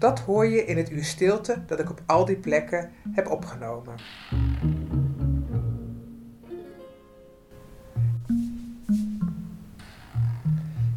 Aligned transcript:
Dat 0.00 0.20
hoor 0.20 0.46
je 0.46 0.64
in 0.64 0.76
het 0.76 0.90
uur 0.90 1.04
stilte 1.04 1.62
dat 1.66 1.78
ik 1.78 1.90
op 1.90 2.02
al 2.06 2.24
die 2.24 2.36
plekken 2.36 2.90
heb 3.10 3.30
opgenomen. 3.30 3.94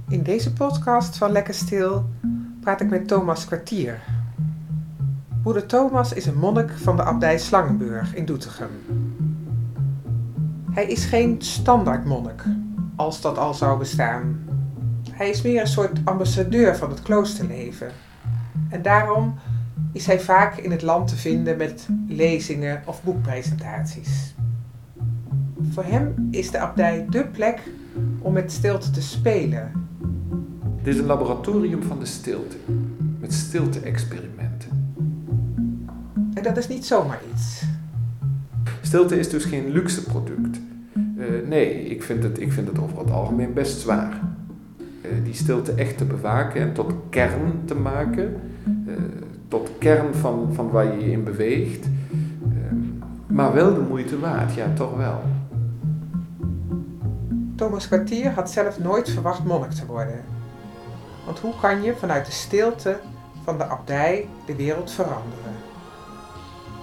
In 0.07 0.23
deze 0.23 0.53
podcast 0.53 1.17
van 1.17 1.31
Lekker 1.31 1.53
Stil 1.53 2.09
praat 2.61 2.81
ik 2.81 2.89
met 2.89 3.07
Thomas 3.07 3.45
Kwartier. 3.45 4.01
Broeder 5.41 5.65
Thomas 5.65 6.13
is 6.13 6.25
een 6.25 6.37
monnik 6.37 6.71
van 6.71 6.95
de 6.95 7.03
abdij 7.03 7.37
Slangenburg 7.37 8.15
in 8.15 8.25
Doetinchem. 8.25 8.71
Hij 10.71 10.85
is 10.85 11.05
geen 11.05 11.41
standaard 11.41 12.05
monnik, 12.05 12.43
als 12.95 13.21
dat 13.21 13.37
al 13.37 13.53
zou 13.53 13.79
bestaan. 13.79 14.45
Hij 15.11 15.29
is 15.29 15.41
meer 15.41 15.61
een 15.61 15.67
soort 15.67 15.99
ambassadeur 16.03 16.75
van 16.75 16.89
het 16.89 17.01
kloosterleven. 17.01 17.91
En 18.69 18.81
daarom 18.81 19.35
is 19.91 20.05
hij 20.05 20.19
vaak 20.19 20.57
in 20.57 20.71
het 20.71 20.81
land 20.81 21.07
te 21.07 21.15
vinden 21.15 21.57
met 21.57 21.87
lezingen 22.07 22.81
of 22.85 23.03
boekpresentaties. 23.03 24.35
Voor 25.69 25.83
hem 25.83 26.27
is 26.31 26.51
de 26.51 26.59
abdij 26.59 27.05
dé 27.09 27.25
plek 27.25 27.61
om 28.19 28.33
met 28.33 28.51
stilte 28.51 28.91
te 28.91 29.01
spelen. 29.01 29.71
Dit 30.83 30.93
is 30.93 30.99
een 30.99 31.05
laboratorium 31.05 31.83
van 31.83 31.99
de 31.99 32.05
stilte, 32.05 32.55
met 33.19 33.33
stilte-experimenten. 33.33 34.95
En 36.33 36.43
dat 36.43 36.57
is 36.57 36.67
niet 36.67 36.85
zomaar 36.85 37.21
iets. 37.33 37.63
Stilte 38.81 39.19
is 39.19 39.29
dus 39.29 39.45
geen 39.45 39.71
luxe 39.71 40.03
product. 40.03 40.59
Uh, 41.17 41.47
nee, 41.47 41.85
ik 41.85 42.03
vind, 42.03 42.23
het, 42.23 42.39
ik 42.39 42.51
vind 42.51 42.67
het 42.67 42.79
over 42.79 42.97
het 42.97 43.11
algemeen 43.11 43.53
best 43.53 43.79
zwaar. 43.79 44.19
Uh, 44.77 45.11
die 45.23 45.33
stilte 45.33 45.71
echt 45.71 45.97
te 45.97 46.05
bewaken 46.05 46.61
en 46.61 46.73
tot 46.73 46.93
kern 47.09 47.61
te 47.65 47.75
maken, 47.75 48.33
tot 49.53 49.69
kern 49.77 50.15
van, 50.15 50.49
van 50.53 50.69
waar 50.71 50.85
je 50.85 50.99
je 50.99 51.11
in 51.11 51.23
beweegt. 51.23 51.85
maar 53.27 53.53
wel 53.53 53.73
de 53.73 53.79
moeite 53.79 54.19
waard, 54.19 54.53
ja, 54.53 54.73
toch 54.75 54.97
wel. 54.97 55.21
Thomas 57.55 57.87
Kwartier 57.87 58.31
had 58.31 58.51
zelf 58.51 58.79
nooit 58.79 59.09
verwacht 59.09 59.43
monnik 59.43 59.71
te 59.71 59.85
worden. 59.85 60.23
Want 61.25 61.39
hoe 61.39 61.53
kan 61.61 61.83
je 61.83 61.95
vanuit 61.95 62.25
de 62.25 62.31
stilte 62.31 62.99
van 63.43 63.57
de 63.57 63.65
abdij 63.65 64.27
de 64.45 64.55
wereld 64.55 64.91
veranderen? 64.91 65.55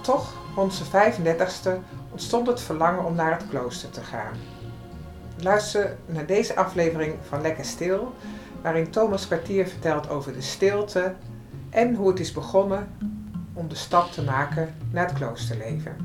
Toch, 0.01 0.33
rond 0.55 0.73
zijn 0.73 1.13
35ste, 1.13 1.71
ontstond 2.11 2.47
het 2.47 2.61
verlangen 2.61 3.05
om 3.05 3.15
naar 3.15 3.31
het 3.31 3.47
klooster 3.49 3.89
te 3.89 4.01
gaan. 4.01 4.33
Luister 5.37 5.95
naar 6.05 6.25
deze 6.25 6.55
aflevering 6.55 7.13
van 7.27 7.41
Lekker 7.41 7.65
Stil, 7.65 8.13
waarin 8.61 8.89
Thomas 8.89 9.27
Kwartier 9.27 9.67
vertelt 9.67 10.09
over 10.09 10.33
de 10.33 10.41
stilte 10.41 11.13
en 11.71 11.95
hoe 11.95 12.07
het 12.07 12.19
is 12.19 12.31
begonnen 12.31 12.87
om 13.53 13.67
de 13.67 13.75
stap 13.75 14.11
te 14.11 14.23
maken 14.23 14.75
naar 14.91 15.07
het 15.07 15.17
kloosterleven. 15.17 15.95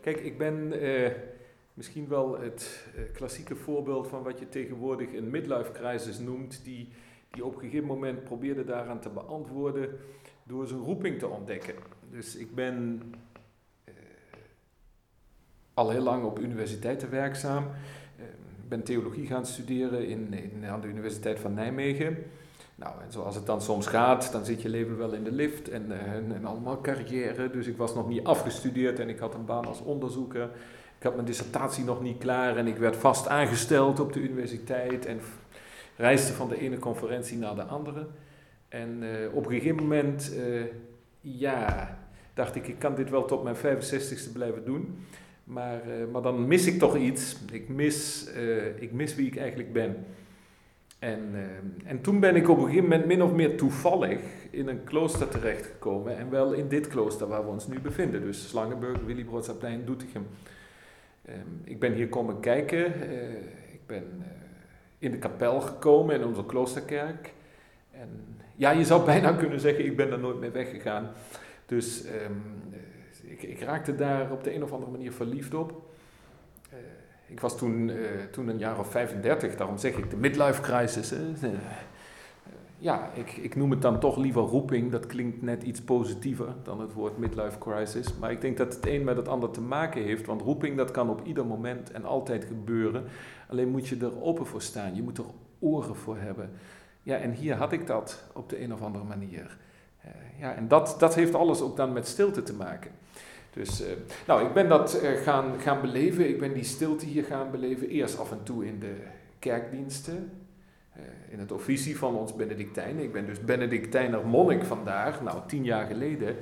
Kijk, 0.00 0.20
ik 0.20 0.38
ben 0.38 0.72
uh, 0.82 1.10
misschien 1.74 2.08
wel 2.08 2.40
het 2.40 2.86
uh, 2.96 3.02
klassieke 3.12 3.56
voorbeeld 3.56 4.08
van 4.08 4.22
wat 4.22 4.38
je 4.38 4.48
tegenwoordig 4.48 5.12
een 5.12 5.30
midlife 5.30 5.72
crisis 5.72 6.18
noemt, 6.18 6.64
die, 6.64 6.88
die 7.30 7.44
op 7.44 7.54
een 7.54 7.60
gegeven 7.60 7.86
moment 7.86 8.24
probeerde 8.24 8.64
daaraan 8.64 9.00
te 9.00 9.08
beantwoorden 9.08 9.88
door 10.44 10.66
zijn 10.66 10.80
roeping 10.80 11.18
te 11.18 11.28
ontdekken. 11.28 11.74
Dus 12.10 12.36
ik 12.36 12.54
ben 12.54 13.02
al 15.80 15.90
heel 15.90 16.02
lang 16.02 16.24
op 16.24 16.38
universiteiten 16.38 17.10
werkzaam. 17.10 17.64
Ik 18.62 18.68
ben 18.68 18.82
theologie 18.82 19.26
gaan 19.26 19.46
studeren 19.46 20.08
in, 20.08 20.32
in, 20.32 20.64
aan 20.66 20.80
de 20.80 20.86
Universiteit 20.86 21.38
van 21.38 21.54
Nijmegen. 21.54 22.16
Nou, 22.74 22.94
en 23.02 23.12
zoals 23.12 23.34
het 23.34 23.46
dan 23.46 23.62
soms 23.62 23.86
gaat, 23.86 24.32
dan 24.32 24.44
zit 24.44 24.62
je 24.62 24.68
leven 24.68 24.98
wel 24.98 25.12
in 25.12 25.24
de 25.24 25.32
lift 25.32 25.68
en, 25.68 25.92
en, 26.12 26.34
en, 26.34 26.44
allemaal 26.44 26.80
carrière. 26.80 27.50
Dus 27.50 27.66
ik 27.66 27.76
was 27.76 27.94
nog 27.94 28.08
niet 28.08 28.24
afgestudeerd 28.24 28.98
en 28.98 29.08
ik 29.08 29.18
had 29.18 29.34
een 29.34 29.44
baan 29.44 29.66
als 29.66 29.82
onderzoeker. 29.82 30.48
Ik 30.98 31.02
had 31.02 31.14
mijn 31.14 31.26
dissertatie 31.26 31.84
nog 31.84 32.02
niet 32.02 32.18
klaar 32.18 32.56
en 32.56 32.66
ik 32.66 32.76
werd 32.76 32.96
vast 32.96 33.28
aangesteld 33.28 34.00
op 34.00 34.12
de 34.12 34.20
universiteit 34.20 35.06
en 35.06 35.20
reisde 35.96 36.32
van 36.32 36.48
de 36.48 36.60
ene 36.60 36.78
conferentie 36.78 37.38
naar 37.38 37.54
de 37.54 37.64
andere. 37.64 38.06
En 38.68 39.02
uh, 39.02 39.34
op 39.34 39.46
een 39.46 39.52
gegeven 39.52 39.76
moment, 39.76 40.32
ja, 41.20 41.98
dacht 42.34 42.54
ik, 42.54 42.68
ik 42.68 42.78
kan 42.78 42.94
dit 42.94 43.10
wel 43.10 43.24
tot 43.24 43.42
mijn 43.42 43.56
65ste 43.56 44.32
blijven 44.32 44.64
doen. 44.64 45.04
Maar, 45.50 45.80
uh, 45.88 46.12
maar 46.12 46.22
dan 46.22 46.46
mis 46.46 46.66
ik 46.66 46.78
toch 46.78 46.96
iets. 46.96 47.36
Ik 47.52 47.68
mis, 47.68 48.28
ik 48.78 48.92
mis 48.92 49.14
wie 49.14 49.26
ik 49.26 49.36
eigenlijk 49.36 49.72
ben. 49.72 50.04
En, 50.98 51.20
uh, 51.32 51.90
en 51.90 52.00
toen 52.00 52.20
ben 52.20 52.36
ik 52.36 52.48
op 52.48 52.58
een 52.58 52.64
gegeven 52.64 52.88
moment 52.88 53.06
min 53.06 53.22
of 53.22 53.32
meer 53.32 53.56
toevallig 53.56 54.20
in 54.50 54.68
een 54.68 54.84
klooster 54.84 55.28
terechtgekomen. 55.28 56.16
En 56.18 56.30
wel 56.30 56.52
in 56.52 56.68
dit 56.68 56.88
klooster 56.88 57.26
waar 57.26 57.44
we 57.44 57.50
ons 57.50 57.66
nu 57.66 57.80
bevinden. 57.80 58.22
Dus 58.22 58.48
Slangenburg, 58.48 58.98
Willibrordsplein, 59.06 59.84
Doetinchem. 59.84 60.26
Um, 61.28 61.60
ik 61.64 61.80
ben 61.80 61.92
hier 61.92 62.08
komen 62.08 62.40
kijken. 62.40 62.86
Ik 63.72 63.86
ben 63.86 64.04
in 64.98 65.10
de 65.10 65.18
kapel 65.18 65.60
gekomen 65.60 66.14
in 66.14 66.24
onze 66.24 66.46
kloosterkerk. 66.46 67.32
En 67.90 68.08
ja, 68.56 68.70
je 68.70 68.84
zou 68.84 69.04
bijna 69.12 69.32
kunnen 69.32 69.60
zeggen, 69.60 69.84
ik 69.84 69.96
ben 69.96 70.12
er 70.12 70.18
nooit 70.18 70.40
meer 70.40 70.52
weggegaan. 70.52 71.10
Dus 71.66 72.04
um, 72.04 72.42
ik, 73.42 73.60
raakte 73.60 73.94
daar 73.94 74.30
op 74.30 74.44
de 74.44 74.54
een 74.54 74.62
of 74.62 74.72
andere 74.72 74.90
manier 74.90 75.12
verliefd 75.12 75.54
op. 75.54 75.88
Ik 77.26 77.40
was 77.40 77.58
toen, 77.58 77.88
uh, 77.88 77.96
toen 78.30 78.48
een 78.48 78.58
jaar 78.58 78.78
of 78.78 78.90
35, 78.90 79.56
daarom 79.56 79.78
zeg 79.78 79.96
ik 79.96 80.10
de 80.10 80.16
midlife 80.16 80.60
crisis. 80.60 81.12
Uh, 81.12 81.18
ja, 82.78 83.10
ik, 83.14 83.36
ik 83.36 83.56
noem 83.56 83.70
het 83.70 83.82
dan 83.82 84.00
toch 84.00 84.16
liever 84.16 84.42
roeping. 84.42 84.90
Dat 84.90 85.06
klinkt 85.06 85.42
net 85.42 85.62
iets 85.62 85.80
positiever 85.80 86.54
dan 86.62 86.80
het 86.80 86.92
woord 86.92 87.18
midlife 87.18 87.58
crisis. 87.58 88.14
Maar 88.18 88.30
ik 88.30 88.40
denk 88.40 88.56
dat 88.56 88.74
het 88.74 88.86
een 88.86 89.04
met 89.04 89.16
het 89.16 89.28
ander 89.28 89.50
te 89.50 89.60
maken 89.60 90.02
heeft. 90.02 90.26
Want 90.26 90.42
roeping 90.42 90.76
dat 90.76 90.90
kan 90.90 91.10
op 91.10 91.26
ieder 91.26 91.46
moment 91.46 91.90
en 91.90 92.04
altijd 92.04 92.44
gebeuren. 92.44 93.04
Alleen 93.48 93.68
moet 93.68 93.88
je 93.88 93.96
er 93.96 94.22
open 94.22 94.46
voor 94.46 94.62
staan. 94.62 94.94
Je 94.94 95.02
moet 95.02 95.18
er 95.18 95.24
oren 95.58 95.96
voor 95.96 96.16
hebben. 96.18 96.50
Ja, 97.02 97.16
en 97.16 97.32
hier 97.32 97.54
had 97.54 97.72
ik 97.72 97.86
dat 97.86 98.24
op 98.32 98.48
de 98.48 98.62
een 98.62 98.72
of 98.72 98.82
andere 98.82 99.04
manier. 99.04 99.56
Ja, 100.38 100.54
en 100.54 100.68
dat, 100.68 100.96
dat 100.98 101.14
heeft 101.14 101.34
alles 101.34 101.60
ook 101.60 101.76
dan 101.76 101.92
met 101.92 102.06
stilte 102.06 102.42
te 102.42 102.54
maken. 102.54 102.90
Dus, 103.52 103.82
uh, 103.82 103.86
nou, 104.26 104.46
ik 104.46 104.52
ben 104.52 104.68
dat 104.68 105.00
uh, 105.02 105.10
gaan, 105.10 105.60
gaan 105.60 105.80
beleven. 105.80 106.28
Ik 106.28 106.38
ben 106.38 106.52
die 106.52 106.64
stilte 106.64 107.06
hier 107.06 107.24
gaan 107.24 107.50
beleven. 107.50 107.88
Eerst 107.88 108.18
af 108.18 108.30
en 108.30 108.42
toe 108.42 108.66
in 108.66 108.78
de 108.78 108.94
kerkdiensten. 109.38 110.30
Uh, 110.96 111.02
in 111.28 111.38
het 111.38 111.52
officie 111.52 111.98
van 111.98 112.14
ons 112.14 112.36
Benedictijnen. 112.36 113.02
Ik 113.02 113.12
ben 113.12 113.26
dus 113.26 113.44
Benedictijner 113.44 114.26
monnik 114.26 114.64
vandaag. 114.64 115.22
Nou, 115.22 115.38
tien 115.46 115.64
jaar 115.64 115.86
geleden 115.86 116.36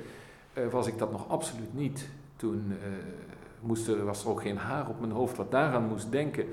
was 0.69 0.87
ik 0.87 0.97
dat 0.97 1.11
nog 1.11 1.29
absoluut 1.29 1.73
niet. 1.73 2.09
Toen 2.35 2.73
moest 3.59 3.87
er, 3.87 4.05
was 4.05 4.23
er 4.23 4.29
ook 4.29 4.41
geen 4.41 4.57
haar 4.57 4.89
op 4.89 4.99
mijn 4.99 5.11
hoofd 5.11 5.37
wat 5.37 5.51
daaraan 5.51 5.87
moest 5.87 6.11
denken. 6.11 6.45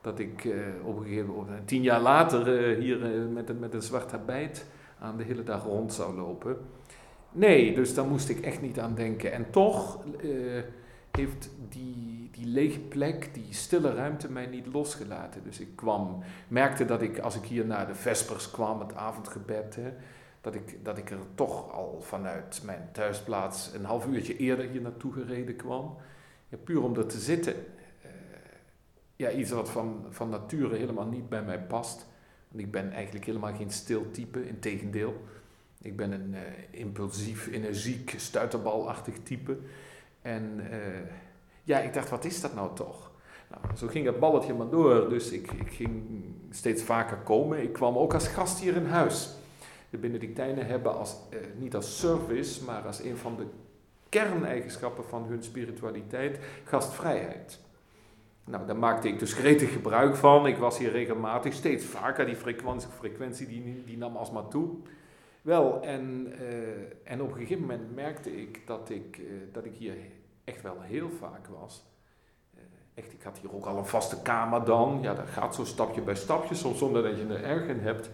Dat 0.00 0.18
ik 0.18 0.48
op 0.84 0.96
een 0.96 1.04
gegeven 1.04 1.34
moment, 1.34 1.68
tien 1.68 1.82
jaar 1.82 2.00
later, 2.00 2.76
hier 2.76 2.98
met, 3.32 3.60
met 3.60 3.74
een 3.74 3.82
zwart 3.82 4.10
habit 4.10 4.66
aan 4.98 5.16
de 5.16 5.24
hele 5.24 5.42
dag 5.42 5.64
rond 5.64 5.92
zou 5.92 6.14
lopen. 6.14 6.56
Nee, 7.36 7.74
dus 7.74 7.94
daar 7.94 8.06
moest 8.06 8.28
ik 8.28 8.40
echt 8.40 8.60
niet 8.60 8.80
aan 8.80 8.94
denken. 8.94 9.32
En 9.32 9.50
toch, 9.50 10.04
uh, 10.22 10.62
heeft 11.10 11.50
die, 11.68 12.28
die 12.32 12.46
lege 12.46 12.80
plek, 12.80 13.34
die 13.34 13.46
stille 13.50 13.94
ruimte 13.94 14.32
mij 14.32 14.46
niet 14.46 14.66
losgelaten. 14.72 15.44
Dus 15.44 15.60
ik 15.60 15.76
kwam, 15.76 16.22
merkte 16.48 16.84
dat 16.84 17.02
ik, 17.02 17.18
als 17.18 17.36
ik 17.36 17.44
hier 17.44 17.66
naar 17.66 17.86
de 17.86 17.94
Vespers 17.94 18.50
kwam, 18.50 18.80
het 18.80 18.94
avondgebed, 18.94 19.76
hè, 19.76 19.92
dat, 20.40 20.54
ik, 20.54 20.84
dat 20.84 20.98
ik 20.98 21.10
er 21.10 21.18
toch 21.34 21.72
al 21.72 21.98
vanuit 22.00 22.62
mijn 22.64 22.88
thuisplaats 22.92 23.70
een 23.74 23.84
half 23.84 24.06
uurtje 24.06 24.36
eerder 24.36 24.68
hier 24.68 24.80
naartoe 24.80 25.12
gereden 25.12 25.56
kwam. 25.56 25.96
Ja, 26.48 26.56
puur 26.64 26.82
om 26.82 26.96
er 26.96 27.06
te 27.06 27.18
zitten. 27.18 27.54
Uh, 27.54 28.10
ja, 29.16 29.30
iets 29.30 29.50
wat 29.50 29.70
van, 29.70 30.06
van 30.08 30.28
nature 30.28 30.76
helemaal 30.76 31.06
niet 31.06 31.28
bij 31.28 31.42
mij 31.42 31.60
past. 31.60 32.06
Want 32.48 32.62
ik 32.62 32.70
ben 32.70 32.92
eigenlijk 32.92 33.24
helemaal 33.24 33.54
geen 33.54 33.70
stil 33.70 34.10
type, 34.10 34.48
in 34.48 34.58
tegendeel. 34.58 35.22
Ik 35.84 35.96
ben 35.96 36.12
een 36.12 36.34
uh, 36.34 36.40
impulsief, 36.70 37.46
energiek, 37.46 38.14
stuiterbalachtig 38.16 39.14
type. 39.22 39.56
En 40.22 40.60
uh, 40.60 40.76
ja, 41.62 41.78
ik 41.78 41.94
dacht, 41.94 42.10
wat 42.10 42.24
is 42.24 42.40
dat 42.40 42.54
nou 42.54 42.74
toch? 42.74 43.10
Nou, 43.50 43.76
zo 43.76 43.86
ging 43.86 44.06
het 44.06 44.18
balletje 44.18 44.54
maar 44.54 44.68
door, 44.68 45.08
dus 45.08 45.30
ik, 45.30 45.52
ik 45.52 45.70
ging 45.72 46.02
steeds 46.50 46.82
vaker 46.82 47.16
komen. 47.16 47.62
Ik 47.62 47.72
kwam 47.72 47.96
ook 47.96 48.14
als 48.14 48.28
gast 48.28 48.60
hier 48.60 48.76
in 48.76 48.86
huis. 48.86 49.30
De 49.90 49.98
Benedictijnen 49.98 50.66
hebben 50.66 50.98
als, 50.98 51.16
uh, 51.30 51.38
niet 51.58 51.74
als 51.74 51.98
service, 51.98 52.64
maar 52.64 52.82
als 52.86 53.02
een 53.02 53.16
van 53.16 53.36
de 53.36 53.46
kerneigenschappen 54.08 55.04
van 55.04 55.24
hun 55.24 55.42
spiritualiteit 55.42 56.38
gastvrijheid. 56.64 57.60
Nou, 58.44 58.66
daar 58.66 58.76
maakte 58.76 59.08
ik 59.08 59.18
dus 59.18 59.32
gretig 59.32 59.72
gebruik 59.72 60.16
van. 60.16 60.46
Ik 60.46 60.56
was 60.56 60.78
hier 60.78 60.90
regelmatig, 60.90 61.52
steeds 61.52 61.84
vaker. 61.84 62.26
Die 62.26 62.36
frequentie, 62.36 62.88
frequentie 62.98 63.46
die, 63.46 63.82
die 63.86 63.96
nam 63.96 64.16
alsmaar 64.16 64.48
toe. 64.48 64.68
Wel, 65.44 65.82
en, 65.82 66.32
uh, 66.40 67.12
en 67.12 67.22
op 67.22 67.30
een 67.30 67.36
gegeven 67.36 67.60
moment 67.60 67.94
merkte 67.94 68.40
ik 68.40 68.66
dat 68.66 68.90
ik, 68.90 69.18
uh, 69.18 69.26
dat 69.52 69.64
ik 69.64 69.74
hier 69.74 69.94
echt 70.44 70.62
wel 70.62 70.80
heel 70.80 71.10
vaak 71.10 71.46
was. 71.46 71.84
Uh, 72.54 72.60
echt, 72.94 73.12
ik 73.12 73.22
had 73.22 73.38
hier 73.38 73.54
ook 73.54 73.64
al 73.64 73.78
een 73.78 73.86
vaste 73.86 74.22
kamer 74.22 74.64
dan. 74.64 74.98
Ja, 75.02 75.14
dat 75.14 75.28
gaat 75.28 75.54
zo 75.54 75.64
stapje 75.64 76.00
bij 76.02 76.14
stapje, 76.14 76.54
soms 76.54 76.78
zonder 76.78 77.02
dat 77.02 77.16
je 77.16 77.26
er 77.26 77.44
erg 77.44 77.66
in 77.66 77.78
hebt. 77.78 78.10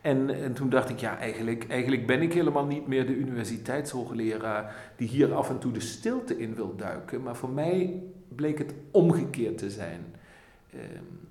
En, 0.00 0.30
en 0.30 0.54
toen 0.54 0.68
dacht 0.68 0.88
ik, 0.88 0.98
ja, 0.98 1.18
eigenlijk, 1.18 1.68
eigenlijk 1.68 2.06
ben 2.06 2.22
ik 2.22 2.32
helemaal 2.32 2.66
niet 2.66 2.86
meer 2.86 3.06
de 3.06 3.14
universiteitshoogleraar 3.14 4.92
die 4.96 5.08
hier 5.08 5.34
af 5.34 5.50
en 5.50 5.58
toe 5.58 5.72
de 5.72 5.80
stilte 5.80 6.38
in 6.38 6.54
wil 6.54 6.76
duiken. 6.76 7.22
Maar 7.22 7.36
voor 7.36 7.50
mij 7.50 8.02
bleek 8.28 8.58
het 8.58 8.74
omgekeerd 8.90 9.58
te 9.58 9.70
zijn. 9.70 10.14
Uh, 10.74 10.80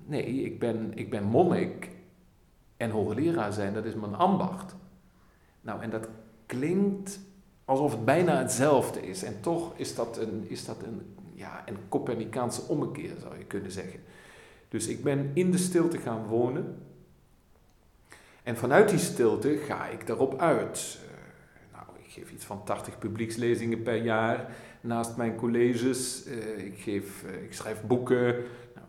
nee, 0.04 0.24
ik 0.24 0.58
ben, 0.58 0.92
ik 0.94 1.10
ben 1.10 1.24
monnik 1.24 1.90
en 2.76 2.90
hoogleraar 2.90 3.52
zijn, 3.52 3.74
dat 3.74 3.84
is 3.84 3.94
mijn 3.94 4.14
ambacht. 4.14 4.76
Nou, 5.68 5.82
en 5.82 5.90
dat 5.90 6.08
klinkt 6.46 7.20
alsof 7.64 7.92
het 7.92 8.04
bijna 8.04 8.38
hetzelfde 8.38 9.00
is. 9.00 9.22
En 9.22 9.40
toch 9.40 9.72
is 9.76 9.94
dat 9.94 10.18
een, 10.18 10.44
is 10.46 10.64
dat 10.64 10.82
een, 10.82 11.16
ja, 11.34 11.62
een 11.66 11.76
Copernicaanse 11.88 12.62
ommekeer, 12.62 13.12
zou 13.20 13.38
je 13.38 13.44
kunnen 13.44 13.70
zeggen. 13.70 14.00
Dus 14.68 14.86
ik 14.86 15.02
ben 15.02 15.30
in 15.34 15.50
de 15.50 15.58
stilte 15.58 15.98
gaan 15.98 16.26
wonen. 16.26 16.82
En 18.42 18.56
vanuit 18.56 18.88
die 18.88 18.98
stilte 18.98 19.56
ga 19.56 19.86
ik 19.86 20.06
daarop 20.06 20.40
uit. 20.40 20.98
Uh, 21.04 21.10
nou, 21.72 21.86
ik 22.02 22.10
geef 22.10 22.32
iets 22.32 22.44
van 22.44 22.64
80 22.64 22.98
publiekslezingen 22.98 23.82
per 23.82 24.02
jaar 24.02 24.56
naast 24.80 25.16
mijn 25.16 25.36
colleges. 25.36 26.26
Uh, 26.26 26.66
ik, 26.66 26.78
geef, 26.78 27.24
uh, 27.24 27.42
ik 27.42 27.54
schrijf 27.54 27.82
boeken. 27.82 28.34
Nou, 28.74 28.86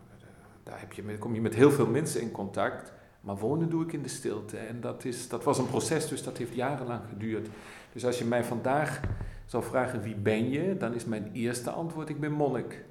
daar 0.62 0.80
heb 0.80 0.92
je, 0.92 1.18
kom 1.18 1.34
je 1.34 1.40
met 1.40 1.54
heel 1.54 1.70
veel 1.70 1.86
mensen 1.86 2.20
in 2.20 2.30
contact. 2.30 2.92
Maar 3.20 3.36
wonen 3.36 3.70
doe 3.70 3.84
ik 3.84 3.92
in 3.92 4.02
de 4.02 4.08
stilte. 4.08 4.56
En 4.56 4.80
dat, 4.80 5.04
is, 5.04 5.28
dat 5.28 5.44
was 5.44 5.58
een 5.58 5.66
proces, 5.66 6.08
dus 6.08 6.22
dat 6.22 6.38
heeft 6.38 6.54
jarenlang 6.54 7.00
geduurd. 7.08 7.48
Dus 7.92 8.04
als 8.04 8.18
je 8.18 8.24
mij 8.24 8.44
vandaag 8.44 9.00
zou 9.46 9.64
vragen 9.64 10.02
wie 10.02 10.14
ben 10.14 10.50
je, 10.50 10.76
dan 10.76 10.94
is 10.94 11.04
mijn 11.04 11.30
eerste 11.32 11.70
antwoord 11.70 12.08
ik 12.08 12.20
ben 12.20 12.32
monnik. 12.32 12.84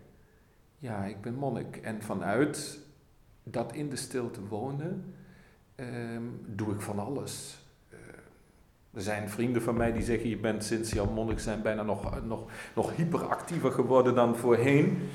Ja, 0.78 1.06
ik 1.06 1.22
ben 1.22 1.34
monnik. 1.34 1.78
En 1.78 2.02
vanuit 2.02 2.80
dat 3.44 3.74
in 3.74 3.90
de 3.90 3.96
stilte 3.96 4.48
wonen, 4.48 5.14
um, 5.76 6.42
doe 6.46 6.74
ik 6.74 6.82
van 6.82 7.00
alles. 7.00 7.58
Uh, 7.90 7.98
er 8.94 9.02
zijn 9.02 9.30
vrienden 9.30 9.62
van 9.62 9.78
mij 9.78 9.92
die 9.92 10.04
zeggen, 10.04 10.30
je 10.30 10.38
bent 10.38 10.64
sinds 10.64 10.92
je 10.92 11.04
monnik 11.14 11.40
zijn 11.40 11.62
bijna 11.62 11.84
nog, 11.84 12.26
nog, 12.26 12.52
nog 12.76 12.96
hyperactiever 12.96 13.72
geworden 13.72 14.16
dan 14.16 14.36
voorheen. 14.36 15.10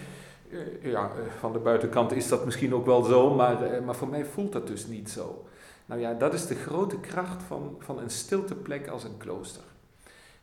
Uh, 0.54 0.92
ja, 0.92 1.10
van 1.38 1.52
de 1.52 1.58
buitenkant 1.58 2.12
is 2.12 2.28
dat 2.28 2.44
misschien 2.44 2.74
ook 2.74 2.86
wel 2.86 3.02
zo, 3.02 3.34
maar, 3.34 3.74
uh, 3.74 3.84
maar 3.84 3.94
voor 3.94 4.08
mij 4.08 4.24
voelt 4.24 4.52
dat 4.52 4.66
dus 4.66 4.86
niet 4.86 5.10
zo. 5.10 5.44
Nou 5.86 6.00
ja, 6.00 6.12
dat 6.12 6.34
is 6.34 6.46
de 6.46 6.54
grote 6.54 7.00
kracht 7.00 7.42
van, 7.42 7.76
van 7.78 7.98
een 7.98 8.10
stilteplek 8.10 8.88
als 8.88 9.04
een 9.04 9.16
klooster. 9.16 9.62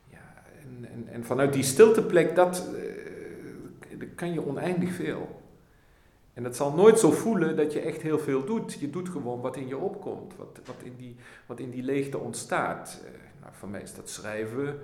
Ja, 0.10 0.44
en, 0.62 0.90
en, 0.92 1.08
en 1.14 1.24
vanuit 1.24 1.54
die 1.54 1.64
stilteplek, 1.64 2.36
dat 2.36 2.68
kan 4.16 4.34
je 4.34 4.46
oneindig 4.48 4.94
veel. 4.94 5.42
En 6.34 6.44
dat 6.44 6.56
zal 6.56 6.74
nooit 6.74 7.00
zo 7.00 7.12
voelen 7.12 7.56
dat 7.56 7.74
je 7.74 7.80
echt 7.80 8.02
heel 8.02 8.20
veel 8.20 8.46
doet. 8.46 8.74
Je 8.74 8.90
doet 8.90 9.10
gewoon 9.10 9.42
wat 9.42 9.58
in 9.58 9.68
je 9.68 9.78
opkomt, 9.78 10.34
wat, 10.38 10.60
wat, 10.66 10.76
in, 10.84 10.96
die, 10.98 11.16
wat 11.46 11.60
in 11.60 11.70
die 11.70 11.84
leegte 11.84 12.18
ontstaat. 12.18 13.02
Nou, 13.42 13.54
voor 13.54 13.70
mij 13.70 13.82
is 13.82 13.96
dat 13.96 14.10
schrijven, 14.10 14.80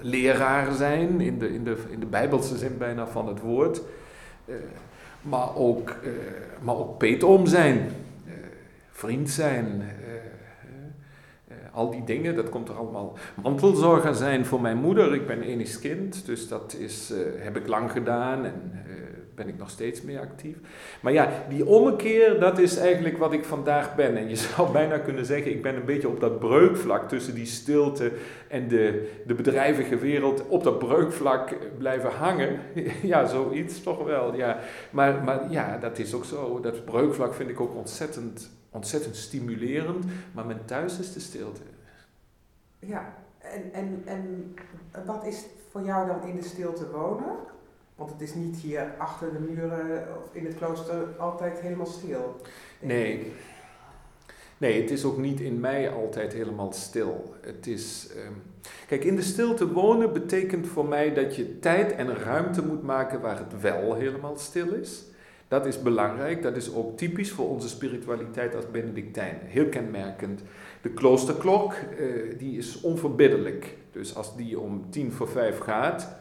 leraar 0.00 0.72
zijn, 0.72 1.20
in 1.20 1.38
de, 1.38 1.54
in, 1.54 1.64
de, 1.64 1.76
in 1.88 2.00
de 2.00 2.06
bijbelse 2.06 2.56
zin 2.56 2.78
bijna 2.78 3.06
van 3.06 3.28
het 3.28 3.40
woord. 3.40 3.82
Uh, 4.44 4.54
maar, 5.22 5.56
ook, 5.56 5.96
maar 6.60 6.76
ook 6.76 6.98
peetoom 6.98 7.46
zijn, 7.46 7.90
vriend 8.90 9.30
zijn, 9.30 9.82
al 11.72 11.90
die 11.90 12.04
dingen, 12.04 12.34
dat 12.34 12.48
komt 12.48 12.68
er 12.68 12.74
allemaal. 12.74 13.18
Mantelzorger 13.42 14.14
zijn 14.14 14.46
voor 14.46 14.60
mijn 14.60 14.76
moeder, 14.76 15.14
ik 15.14 15.26
ben 15.26 15.42
enig 15.42 15.78
kind, 15.78 16.26
dus 16.26 16.48
dat 16.48 16.76
is, 16.78 17.12
heb 17.38 17.56
ik 17.56 17.66
lang 17.66 17.90
gedaan 17.90 18.44
en 18.44 18.72
ben 19.38 19.48
ik 19.48 19.58
nog 19.58 19.70
steeds 19.70 20.02
mee 20.02 20.18
actief. 20.18 20.56
Maar 21.00 21.12
ja, 21.12 21.44
die 21.48 21.66
ommekeer, 21.66 22.40
dat 22.40 22.58
is 22.58 22.76
eigenlijk 22.76 23.18
wat 23.18 23.32
ik 23.32 23.44
vandaag 23.44 23.94
ben. 23.94 24.16
En 24.16 24.28
je 24.28 24.36
zou 24.54 24.72
bijna 24.72 24.98
kunnen 24.98 25.26
zeggen, 25.26 25.50
ik 25.50 25.62
ben 25.62 25.76
een 25.76 25.84
beetje 25.84 26.08
op 26.08 26.20
dat 26.20 26.38
breukvlak 26.38 27.08
tussen 27.08 27.34
die 27.34 27.46
stilte 27.46 28.12
en 28.48 28.68
de, 28.68 29.12
de 29.26 29.34
bedrijvige 29.34 29.98
wereld, 29.98 30.48
op 30.48 30.64
dat 30.64 30.78
breukvlak 30.78 31.56
blijven 31.78 32.10
hangen. 32.10 32.60
ja, 33.02 33.26
zoiets 33.26 33.82
toch 33.82 34.04
wel, 34.04 34.34
ja. 34.34 34.58
Maar, 34.90 35.24
maar 35.24 35.50
ja, 35.50 35.78
dat 35.78 35.98
is 35.98 36.14
ook 36.14 36.24
zo. 36.24 36.60
Dat 36.60 36.84
breukvlak 36.84 37.34
vind 37.34 37.50
ik 37.50 37.60
ook 37.60 37.74
ontzettend 37.74 38.56
ontzettend 38.70 39.16
stimulerend, 39.16 40.04
maar 40.34 40.46
mijn 40.46 40.64
thuis 40.64 40.98
is 40.98 41.12
de 41.12 41.20
stilte. 41.20 41.60
Ja, 42.78 43.14
en, 43.38 43.72
en, 43.72 44.02
en 44.04 44.54
wat 45.06 45.24
is 45.24 45.46
voor 45.70 45.82
jou 45.82 46.06
dan 46.06 46.22
in 46.22 46.36
de 46.36 46.42
stilte 46.42 46.90
wonen? 46.90 47.36
Want 47.98 48.10
het 48.10 48.20
is 48.20 48.34
niet 48.34 48.56
hier 48.56 48.94
achter 48.98 49.32
de 49.32 49.38
muren 49.38 50.08
of 50.16 50.34
in 50.34 50.44
het 50.44 50.54
klooster 50.54 51.06
altijd 51.16 51.60
helemaal 51.60 51.86
stil. 51.86 52.40
Nee. 52.80 53.32
Nee, 54.58 54.80
het 54.80 54.90
is 54.90 55.04
ook 55.04 55.18
niet 55.18 55.40
in 55.40 55.60
mij 55.60 55.90
altijd 55.90 56.32
helemaal 56.32 56.72
stil. 56.72 57.34
Het 57.40 57.66
is. 57.66 58.08
Um, 58.26 58.42
kijk, 58.86 59.04
in 59.04 59.16
de 59.16 59.22
stilte 59.22 59.72
wonen 59.72 60.12
betekent 60.12 60.66
voor 60.66 60.88
mij 60.88 61.14
dat 61.14 61.36
je 61.36 61.58
tijd 61.58 61.92
en 61.92 62.14
ruimte 62.14 62.66
moet 62.66 62.82
maken 62.82 63.20
waar 63.20 63.38
het 63.38 63.60
wel 63.60 63.94
helemaal 63.94 64.36
stil 64.36 64.72
is. 64.72 65.04
Dat 65.48 65.66
is 65.66 65.82
belangrijk, 65.82 66.42
dat 66.42 66.56
is 66.56 66.74
ook 66.74 66.96
typisch 66.96 67.30
voor 67.30 67.48
onze 67.48 67.68
spiritualiteit 67.68 68.54
als 68.54 68.70
Benedictijn. 68.70 69.38
Heel 69.44 69.68
kenmerkend. 69.68 70.42
De 70.82 70.90
kloosterklok, 70.90 71.74
uh, 72.00 72.38
die 72.38 72.58
is 72.58 72.80
onverbiddelijk. 72.80 73.76
Dus 73.92 74.14
als 74.14 74.36
die 74.36 74.60
om 74.60 74.90
tien 74.90 75.12
voor 75.12 75.28
vijf 75.28 75.58
gaat, 75.58 76.16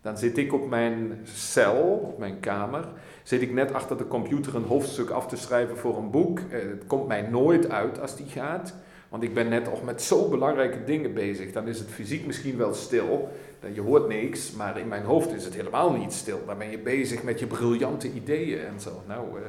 dan 0.00 0.18
zit 0.18 0.38
ik 0.38 0.52
op 0.52 0.68
mijn 0.68 1.20
cel, 1.24 1.82
op 1.82 2.18
mijn 2.18 2.40
kamer, 2.40 2.88
zit 3.22 3.42
ik 3.42 3.52
net 3.52 3.72
achter 3.72 3.96
de 3.96 4.08
computer 4.08 4.54
een 4.54 4.64
hoofdstuk 4.64 5.10
af 5.10 5.26
te 5.26 5.36
schrijven 5.36 5.76
voor 5.76 5.96
een 5.96 6.10
boek. 6.10 6.38
Uh, 6.38 6.44
het 6.52 6.86
komt 6.86 7.08
mij 7.08 7.22
nooit 7.22 7.70
uit 7.70 8.00
als 8.00 8.16
die 8.16 8.26
gaat, 8.26 8.74
want 9.08 9.22
ik 9.22 9.34
ben 9.34 9.48
net 9.48 9.68
al 9.68 9.80
met 9.84 10.02
zo 10.02 10.28
belangrijke 10.28 10.84
dingen 10.84 11.14
bezig. 11.14 11.52
Dan 11.52 11.68
is 11.68 11.78
het 11.78 11.90
fysiek 11.90 12.26
misschien 12.26 12.56
wel 12.56 12.74
stil, 12.74 13.28
je 13.72 13.80
hoort 13.80 14.08
niks, 14.08 14.52
maar 14.52 14.78
in 14.78 14.88
mijn 14.88 15.04
hoofd 15.04 15.32
is 15.32 15.44
het 15.44 15.54
helemaal 15.54 15.92
niet 15.92 16.12
stil. 16.12 16.40
Dan 16.46 16.58
ben 16.58 16.70
je 16.70 16.78
bezig 16.78 17.22
met 17.22 17.38
je 17.38 17.46
briljante 17.46 18.12
ideeën 18.12 18.66
en 18.66 18.80
zo. 18.80 19.02
Nou, 19.06 19.38
uh, 19.38 19.46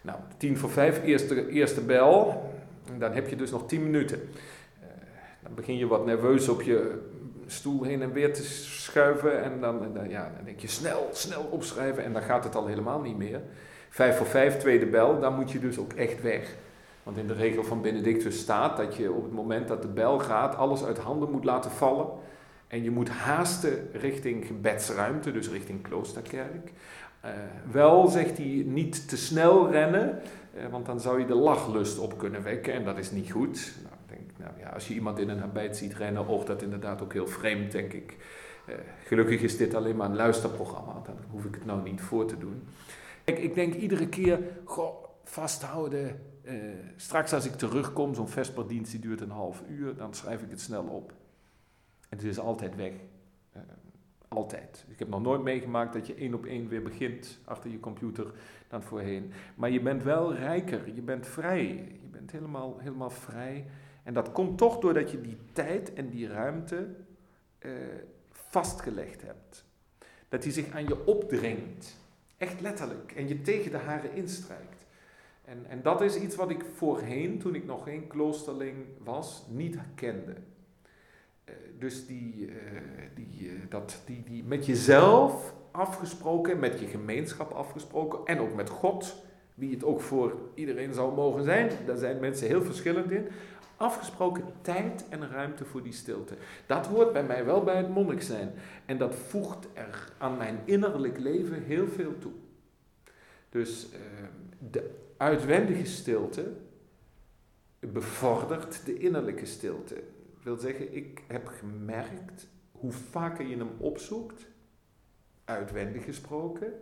nou 0.00 0.18
tien 0.36 0.58
voor 0.58 0.70
vijf, 0.70 1.04
eerste, 1.04 1.48
eerste 1.48 1.80
bel. 1.80 2.42
Dan 2.98 3.12
heb 3.12 3.28
je 3.28 3.36
dus 3.36 3.50
nog 3.50 3.66
tien 3.66 3.82
minuten. 3.82 4.20
Uh, 4.20 4.86
dan 5.42 5.54
begin 5.54 5.76
je 5.76 5.86
wat 5.86 6.06
nerveus 6.06 6.48
op 6.48 6.62
je 6.62 7.02
stoel 7.46 7.82
heen 7.82 8.02
en 8.02 8.12
weer 8.12 8.34
te 8.34 8.44
schuiven. 8.44 9.42
En 9.42 9.60
dan, 9.60 9.92
dan, 9.94 10.08
ja, 10.08 10.32
dan 10.36 10.44
denk 10.44 10.60
je 10.60 10.68
snel, 10.68 11.08
snel 11.12 11.42
opschrijven. 11.42 12.04
En 12.04 12.12
dan 12.12 12.22
gaat 12.22 12.44
het 12.44 12.54
al 12.54 12.66
helemaal 12.66 13.00
niet 13.00 13.16
meer. 13.16 13.40
Vijf 13.88 14.16
voor 14.16 14.26
vijf, 14.26 14.56
tweede 14.56 14.86
bel. 14.86 15.20
Dan 15.20 15.34
moet 15.34 15.50
je 15.50 15.58
dus 15.58 15.78
ook 15.78 15.92
echt 15.92 16.22
weg. 16.22 16.54
Want 17.02 17.18
in 17.18 17.26
de 17.26 17.34
regel 17.34 17.64
van 17.64 17.82
Benedictus 17.82 18.38
staat 18.38 18.76
dat 18.76 18.96
je 18.96 19.12
op 19.12 19.22
het 19.22 19.32
moment 19.32 19.68
dat 19.68 19.82
de 19.82 19.88
bel 19.88 20.18
gaat, 20.18 20.56
alles 20.56 20.84
uit 20.84 20.98
handen 20.98 21.30
moet 21.30 21.44
laten 21.44 21.70
vallen. 21.70 22.06
En 22.68 22.82
je 22.82 22.90
moet 22.90 23.08
haasten 23.08 23.88
richting 23.92 24.46
gebedsruimte, 24.46 25.32
dus 25.32 25.48
richting 25.48 25.82
kloosterkerk. 25.82 26.72
Uh, 27.24 27.30
wel, 27.70 28.08
zegt 28.08 28.36
hij, 28.36 28.62
niet 28.66 29.08
te 29.08 29.16
snel 29.16 29.70
rennen, 29.70 30.18
uh, 30.56 30.62
want 30.70 30.86
dan 30.86 31.00
zou 31.00 31.20
je 31.20 31.26
de 31.26 31.34
lachlust 31.34 31.98
op 31.98 32.18
kunnen 32.18 32.42
wekken 32.42 32.72
en 32.72 32.84
dat 32.84 32.98
is 32.98 33.10
niet 33.10 33.30
goed. 33.30 33.72
Nou, 33.82 33.95
nou 34.46 34.58
ja, 34.58 34.68
als 34.68 34.88
je 34.88 34.94
iemand 34.94 35.18
in 35.18 35.28
een 35.28 35.38
habit 35.38 35.76
ziet 35.76 35.94
rennen, 35.94 36.28
oogt 36.28 36.46
dat 36.46 36.62
inderdaad 36.62 37.02
ook 37.02 37.12
heel 37.12 37.26
vreemd, 37.26 37.72
denk 37.72 37.92
ik. 37.92 38.16
gelukkig 39.04 39.40
is 39.40 39.56
dit 39.56 39.74
alleen 39.74 39.96
maar 39.96 40.08
een 40.08 40.16
luisterprogramma, 40.16 41.00
dan 41.04 41.16
hoef 41.30 41.44
ik 41.44 41.54
het 41.54 41.64
nou 41.64 41.82
niet 41.82 42.00
voor 42.00 42.26
te 42.26 42.38
doen. 42.38 42.62
Ik, 43.24 43.38
ik 43.38 43.54
denk 43.54 43.74
iedere 43.74 44.08
keer, 44.08 44.38
goh, 44.64 45.04
vasthouden. 45.24 46.20
Uh, 46.42 46.54
straks 46.96 47.32
als 47.32 47.46
ik 47.46 47.52
terugkom, 47.52 48.14
zo'n 48.14 48.28
vesperdienst 48.28 48.90
die 48.90 49.00
duurt 49.00 49.20
een 49.20 49.30
half 49.30 49.62
uur, 49.68 49.96
dan 49.96 50.14
schrijf 50.14 50.42
ik 50.42 50.50
het 50.50 50.60
snel 50.60 50.82
op. 50.82 51.12
En 52.08 52.18
het 52.18 52.26
is 52.26 52.38
altijd 52.38 52.76
weg. 52.76 52.92
Uh, 53.56 53.62
altijd. 54.28 54.84
Ik 54.88 54.98
heb 54.98 55.08
nog 55.08 55.22
nooit 55.22 55.42
meegemaakt 55.42 55.92
dat 55.92 56.06
je 56.06 56.14
één 56.14 56.34
op 56.34 56.44
één 56.44 56.68
weer 56.68 56.82
begint 56.82 57.38
achter 57.44 57.70
je 57.70 57.80
computer 57.80 58.26
dan 58.68 58.82
voorheen. 58.82 59.32
Maar 59.54 59.70
je 59.70 59.80
bent 59.80 60.02
wel 60.02 60.34
rijker, 60.34 60.94
je 60.94 61.02
bent 61.02 61.26
vrij. 61.26 61.66
Je 62.02 62.08
bent 62.10 62.30
helemaal, 62.30 62.78
helemaal 62.78 63.10
vrij. 63.10 63.66
En 64.06 64.14
dat 64.14 64.32
komt 64.32 64.58
toch 64.58 64.78
doordat 64.78 65.10
je 65.10 65.20
die 65.20 65.36
tijd 65.52 65.94
en 65.94 66.08
die 66.08 66.28
ruimte 66.28 66.86
uh, 67.60 67.72
vastgelegd 68.30 69.22
hebt. 69.22 69.64
Dat 70.28 70.42
die 70.42 70.52
zich 70.52 70.70
aan 70.70 70.88
je 70.88 71.06
opdringt. 71.06 71.96
Echt 72.36 72.60
letterlijk. 72.60 73.12
En 73.12 73.28
je 73.28 73.40
tegen 73.40 73.70
de 73.70 73.76
haren 73.76 74.12
instrijkt. 74.14 74.86
En, 75.44 75.64
en 75.68 75.82
dat 75.82 76.00
is 76.00 76.16
iets 76.16 76.36
wat 76.36 76.50
ik 76.50 76.64
voorheen, 76.74 77.38
toen 77.38 77.54
ik 77.54 77.64
nog 77.64 77.84
geen 77.84 78.06
kloosterling 78.06 78.76
was, 79.04 79.44
niet 79.48 79.76
kende. 79.94 80.34
Uh, 80.34 81.54
dus 81.78 82.06
die, 82.06 82.46
uh, 82.46 82.54
die, 83.14 83.50
dat, 83.68 84.02
die, 84.04 84.22
die 84.24 84.44
met 84.44 84.66
jezelf 84.66 85.54
afgesproken, 85.70 86.58
met 86.58 86.80
je 86.80 86.86
gemeenschap 86.86 87.52
afgesproken 87.52 88.18
en 88.24 88.38
ook 88.38 88.54
met 88.54 88.68
God, 88.68 89.24
wie 89.54 89.74
het 89.74 89.84
ook 89.84 90.00
voor 90.00 90.36
iedereen 90.54 90.94
zou 90.94 91.14
mogen 91.14 91.44
zijn. 91.44 91.70
Daar 91.86 91.96
zijn 91.96 92.20
mensen 92.20 92.46
heel 92.46 92.62
verschillend 92.62 93.10
in 93.10 93.28
afgesproken 93.76 94.44
tijd 94.60 95.04
en 95.08 95.30
ruimte 95.30 95.64
voor 95.64 95.82
die 95.82 95.92
stilte. 95.92 96.34
Dat 96.66 96.86
hoort 96.86 97.12
bij 97.12 97.24
mij 97.24 97.44
wel 97.44 97.64
bij 97.64 97.76
het 97.76 97.88
monnik 97.88 98.22
zijn. 98.22 98.52
En 98.84 98.98
dat 98.98 99.14
voegt 99.14 99.68
er 99.72 100.12
aan 100.18 100.36
mijn 100.36 100.60
innerlijk 100.64 101.18
leven 101.18 101.62
heel 101.62 101.88
veel 101.88 102.18
toe. 102.18 102.32
Dus 103.48 103.86
uh, 103.92 103.98
de 104.70 104.90
uitwendige 105.16 105.84
stilte 105.84 106.52
bevordert 107.78 108.86
de 108.86 108.98
innerlijke 108.98 109.46
stilte. 109.46 109.94
Dat 109.94 110.42
wil 110.42 110.56
zeggen, 110.56 110.94
ik 110.94 111.22
heb 111.26 111.46
gemerkt 111.46 112.46
hoe 112.72 112.92
vaker 112.92 113.46
je 113.46 113.56
hem 113.56 113.70
opzoekt, 113.78 114.46
uitwendig 115.44 116.04
gesproken, 116.04 116.72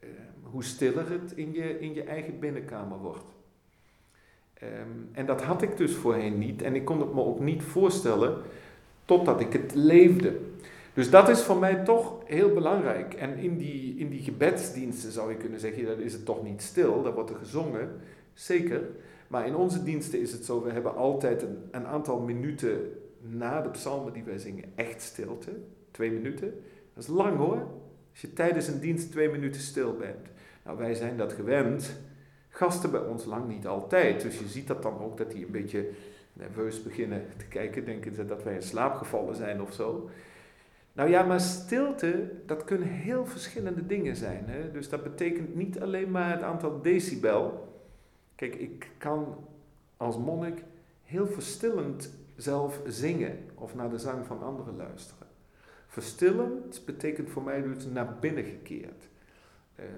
uh, 0.00 0.08
hoe 0.42 0.64
stiller 0.64 1.10
het 1.10 1.32
in 1.32 1.52
je, 1.52 1.78
in 1.78 1.94
je 1.94 2.02
eigen 2.02 2.38
binnenkamer 2.38 2.98
wordt. 2.98 3.24
Um, 4.62 5.08
en 5.12 5.26
dat 5.26 5.42
had 5.42 5.62
ik 5.62 5.76
dus 5.76 5.94
voorheen 5.94 6.38
niet. 6.38 6.62
En 6.62 6.74
ik 6.74 6.84
kon 6.84 7.00
het 7.00 7.14
me 7.14 7.20
ook 7.20 7.40
niet 7.40 7.62
voorstellen 7.62 8.36
totdat 9.04 9.40
ik 9.40 9.52
het 9.52 9.74
leefde. 9.74 10.38
Dus 10.94 11.10
dat 11.10 11.28
is 11.28 11.42
voor 11.42 11.58
mij 11.58 11.74
toch 11.74 12.14
heel 12.24 12.52
belangrijk. 12.52 13.14
En 13.14 13.36
in 13.36 13.58
die, 13.58 13.96
in 13.98 14.08
die 14.08 14.22
gebedsdiensten 14.22 15.12
zou 15.12 15.30
je 15.30 15.36
kunnen 15.36 15.60
zeggen, 15.60 15.86
dat 15.86 15.98
is 15.98 16.12
het 16.12 16.24
toch 16.24 16.42
niet 16.42 16.62
stil, 16.62 17.02
daar 17.02 17.14
wordt 17.14 17.30
er 17.30 17.36
gezongen, 17.36 17.90
zeker. 18.34 18.80
Maar 19.28 19.46
in 19.46 19.56
onze 19.56 19.82
diensten 19.82 20.20
is 20.20 20.32
het 20.32 20.44
zo, 20.44 20.62
we 20.62 20.70
hebben 20.70 20.96
altijd 20.96 21.42
een, 21.42 21.58
een 21.70 21.86
aantal 21.86 22.20
minuten 22.20 22.92
na 23.20 23.60
de 23.60 23.68
psalmen 23.68 24.12
die 24.12 24.24
wij 24.24 24.38
zingen, 24.38 24.64
echt 24.74 25.02
stilte. 25.02 25.50
Twee 25.90 26.10
minuten. 26.10 26.54
Dat 26.94 27.02
is 27.02 27.08
lang 27.08 27.36
hoor. 27.36 27.66
Als 28.10 28.20
je 28.20 28.32
tijdens 28.32 28.68
een 28.68 28.80
dienst 28.80 29.10
twee 29.10 29.28
minuten 29.28 29.60
stil 29.60 29.96
bent. 29.96 30.28
Nou, 30.64 30.78
wij 30.78 30.94
zijn 30.94 31.16
dat 31.16 31.32
gewend 31.32 32.00
gasten 32.52 32.90
bij 32.90 33.00
ons 33.00 33.24
lang 33.24 33.48
niet 33.48 33.66
altijd. 33.66 34.22
Dus 34.22 34.38
je 34.38 34.48
ziet 34.48 34.66
dat 34.66 34.82
dan 34.82 35.00
ook 35.00 35.18
dat 35.18 35.30
die 35.30 35.44
een 35.44 35.52
beetje 35.52 35.90
nerveus 36.32 36.82
beginnen 36.82 37.26
te 37.36 37.44
kijken, 37.44 37.84
denken 37.84 38.14
ze 38.14 38.26
dat 38.26 38.42
wij 38.42 38.54
in 38.54 38.62
slaap 38.62 38.94
gevallen 38.94 39.34
zijn 39.34 39.62
of 39.62 39.72
zo. 39.72 40.10
Nou 40.92 41.10
ja, 41.10 41.22
maar 41.22 41.40
stilte, 41.40 42.30
dat 42.46 42.64
kunnen 42.64 42.88
heel 42.88 43.26
verschillende 43.26 43.86
dingen 43.86 44.16
zijn. 44.16 44.44
Hè? 44.46 44.70
Dus 44.70 44.88
dat 44.88 45.02
betekent 45.02 45.54
niet 45.54 45.80
alleen 45.80 46.10
maar 46.10 46.30
het 46.30 46.42
aantal 46.42 46.82
decibel. 46.82 47.68
Kijk, 48.34 48.54
ik 48.54 48.90
kan 48.98 49.46
als 49.96 50.18
monnik 50.18 50.62
heel 51.02 51.26
verstillend 51.26 52.10
zelf 52.36 52.80
zingen 52.86 53.38
of 53.54 53.74
naar 53.74 53.90
de 53.90 53.98
zang 53.98 54.26
van 54.26 54.42
anderen 54.42 54.76
luisteren. 54.76 55.26
Verstillend 55.86 56.82
betekent 56.86 57.30
voor 57.30 57.42
mij 57.42 57.62
dus 57.62 57.86
naar 57.86 58.16
binnen 58.20 58.44
gekeerd. 58.44 59.08
Ehm, 59.76 59.88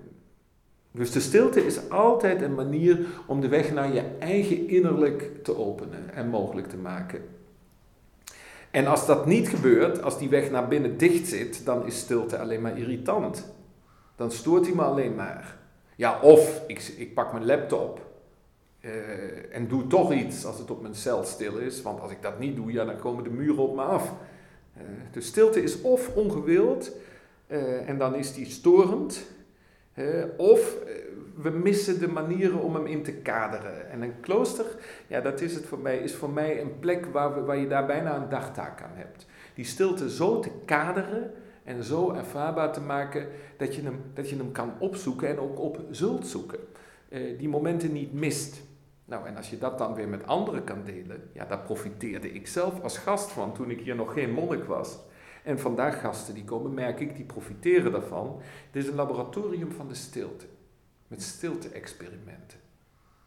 dus 0.96 1.10
de 1.10 1.20
stilte 1.20 1.66
is 1.66 1.90
altijd 1.90 2.42
een 2.42 2.54
manier 2.54 3.06
om 3.26 3.40
de 3.40 3.48
weg 3.48 3.72
naar 3.72 3.94
je 3.94 4.02
eigen 4.18 4.68
innerlijk 4.68 5.30
te 5.42 5.58
openen 5.58 6.14
en 6.14 6.28
mogelijk 6.28 6.68
te 6.68 6.76
maken. 6.76 7.22
En 8.70 8.86
als 8.86 9.06
dat 9.06 9.26
niet 9.26 9.48
gebeurt, 9.48 10.02
als 10.02 10.18
die 10.18 10.28
weg 10.28 10.50
naar 10.50 10.68
binnen 10.68 10.96
dicht 10.96 11.26
zit, 11.26 11.64
dan 11.64 11.86
is 11.86 11.98
stilte 11.98 12.38
alleen 12.38 12.60
maar 12.60 12.78
irritant. 12.78 13.54
Dan 14.16 14.30
stoort 14.30 14.66
hij 14.66 14.74
me 14.74 14.82
alleen 14.82 15.14
maar. 15.14 15.56
Ja, 15.96 16.20
of 16.20 16.62
ik, 16.66 16.94
ik 16.96 17.14
pak 17.14 17.32
mijn 17.32 17.46
laptop 17.46 18.00
uh, 18.80 18.90
en 19.52 19.68
doe 19.68 19.86
toch 19.86 20.12
iets 20.12 20.44
als 20.44 20.58
het 20.58 20.70
op 20.70 20.82
mijn 20.82 20.94
cel 20.94 21.24
stil 21.24 21.56
is. 21.56 21.82
Want 21.82 22.00
als 22.00 22.10
ik 22.10 22.22
dat 22.22 22.38
niet 22.38 22.56
doe, 22.56 22.72
ja, 22.72 22.84
dan 22.84 22.98
komen 22.98 23.24
de 23.24 23.30
muren 23.30 23.62
op 23.62 23.74
me 23.74 23.82
af. 23.82 24.12
Uh, 24.76 24.82
dus 25.12 25.26
stilte 25.26 25.62
is 25.62 25.80
of 25.80 26.14
ongewild 26.14 26.90
uh, 27.46 27.88
en 27.88 27.98
dan 27.98 28.14
is 28.14 28.34
die 28.34 28.46
storend 28.46 29.24
of 30.36 30.76
eh, 30.86 30.94
we 31.34 31.50
missen 31.50 31.98
de 31.98 32.08
manieren 32.08 32.60
om 32.60 32.74
hem 32.74 32.86
in 32.86 33.02
te 33.02 33.12
kaderen. 33.12 33.90
En 33.90 34.02
een 34.02 34.20
klooster, 34.20 34.66
ja, 35.06 35.20
dat 35.20 35.40
is, 35.40 35.54
het 35.54 35.66
voor 35.66 35.78
mij, 35.78 35.98
is 35.98 36.14
voor 36.14 36.30
mij 36.30 36.60
een 36.60 36.78
plek 36.78 37.06
waar, 37.06 37.44
waar 37.44 37.56
je 37.56 37.66
daar 37.66 37.86
bijna 37.86 38.16
een 38.16 38.28
dagtaak 38.28 38.82
aan 38.82 38.94
hebt. 38.94 39.26
Die 39.54 39.64
stilte 39.64 40.10
zo 40.10 40.40
te 40.40 40.50
kaderen 40.64 41.32
en 41.64 41.84
zo 41.84 42.12
ervaarbaar 42.12 42.72
te 42.72 42.80
maken 42.80 43.28
dat 43.56 43.74
je 43.74 43.82
hem, 43.82 44.00
dat 44.14 44.30
je 44.30 44.36
hem 44.36 44.52
kan 44.52 44.72
opzoeken 44.78 45.28
en 45.28 45.38
ook 45.38 45.58
op 45.58 45.80
zult 45.90 46.26
zoeken. 46.26 46.58
Uh, 47.08 47.38
die 47.38 47.48
momenten 47.48 47.92
niet 47.92 48.12
mist. 48.12 48.62
Nou, 49.04 49.26
en 49.26 49.36
als 49.36 49.50
je 49.50 49.58
dat 49.58 49.78
dan 49.78 49.94
weer 49.94 50.08
met 50.08 50.26
anderen 50.26 50.64
kan 50.64 50.84
delen, 50.84 51.30
ja, 51.32 51.44
daar 51.44 51.58
profiteerde 51.58 52.32
ik 52.32 52.46
zelf 52.46 52.82
als 52.82 52.98
gast 52.98 53.30
van 53.30 53.54
toen 53.54 53.70
ik 53.70 53.80
hier 53.80 53.94
nog 53.94 54.12
geen 54.12 54.30
monnik 54.30 54.64
was. 54.64 54.98
En 55.44 55.58
vandaag 55.58 56.00
gasten 56.00 56.34
die 56.34 56.44
komen, 56.44 56.74
merk 56.74 57.00
ik, 57.00 57.16
die 57.16 57.24
profiteren 57.24 57.92
daarvan. 57.92 58.40
Het 58.70 58.82
is 58.82 58.88
een 58.88 58.94
laboratorium 58.94 59.72
van 59.72 59.88
de 59.88 59.94
stilte. 59.94 60.46
Met 61.06 61.22
stilte-experimenten. 61.22 62.58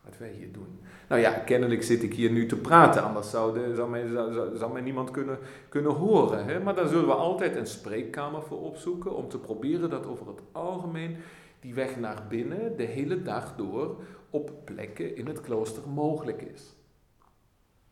Wat 0.04 0.18
wij 0.18 0.32
hier 0.32 0.52
doen. 0.52 0.80
Nou 1.10 1.22
ja, 1.22 1.32
kennelijk 1.32 1.84
zit 1.84 2.04
ik 2.04 2.14
hier 2.14 2.32
nu 2.32 2.46
te 2.46 2.56
praten, 2.56 3.04
anders 3.04 3.30
zou, 3.30 3.76
zou, 3.76 3.90
mij, 3.90 4.08
zou, 4.08 4.58
zou 4.58 4.74
mij 4.74 4.82
niemand 4.82 5.12
kunnen, 5.12 5.38
kunnen 5.70 5.92
horen. 5.92 6.46
Hè? 6.46 6.60
Maar 6.60 6.76
daar 6.76 6.88
zullen 6.88 7.08
we 7.08 7.14
altijd 7.14 7.56
een 7.56 7.68
spreekkamer 7.68 8.42
voor 8.42 8.62
opzoeken, 8.62 9.16
om 9.16 9.30
te 9.30 9.40
proberen 9.40 9.90
dat 9.90 10.06
over 10.06 10.28
het 10.28 10.42
algemeen 10.52 11.18
die 11.60 11.74
weg 11.74 11.98
naar 12.00 12.24
binnen 12.30 12.78
de 12.78 12.84
hele 12.84 13.22
dag 13.22 13.56
door 13.56 14.02
op 14.30 14.52
plekken 14.66 15.16
in 15.16 15.28
het 15.28 15.42
klooster 15.42 15.90
mogelijk 15.90 16.42
is. 16.42 16.76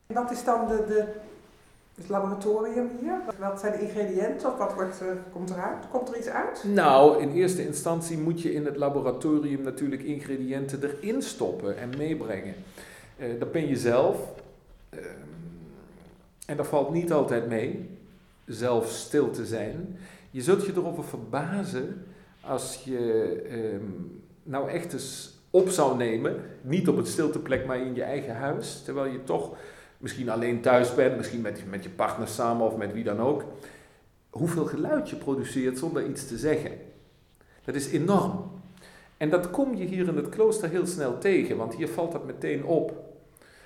En 0.08 0.15
wat 0.15 0.32
is 0.32 0.44
dan 0.44 0.67
de, 0.67 0.84
de 0.88 1.13
het 1.95 2.09
laboratorium 2.09 2.89
hier? 2.99 3.21
Wat 3.39 3.59
zijn 3.59 3.71
de 3.71 3.81
ingrediënten 3.81 4.51
of 4.51 4.57
wat 4.57 4.73
wordt, 4.73 5.01
uh, 5.01 5.07
komt 5.31 5.49
eruit? 5.49 5.83
Komt 5.91 6.09
er 6.09 6.17
iets 6.17 6.27
uit? 6.27 6.63
Nou, 6.63 7.21
in 7.21 7.31
eerste 7.31 7.65
instantie 7.65 8.17
moet 8.17 8.41
je 8.41 8.53
in 8.53 8.65
het 8.65 8.75
laboratorium 8.75 9.61
natuurlijk 9.61 10.01
ingrediënten 10.01 10.83
erin 10.83 11.21
stoppen 11.21 11.77
en 11.77 11.89
meebrengen. 11.97 12.53
Uh, 13.17 13.39
dat 13.39 13.51
ben 13.51 13.67
je 13.67 13.75
zelf. 13.75 14.17
Uh, 14.89 14.99
en 16.45 16.57
dat 16.57 16.67
valt 16.67 16.91
niet 16.91 17.11
altijd 17.11 17.47
mee, 17.47 17.89
zelf 18.45 18.89
stil 18.89 19.31
te 19.31 19.45
zijn. 19.45 19.97
Je 20.31 20.41
zult 20.41 20.65
je 20.65 20.71
erover 20.75 21.03
verbazen 21.03 22.05
als 22.41 22.81
je 22.83 23.41
um, 23.51 24.21
nou 24.43 24.69
echt 24.69 24.93
eens 24.93 25.39
op 25.49 25.69
zou 25.69 25.97
nemen, 25.97 26.35
niet 26.61 26.87
op 26.87 26.97
het 26.97 27.07
stilteplek, 27.07 27.65
maar 27.65 27.77
in 27.77 27.95
je 27.95 28.03
eigen 28.03 28.35
huis, 28.35 28.81
terwijl 28.83 29.11
je 29.11 29.23
toch 29.23 29.55
misschien 29.97 30.29
alleen 30.29 30.61
thuis 30.61 30.95
bent, 30.95 31.17
misschien 31.17 31.41
met, 31.41 31.63
met 31.69 31.83
je 31.83 31.89
partner 31.89 32.27
samen 32.27 32.65
of 32.65 32.77
met 32.77 32.93
wie 32.93 33.03
dan 33.03 33.19
ook, 33.19 33.43
hoeveel 34.29 34.65
geluid 34.65 35.09
je 35.09 35.15
produceert 35.15 35.77
zonder 35.77 36.09
iets 36.09 36.27
te 36.27 36.37
zeggen. 36.37 36.71
Dat 37.63 37.75
is 37.75 37.91
enorm. 37.91 38.51
En 39.17 39.29
dat 39.29 39.49
kom 39.49 39.75
je 39.75 39.85
hier 39.85 40.07
in 40.07 40.15
het 40.15 40.29
klooster 40.29 40.69
heel 40.69 40.85
snel 40.85 41.17
tegen, 41.17 41.57
want 41.57 41.75
hier 41.75 41.87
valt 41.87 42.11
dat 42.11 42.25
meteen 42.25 42.65
op. 42.65 43.03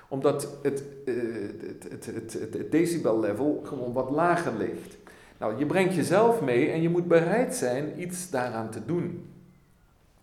Omdat 0.07 0.41
het, 0.61 0.83
het, 1.05 1.85
het, 1.89 2.05
het, 2.05 2.53
het 2.53 2.71
decibel 2.71 3.19
level 3.19 3.61
gewoon 3.65 3.93
wat 3.93 4.09
lager 4.09 4.57
ligt. 4.57 4.97
Nou, 5.37 5.57
je 5.57 5.65
brengt 5.65 5.95
jezelf 5.95 6.41
mee 6.41 6.69
en 6.69 6.81
je 6.81 6.89
moet 6.89 7.07
bereid 7.07 7.55
zijn 7.55 8.01
iets 8.01 8.29
daaraan 8.29 8.69
te 8.69 8.85
doen. 8.85 9.25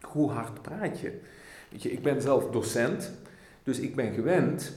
Hoe 0.01 0.31
hard 0.31 0.63
praat 0.63 1.01
je? 1.01 1.21
Weet 1.71 1.83
je, 1.83 1.93
ik 1.93 2.03
ben 2.03 2.23
zelf 2.23 2.51
docent, 2.51 3.13
dus 3.63 3.79
ik 3.79 3.95
ben 3.95 4.13
gewend 4.13 4.73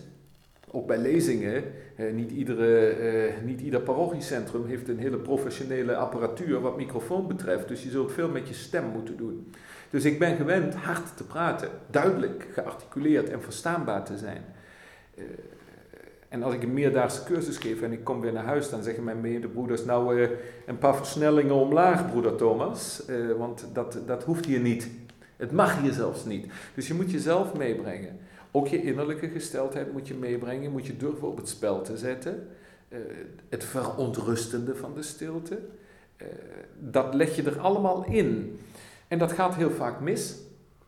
ook 0.71 0.87
bij 0.87 0.97
lezingen, 0.97 1.63
eh, 1.95 2.13
niet, 2.13 2.31
iedere, 2.31 2.87
eh, 2.87 3.33
niet 3.43 3.61
ieder 3.61 3.81
parochiecentrum 3.81 4.65
heeft 4.65 4.87
een 4.87 4.99
hele 4.99 5.17
professionele 5.17 5.95
apparatuur 5.95 6.61
wat 6.61 6.77
microfoon 6.77 7.27
betreft. 7.27 7.67
Dus 7.67 7.83
je 7.83 7.89
zult 7.89 8.11
veel 8.11 8.29
met 8.29 8.47
je 8.47 8.53
stem 8.53 8.85
moeten 8.85 9.17
doen. 9.17 9.51
Dus 9.89 10.05
ik 10.05 10.19
ben 10.19 10.35
gewend 10.35 10.75
hard 10.75 11.17
te 11.17 11.23
praten, 11.23 11.69
duidelijk 11.89 12.47
gearticuleerd 12.53 13.29
en 13.29 13.41
verstaanbaar 13.41 14.05
te 14.05 14.17
zijn. 14.17 14.43
Uh, 15.15 15.23
En 16.29 16.43
als 16.43 16.53
ik 16.53 16.63
een 16.63 16.73
meerdaagse 16.73 17.23
cursus 17.23 17.57
geef 17.57 17.81
en 17.81 17.91
ik 17.91 18.03
kom 18.03 18.21
weer 18.21 18.33
naar 18.33 18.45
huis, 18.45 18.69
dan 18.69 18.83
zeggen 18.83 19.03
mijn 19.03 19.21
medebroeders, 19.21 19.85
nou 19.85 20.19
uh, 20.21 20.29
een 20.65 20.77
paar 20.77 20.95
versnellingen 20.95 21.55
omlaag, 21.55 22.09
broeder 22.09 22.35
Thomas, 22.35 23.03
uh, 23.09 23.31
want 23.37 23.65
dat, 23.73 23.97
dat 24.05 24.23
hoeft 24.23 24.45
hier 24.45 24.59
niet. 24.59 24.89
Het 25.37 25.51
mag 25.51 25.81
hier 25.81 25.93
zelfs 25.93 26.25
niet. 26.25 26.51
Dus 26.75 26.87
je 26.87 26.93
moet 26.93 27.11
jezelf 27.11 27.53
meebrengen. 27.57 28.19
Ook 28.51 28.67
je 28.67 28.83
innerlijke 28.83 29.29
gesteldheid 29.29 29.91
moet 29.91 30.07
je 30.07 30.13
meebrengen, 30.13 30.71
moet 30.71 30.85
je 30.85 30.97
durven 30.97 31.27
op 31.27 31.37
het 31.37 31.49
spel 31.49 31.81
te 31.81 31.97
zetten. 31.97 32.47
Uh, 32.89 32.99
het 33.49 33.63
verontrustende 33.63 34.75
van 34.75 34.93
de 34.93 35.03
stilte. 35.03 35.59
dat 36.79 37.13
leg 37.13 37.35
je 37.35 37.43
er 37.43 37.59
allemaal 37.59 38.05
in. 38.05 38.59
En 39.07 39.19
dat 39.19 39.31
gaat 39.31 39.55
heel 39.55 39.71
vaak 39.71 39.99
mis. 39.99 40.35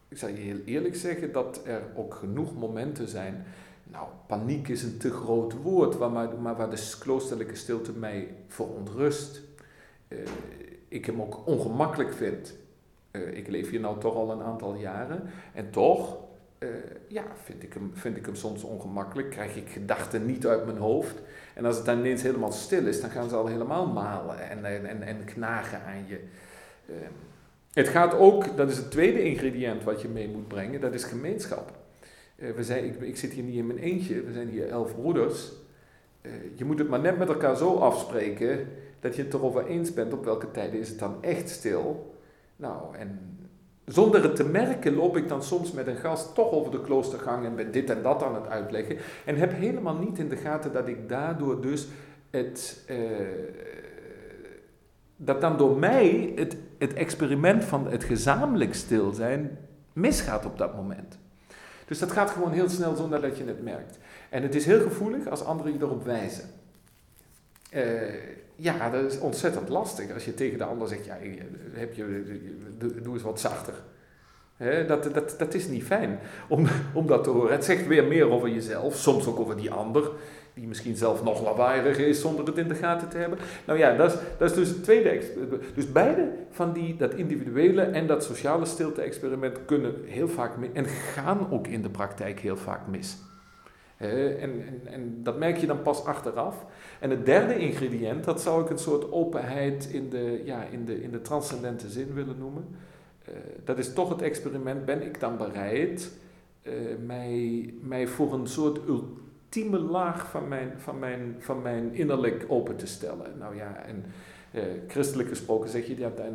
Ik 0.08 0.18
zal 0.18 0.30
je 0.30 0.36
heel 0.36 0.60
eerlijk 0.66 0.96
zeggen 0.96 1.32
dat 1.32 1.62
er 1.66 1.82
ook 1.96 2.14
genoeg 2.14 2.56
momenten 2.56 3.08
zijn 3.08 3.46
nou, 3.92 4.08
paniek 4.28 4.68
is 4.68 4.84
een 4.84 4.98
te 4.98 5.12
groot 5.12 5.54
woord, 5.54 6.00
maar, 6.00 6.56
waar 6.56 6.70
de 6.70 6.96
kloosterlijke 7.00 7.56
stilte 7.56 7.92
mij 7.92 8.36
verontrust. 8.48 9.42
Uh, 10.08 10.20
ik 10.88 11.06
hem 11.06 11.22
ook 11.22 11.48
ongemakkelijk 11.48 12.14
vind. 12.14 12.56
Ik 13.12 13.48
leef 13.48 13.70
hier 13.70 13.80
nou 13.80 14.00
toch 14.00 14.16
al 14.16 14.32
een 14.32 14.42
aantal 14.42 14.76
jaren 14.76 15.30
en 15.54 15.72
toch 15.72 16.18
uh, 16.64 16.70
ja, 17.08 17.24
vind, 17.44 17.64
ik 17.64 17.74
hem, 17.74 17.92
vind 17.94 18.18
ik 18.18 18.26
hem 18.26 18.36
soms 18.36 18.64
ongemakkelijk. 18.64 19.30
Krijg 19.30 19.56
ik 19.56 19.70
gedachten 19.70 20.26
niet 20.26 20.48
uit 20.48 20.66
mijn 20.66 20.78
hoofd. 20.78 21.16
En 21.54 21.66
als 21.66 21.76
het 21.76 21.86
dan 21.86 22.00
ineens 22.00 22.22
helemaal 22.22 22.52
stil 22.52 22.88
is, 22.88 23.02
dan 23.02 23.10
gaan 23.10 23.30
ze 23.30 23.36
al 23.36 23.48
helemaal 23.48 23.88
malen 23.88 24.50
en, 24.50 24.66
en, 24.88 25.02
en 25.02 25.26
knagen 25.26 25.82
aan 25.84 26.08
je. 26.08 26.20
het 27.74 27.88
gaat 27.88 28.14
ook, 28.14 28.58
dat 28.58 28.70
is 28.70 28.78
het 28.78 28.92
tweede 28.92 29.24
ingrediënt 29.24 29.84
wat 29.84 30.02
je 30.02 30.08
mee 30.08 30.28
moet 30.28 30.48
brengen, 30.48 30.82
dat 30.82 30.94
is 30.94 31.04
gemeenschap. 31.04 31.80
Eh, 32.42 32.52
we 32.52 32.64
zijn, 32.64 32.86
ik, 32.86 33.02
ik, 33.02 33.18
zit 33.18 33.32
hier 33.32 33.44
niet 33.44 33.56
in 33.56 33.68
mijn 33.68 33.80
eentje, 33.80 34.24
we 34.24 34.32
zijn 34.32 34.50
hier 34.50 34.70
elf 34.70 34.96
broeders. 34.96 35.52
Uh, 36.22 36.32
je 36.56 36.66
moet 36.66 36.80
het 36.80 36.90
maar 36.90 37.00
net 37.00 37.18
met 37.18 37.30
elkaar 37.30 37.58
zo 37.58 37.76
afspreken 37.76 38.68
dat 39.00 39.16
je 39.16 39.24
het 39.24 39.34
erover 39.34 39.66
eens 39.66 39.94
bent 39.94 40.14
op 40.14 40.26
welke 40.26 40.52
tijden 40.52 40.80
is 40.80 40.90
het 40.90 41.00
dan 41.00 41.24
echt 41.24 41.50
stil. 41.50 42.16
Nou, 42.56 42.96
en 42.96 43.38
zonder 43.86 44.24
het 44.24 44.36
te 44.36 44.44
merken 44.44 44.96
loop 44.96 45.18
ik 45.18 45.28
dan 45.28 45.44
soms 45.44 45.72
met 45.72 45.88
een 45.88 45.96
gast 45.96 46.36
toch 46.36 46.52
over 46.52 46.72
de 46.72 46.82
kloostergang 46.82 47.46
en 47.46 47.56
ben 47.56 47.72
dit 47.72 47.90
en 47.90 48.02
dat 48.02 48.24
aan 48.24 48.36
het 48.36 48.48
uitleggen. 48.48 48.98
En 49.26 49.36
heb 49.36 49.54
helemaal 49.54 49.96
niet 49.96 50.20
in 50.20 50.30
de 50.30 50.36
gaten 50.36 50.74
dat 50.74 50.88
ik 50.88 51.10
daardoor 51.10 51.62
dus 51.62 51.88
het. 52.30 52.86
Uh, 52.90 52.98
dat 55.24 55.42
dan 55.42 55.58
door 55.58 55.78
mij 55.78 56.34
het, 56.36 56.58
het 56.78 56.94
experiment 56.94 57.64
van 57.64 57.88
het 57.92 58.04
gezamenlijk 58.04 58.74
stil 58.74 59.12
zijn 59.12 59.58
misgaat 59.94 60.46
op 60.46 60.58
dat 60.58 60.76
moment. 60.76 61.20
Dus 61.86 62.00
dat 62.00 62.12
gaat 62.12 62.30
gewoon 62.30 62.52
heel 62.52 62.70
snel 62.70 62.96
zonder 62.96 63.22
dat 63.22 63.38
je 63.38 63.44
het 63.44 63.64
merkt. 63.64 63.98
En 64.30 64.42
het 64.42 64.56
is 64.56 64.66
heel 64.66 64.82
gevoelig 64.82 65.28
als 65.28 65.44
anderen 65.44 65.74
je 65.74 65.80
erop 65.80 66.04
wijzen. 66.04 66.50
Uh, 67.76 67.82
ja, 68.56 68.90
dat 68.90 69.12
is 69.12 69.20
ontzettend 69.20 69.70
lastig 69.70 70.14
als 70.14 70.26
je 70.26 70.34
tegen 70.34 70.58
de 70.58 70.64
ander 70.64 70.88
zegt, 70.88 71.06
ja, 71.06 71.18
heb 71.74 71.94
je, 71.94 72.40
doe 73.04 73.14
eens 73.14 73.24
wat 73.24 73.40
zachter. 73.40 73.74
dat, 74.88 75.14
dat, 75.14 75.36
dat 75.38 75.54
is 75.54 75.68
niet 75.68 75.84
fijn 75.84 76.20
om, 76.48 76.68
om 76.94 77.08
dat 77.08 77.24
te 77.24 77.30
horen. 77.30 77.52
Het 77.52 77.66
zegt 77.66 77.88
weer 77.88 78.04
meer 78.04 78.30
over 78.30 78.50
jezelf, 78.50 78.96
soms 78.96 79.28
ook 79.28 79.40
over 79.40 79.58
die 79.58 79.72
ander 79.72 80.12
die 80.54 80.68
misschien 80.68 80.96
zelf 80.96 81.24
nog 81.24 81.44
lawaaieriger 81.44 82.08
is 82.08 82.22
zonder 82.22 82.46
het 82.46 82.58
in 82.58 82.68
de 82.68 82.76
gaten 82.76 83.10
te 83.10 83.18
hebben. 83.18 83.40
Nou 83.66 83.80
ja, 83.80 83.96
dat 83.96 84.14
is, 84.14 84.20
dat 84.38 84.50
is 84.50 84.56
dus 84.56 84.70
het 84.70 84.84
tweede. 84.84 85.22
Dus 85.76 85.92
beide 85.92 86.30
van 86.50 86.74
die, 86.74 86.96
dat 86.96 87.14
individuele 87.14 87.82
en 87.82 88.08
dat 88.08 88.24
sociale 88.24 88.66
stilte-experiment 88.66 89.66
kunnen 89.66 89.96
heel 90.06 90.28
vaak 90.28 90.58
mis, 90.58 90.70
en 90.74 90.86
gaan 90.86 91.52
ook 91.52 91.68
in 91.68 91.82
de 91.82 91.90
praktijk 91.90 92.40
heel 92.40 92.58
vaak 92.58 92.88
mis. 92.88 93.18
En, 94.02 94.40
en, 94.40 94.82
en, 94.94 95.24
dat 95.24 95.38
merk 95.38 95.58
je 95.58 95.68
dan 95.68 95.82
pas 95.82 96.06
achteraf. 96.06 96.66
En 97.00 97.10
het 97.10 97.26
derde 97.26 97.58
ingrediënt, 97.58 98.24
dat 98.24 98.42
zou 98.42 98.64
ik 98.64 98.70
een 98.70 98.78
soort 98.78 99.12
openheid 99.12 99.90
in 99.92 100.10
de, 100.10 100.42
ja, 100.46 100.64
in 100.64 100.86
de, 100.86 101.04
in 101.04 101.12
de 101.12 101.22
transcendente 101.22 101.90
zin 101.90 102.14
willen 102.14 102.38
noemen. 102.38 102.68
Uh, 103.30 103.36
dat 103.64 103.78
is 103.78 103.94
toch 103.94 104.10
het 104.10 104.22
experiment, 104.22 104.86
ben 104.86 105.02
ik 105.02 105.20
dan 105.20 105.38
bereid 105.38 106.12
uh, 106.64 106.74
mij, 107.06 107.74
mij 107.82 108.08
voor 108.08 108.34
een 108.34 108.48
soort 108.48 108.80
ultieme 108.88 109.80
laag 109.80 110.30
van 110.30 110.48
mijn, 110.48 110.74
van 110.78 111.00
mijn, 111.00 111.36
van 111.40 111.62
mijn 111.62 111.94
innerlijk 111.94 112.46
open 112.48 112.76
te 112.76 112.88
stellen. 112.88 113.38
Nou 113.38 113.56
ja, 113.56 113.84
en 113.86 114.06
eh, 114.52 114.64
christelijk 114.88 115.30
gesproken 115.30 115.70
zeg 115.70 115.88
je, 115.88 115.98
ja, 115.98 116.12
eh, 116.18 116.26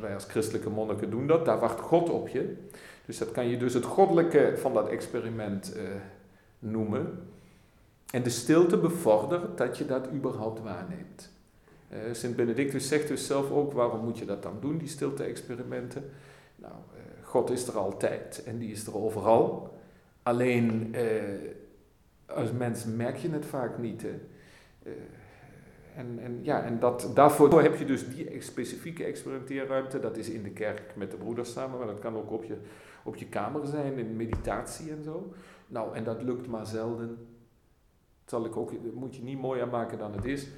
wij 0.00 0.14
als 0.14 0.24
christelijke 0.24 0.70
monniken 0.70 1.10
doen 1.10 1.26
dat, 1.26 1.44
daar 1.44 1.58
wacht 1.58 1.80
God 1.80 2.10
op 2.10 2.28
je. 2.28 2.56
Dus 3.04 3.18
dat 3.18 3.30
kan 3.30 3.48
je 3.48 3.56
dus 3.56 3.74
het 3.74 3.84
goddelijke 3.84 4.52
van 4.56 4.74
dat 4.74 4.88
experiment 4.88 5.72
eh, 5.72 5.82
noemen. 6.70 7.18
En 8.12 8.22
de 8.22 8.30
stilte 8.30 8.78
bevordert 8.78 9.58
dat 9.58 9.78
je 9.78 9.86
dat 9.86 10.08
überhaupt 10.12 10.62
waarneemt. 10.62 11.34
Uh, 11.92 11.98
Sint 12.12 12.36
Benedictus 12.36 12.88
zegt 12.88 13.08
dus 13.08 13.26
zelf 13.26 13.50
ook, 13.50 13.72
waarom 13.72 14.04
moet 14.04 14.18
je 14.18 14.24
dat 14.24 14.42
dan 14.42 14.56
doen, 14.60 14.78
die 14.78 14.88
stilte-experimenten? 14.88 16.10
Nou, 16.56 16.72
uh, 16.72 17.26
God 17.26 17.50
is 17.50 17.66
er 17.66 17.76
altijd 17.76 18.42
en 18.44 18.58
die 18.58 18.70
is 18.70 18.86
er 18.86 18.96
overal. 18.96 19.74
Alleen 20.22 20.94
uh, 20.94 21.02
als 22.26 22.52
mens 22.52 22.84
merk 22.84 23.16
je 23.16 23.30
het 23.30 23.46
vaak 23.46 23.78
niet. 23.78 24.04
En, 25.96 26.18
en, 26.22 26.38
ja, 26.42 26.62
en 26.62 26.78
dat, 26.78 27.10
daarvoor 27.14 27.62
heb 27.62 27.76
je 27.76 27.84
dus 27.84 28.08
die 28.08 28.40
specifieke 28.40 29.04
experimenteerruimte. 29.04 30.00
Dat 30.00 30.16
is 30.16 30.28
in 30.28 30.42
de 30.42 30.50
kerk 30.50 30.82
met 30.96 31.10
de 31.10 31.16
broeders 31.16 31.52
samen, 31.52 31.78
maar 31.78 31.86
dat 31.86 31.98
kan 31.98 32.16
ook 32.16 32.30
op 32.30 32.44
je, 32.44 32.56
op 33.04 33.16
je 33.16 33.26
kamer 33.26 33.66
zijn, 33.66 33.98
in 33.98 34.16
meditatie 34.16 34.90
en 34.90 35.02
zo. 35.04 35.32
Nou, 35.66 35.94
en 35.94 36.04
dat 36.04 36.22
lukt 36.22 36.46
maar 36.46 36.66
zelden. 36.66 37.08
Dat 37.08 38.40
zal 38.40 38.44
ik 38.44 38.56
ook, 38.56 38.72
moet 38.94 39.16
je 39.16 39.22
niet 39.22 39.40
mooier 39.40 39.68
maken 39.68 39.98
dan 39.98 40.12
het 40.12 40.24
is 40.24 40.48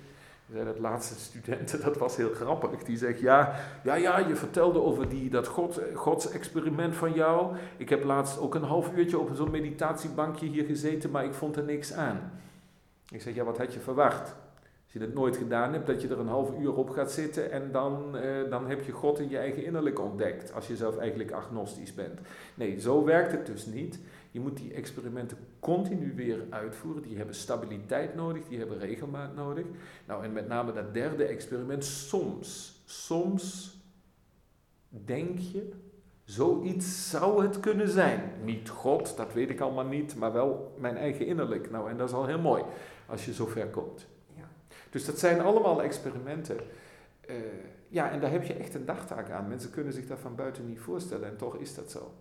zei 0.52 0.64
dat 0.64 0.78
laatste 0.78 1.20
studenten, 1.20 1.80
dat 1.84 1.96
was 1.96 2.16
heel 2.16 2.34
grappig. 2.34 2.82
Die 2.82 2.96
zegt, 2.96 3.20
ja, 3.20 3.54
ja, 3.84 3.94
ja, 3.94 4.18
je 4.18 4.36
vertelde 4.36 4.82
over 4.82 5.08
die, 5.08 5.30
dat 5.30 5.46
God, 5.46 5.80
Gods 5.94 6.30
experiment 6.30 6.96
van 6.96 7.12
jou. 7.12 7.56
Ik 7.76 7.88
heb 7.88 8.04
laatst 8.04 8.38
ook 8.38 8.54
een 8.54 8.62
half 8.62 8.92
uurtje 8.96 9.18
op 9.18 9.30
zo'n 9.34 9.50
meditatiebankje 9.50 10.46
hier 10.46 10.64
gezeten, 10.64 11.10
maar 11.10 11.24
ik 11.24 11.34
vond 11.34 11.56
er 11.56 11.64
niks 11.64 11.92
aan. 11.92 12.32
Ik 13.10 13.22
zeg, 13.22 13.34
ja, 13.34 13.44
wat 13.44 13.58
had 13.58 13.74
je 13.74 13.80
verwacht? 13.80 14.34
Als 14.84 14.92
je 14.92 15.06
dat 15.06 15.14
nooit 15.14 15.36
gedaan 15.36 15.72
hebt, 15.72 15.86
dat 15.86 16.02
je 16.02 16.08
er 16.08 16.18
een 16.18 16.28
half 16.28 16.58
uur 16.58 16.74
op 16.74 16.90
gaat 16.90 17.12
zitten 17.12 17.50
en 17.50 17.72
dan, 17.72 18.16
eh, 18.16 18.50
dan 18.50 18.68
heb 18.68 18.84
je 18.84 18.92
God 18.92 19.18
in 19.18 19.28
je 19.28 19.38
eigen 19.38 19.64
innerlijk 19.64 20.00
ontdekt, 20.00 20.54
als 20.54 20.66
je 20.66 20.76
zelf 20.76 20.98
eigenlijk 20.98 21.32
agnostisch 21.32 21.94
bent. 21.94 22.20
Nee, 22.54 22.80
zo 22.80 23.04
werkt 23.04 23.32
het 23.32 23.46
dus 23.46 23.66
niet. 23.66 23.98
Je 24.38 24.44
moet 24.44 24.56
die 24.56 24.74
experimenten 24.74 25.38
continu 25.60 26.14
weer 26.14 26.44
uitvoeren. 26.50 27.02
Die 27.02 27.16
hebben 27.16 27.34
stabiliteit 27.34 28.14
nodig, 28.14 28.48
die 28.48 28.58
hebben 28.58 28.78
regelmaat 28.78 29.34
nodig. 29.34 29.66
Nou, 30.06 30.24
en 30.24 30.32
met 30.32 30.48
name 30.48 30.72
dat 30.72 30.94
derde 30.94 31.24
experiment, 31.24 31.84
soms, 31.84 32.82
soms 32.84 33.76
denk 34.88 35.38
je, 35.38 35.70
zoiets 36.24 37.10
zou 37.10 37.42
het 37.42 37.60
kunnen 37.60 37.88
zijn. 37.88 38.32
Niet 38.44 38.68
God, 38.68 39.16
dat 39.16 39.32
weet 39.32 39.50
ik 39.50 39.60
allemaal 39.60 39.86
niet, 39.86 40.16
maar 40.16 40.32
wel 40.32 40.74
mijn 40.78 40.96
eigen 40.96 41.26
innerlijk. 41.26 41.70
Nou, 41.70 41.90
en 41.90 41.96
dat 41.96 42.08
is 42.08 42.14
al 42.14 42.26
heel 42.26 42.40
mooi 42.40 42.62
als 43.06 43.24
je 43.24 43.32
zover 43.32 43.66
komt. 43.66 44.06
Ja. 44.36 44.48
Dus 44.90 45.04
dat 45.04 45.18
zijn 45.18 45.40
allemaal 45.40 45.82
experimenten. 45.82 46.56
Uh, 47.30 47.36
ja, 47.88 48.10
en 48.10 48.20
daar 48.20 48.30
heb 48.30 48.44
je 48.44 48.54
echt 48.54 48.74
een 48.74 48.84
dagtaak 48.84 49.30
aan. 49.30 49.48
Mensen 49.48 49.70
kunnen 49.70 49.92
zich 49.92 50.06
dat 50.06 50.18
van 50.18 50.34
buiten 50.34 50.66
niet 50.66 50.80
voorstellen 50.80 51.28
en 51.28 51.36
toch 51.36 51.56
is 51.56 51.74
dat 51.74 51.90
zo. 51.90 52.14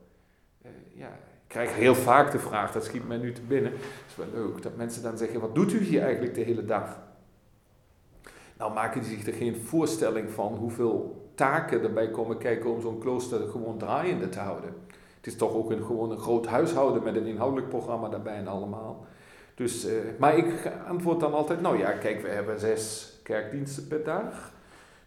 Uh, 0.65 0.71
ja, 0.93 1.19
ik 1.47 1.53
krijg 1.53 1.75
heel 1.75 1.95
vaak 1.95 2.31
de 2.31 2.39
vraag, 2.39 2.71
dat 2.71 2.85
schiet 2.85 3.07
mij 3.07 3.17
nu 3.17 3.33
te 3.33 3.41
binnen. 3.41 3.71
Het 3.71 3.81
is 4.07 4.15
wel 4.15 4.27
leuk 4.33 4.61
dat 4.61 4.75
mensen 4.75 5.03
dan 5.03 5.17
zeggen: 5.17 5.39
Wat 5.39 5.55
doet 5.55 5.73
u 5.73 5.79
hier 5.79 6.01
eigenlijk 6.01 6.35
de 6.35 6.41
hele 6.41 6.65
dag? 6.65 6.99
Nou, 8.57 8.73
maken 8.73 9.01
die 9.01 9.09
zich 9.09 9.27
er 9.27 9.33
geen 9.33 9.55
voorstelling 9.55 10.29
van 10.29 10.53
hoeveel 10.53 11.27
taken 11.35 11.83
erbij 11.83 12.09
komen 12.09 12.37
kijken 12.37 12.69
om 12.69 12.81
zo'n 12.81 12.99
klooster 12.99 13.47
gewoon 13.47 13.77
draaiende 13.77 14.29
te 14.29 14.39
houden. 14.39 14.73
Het 15.17 15.27
is 15.27 15.35
toch 15.35 15.53
ook 15.53 15.71
een, 15.71 15.83
gewoon 15.83 16.11
een 16.11 16.19
groot 16.19 16.45
huishouden 16.45 17.03
met 17.03 17.15
een 17.15 17.25
inhoudelijk 17.25 17.69
programma 17.69 18.09
daarbij 18.09 18.35
en 18.35 18.47
allemaal. 18.47 19.05
Dus, 19.55 19.85
uh, 19.85 19.91
maar 20.17 20.37
ik 20.37 20.71
antwoord 20.87 21.19
dan 21.19 21.33
altijd: 21.33 21.61
Nou 21.61 21.77
ja, 21.77 21.91
kijk, 21.91 22.21
we 22.21 22.27
hebben 22.27 22.59
zes 22.59 23.13
kerkdiensten 23.23 23.87
per 23.87 24.03
dag. 24.03 24.51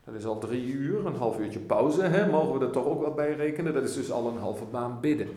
Dat 0.05 0.15
is 0.15 0.27
al 0.27 0.39
drie 0.39 0.73
uur, 0.73 1.07
een 1.07 1.17
half 1.17 1.39
uurtje 1.39 1.59
pauze, 1.59 2.03
hè? 2.03 2.31
mogen 2.31 2.59
we 2.59 2.65
er 2.65 2.73
toch 2.73 2.87
ook 2.87 3.01
wel 3.01 3.15
bij 3.15 3.35
rekenen. 3.35 3.75
Dat 3.75 3.83
is 3.83 3.95
dus 3.95 4.13
al 4.13 4.29
een 4.29 4.39
halve 4.39 4.65
baan 4.65 4.99
bidden. 5.01 5.29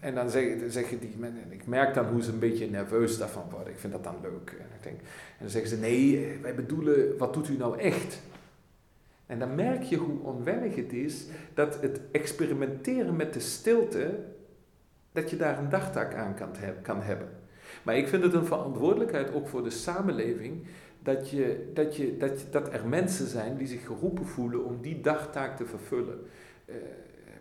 En 0.00 0.14
dan 0.14 0.30
zeggen 0.30 0.70
zeg 0.70 0.90
je 0.90 0.98
die 0.98 1.14
mensen, 1.18 1.52
ik 1.52 1.66
merk 1.66 1.94
dan 1.94 2.06
hoe 2.06 2.22
ze 2.22 2.32
een 2.32 2.38
beetje 2.38 2.70
nerveus 2.70 3.18
daarvan 3.18 3.50
worden. 3.50 3.72
Ik 3.72 3.78
vind 3.78 3.92
dat 3.92 4.04
dan 4.04 4.16
leuk. 4.22 4.56
En, 4.58 4.66
ik 4.76 4.82
denk, 4.82 4.98
en 4.98 5.38
dan 5.38 5.48
zeggen 5.48 5.70
ze, 5.70 5.76
nee, 5.76 6.26
eh, 6.26 6.40
wij 6.40 6.54
bedoelen, 6.54 7.18
wat 7.18 7.34
doet 7.34 7.48
u 7.48 7.56
nou 7.56 7.78
echt? 7.78 8.20
En 9.26 9.38
dan 9.38 9.54
merk 9.54 9.82
je 9.82 9.96
hoe 9.96 10.20
onwennig 10.22 10.76
het 10.76 10.92
is 10.92 11.26
dat 11.54 11.80
het 11.80 12.00
experimenteren 12.12 13.16
met 13.16 13.32
de 13.32 13.40
stilte, 13.40 14.18
dat 15.12 15.30
je 15.30 15.36
daar 15.36 15.58
een 15.58 15.68
dagtaak 15.68 16.14
aan 16.14 16.34
kan, 16.34 16.48
kan 16.82 17.02
hebben. 17.02 17.28
Maar 17.82 17.96
ik 17.96 18.08
vind 18.08 18.22
het 18.22 18.34
een 18.34 18.46
verantwoordelijkheid 18.46 19.32
ook 19.32 19.48
voor 19.48 19.62
de 19.62 19.70
samenleving 19.70 20.66
dat, 21.02 21.30
je, 21.30 21.70
dat, 21.74 21.96
je, 21.96 22.16
dat, 22.16 22.46
dat 22.50 22.72
er 22.72 22.86
mensen 22.86 23.26
zijn 23.26 23.56
die 23.56 23.66
zich 23.66 23.86
geroepen 23.86 24.26
voelen 24.26 24.64
om 24.64 24.80
die 24.80 25.00
dagtaak 25.00 25.56
te 25.56 25.66
vervullen. 25.66 26.18
Uh, 26.66 26.74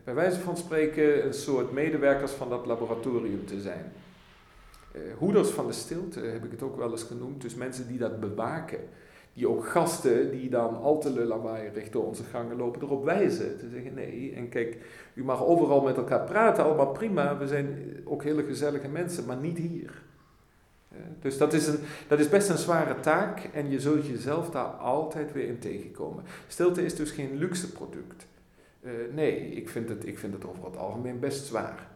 bij 0.09 0.17
wijze 0.17 0.39
van 0.39 0.57
spreken 0.57 1.25
een 1.25 1.33
soort 1.33 1.71
medewerkers 1.71 2.31
van 2.31 2.49
dat 2.49 2.65
laboratorium 2.65 3.45
te 3.45 3.61
zijn. 3.61 3.91
Uh, 4.95 5.01
hoeders 5.17 5.49
van 5.49 5.67
de 5.67 5.73
stilte 5.73 6.19
heb 6.19 6.45
ik 6.45 6.51
het 6.51 6.61
ook 6.61 6.77
wel 6.77 6.91
eens 6.91 7.03
genoemd. 7.03 7.41
Dus 7.41 7.55
mensen 7.55 7.87
die 7.87 7.97
dat 7.97 8.19
bewaken. 8.19 8.79
Die 9.33 9.49
ook 9.49 9.67
gasten 9.67 10.31
die 10.31 10.49
dan 10.49 10.75
al 10.81 10.99
te 10.99 11.25
lawaaierig 11.25 11.89
door 11.89 12.05
onze 12.05 12.23
gangen 12.23 12.57
lopen 12.57 12.81
erop 12.81 13.03
wijzen. 13.03 13.57
Te 13.57 13.69
zeggen 13.69 13.93
nee, 13.93 14.33
en 14.35 14.49
kijk, 14.49 14.77
u 15.13 15.23
mag 15.23 15.45
overal 15.45 15.81
met 15.81 15.97
elkaar 15.97 16.23
praten, 16.23 16.63
allemaal 16.63 16.91
prima. 16.91 17.37
We 17.37 17.47
zijn 17.47 17.97
ook 18.05 18.23
hele 18.23 18.43
gezellige 18.43 18.87
mensen, 18.87 19.25
maar 19.25 19.37
niet 19.37 19.57
hier. 19.57 20.01
Dus 21.21 21.37
dat 21.37 21.53
is, 21.53 21.67
een, 21.67 21.79
dat 22.07 22.19
is 22.19 22.29
best 22.29 22.49
een 22.49 22.57
zware 22.57 22.99
taak 22.99 23.49
en 23.53 23.69
je 23.69 23.79
zult 23.79 24.07
jezelf 24.07 24.49
daar 24.49 24.65
altijd 24.65 25.33
weer 25.33 25.47
in 25.47 25.59
tegenkomen. 25.59 26.23
Stilte 26.47 26.85
is 26.85 26.95
dus 26.95 27.11
geen 27.11 27.37
luxe 27.37 27.71
product. 27.71 28.27
Uh, 28.81 29.13
nee, 29.13 29.51
ik 29.51 29.69
vind, 29.69 29.89
het, 29.89 30.05
ik 30.05 30.19
vind 30.19 30.33
het 30.33 30.45
over 30.45 30.65
het 30.65 30.77
algemeen 30.77 31.19
best 31.19 31.45
zwaar. 31.45 31.87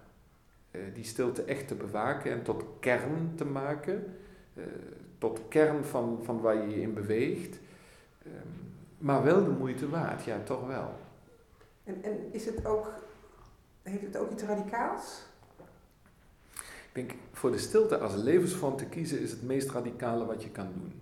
Uh, 0.72 0.82
die 0.94 1.04
stilte 1.04 1.44
echt 1.44 1.68
te 1.68 1.76
bewaken 1.76 2.32
en 2.32 2.44
tot 2.44 2.64
kern 2.80 3.34
te 3.36 3.46
maken. 3.46 4.16
Uh, 4.54 4.64
tot 5.18 5.40
kern 5.48 5.86
van, 5.86 6.20
van 6.24 6.42
waar 6.42 6.56
je 6.56 6.70
je 6.70 6.82
in 6.82 6.94
beweegt. 6.94 7.60
Ehm, 8.24 8.48
maar 8.98 9.24
wel 9.24 9.44
de 9.44 9.50
moeite 9.50 9.90
waard, 9.90 10.24
ja, 10.24 10.40
toch 10.44 10.68
wel. 10.68 10.96
En, 11.84 12.04
en 12.04 12.18
is 12.32 12.46
het 12.46 12.66
ook, 12.66 12.94
heeft 13.82 14.02
het 14.02 14.18
ook 14.18 14.32
iets 14.32 14.44
radicaals? 14.44 15.22
Ik 16.94 17.08
denk, 17.08 17.12
voor 17.32 17.52
de 17.52 17.58
stilte 17.58 17.98
als 17.98 18.16
levensvorm 18.16 18.78
te 18.78 18.86
kiezen 18.86 19.20
is 19.20 19.32
het 19.32 19.44
meest 19.44 19.70
radicale 19.70 20.26
wat 20.26 20.44
je 20.44 20.50
kan 20.50 20.68
doen. 20.74 21.02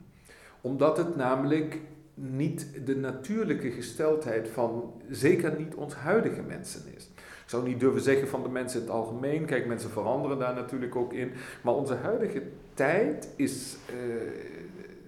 Omdat 0.61 0.97
het 0.97 1.15
namelijk 1.15 1.79
niet 2.21 2.67
de 2.85 2.95
natuurlijke 2.95 3.71
gesteldheid 3.71 4.49
van 4.49 4.93
zeker 5.09 5.53
niet 5.57 5.75
ons 5.75 5.93
huidige 5.93 6.41
mensen 6.41 6.81
is. 6.95 7.09
Ik 7.15 7.57
zou 7.57 7.67
niet 7.67 7.79
durven 7.79 8.01
zeggen 8.01 8.27
van 8.27 8.43
de 8.43 8.49
mensen 8.49 8.79
in 8.79 8.85
het 8.85 8.95
algemeen. 8.95 9.45
Kijk, 9.45 9.65
mensen 9.65 9.89
veranderen 9.89 10.39
daar 10.39 10.53
natuurlijk 10.53 10.95
ook 10.95 11.13
in. 11.13 11.31
Maar 11.61 11.73
onze 11.73 11.95
huidige 11.95 12.43
tijd 12.73 13.29
is. 13.35 13.77
Uh, 13.89 13.95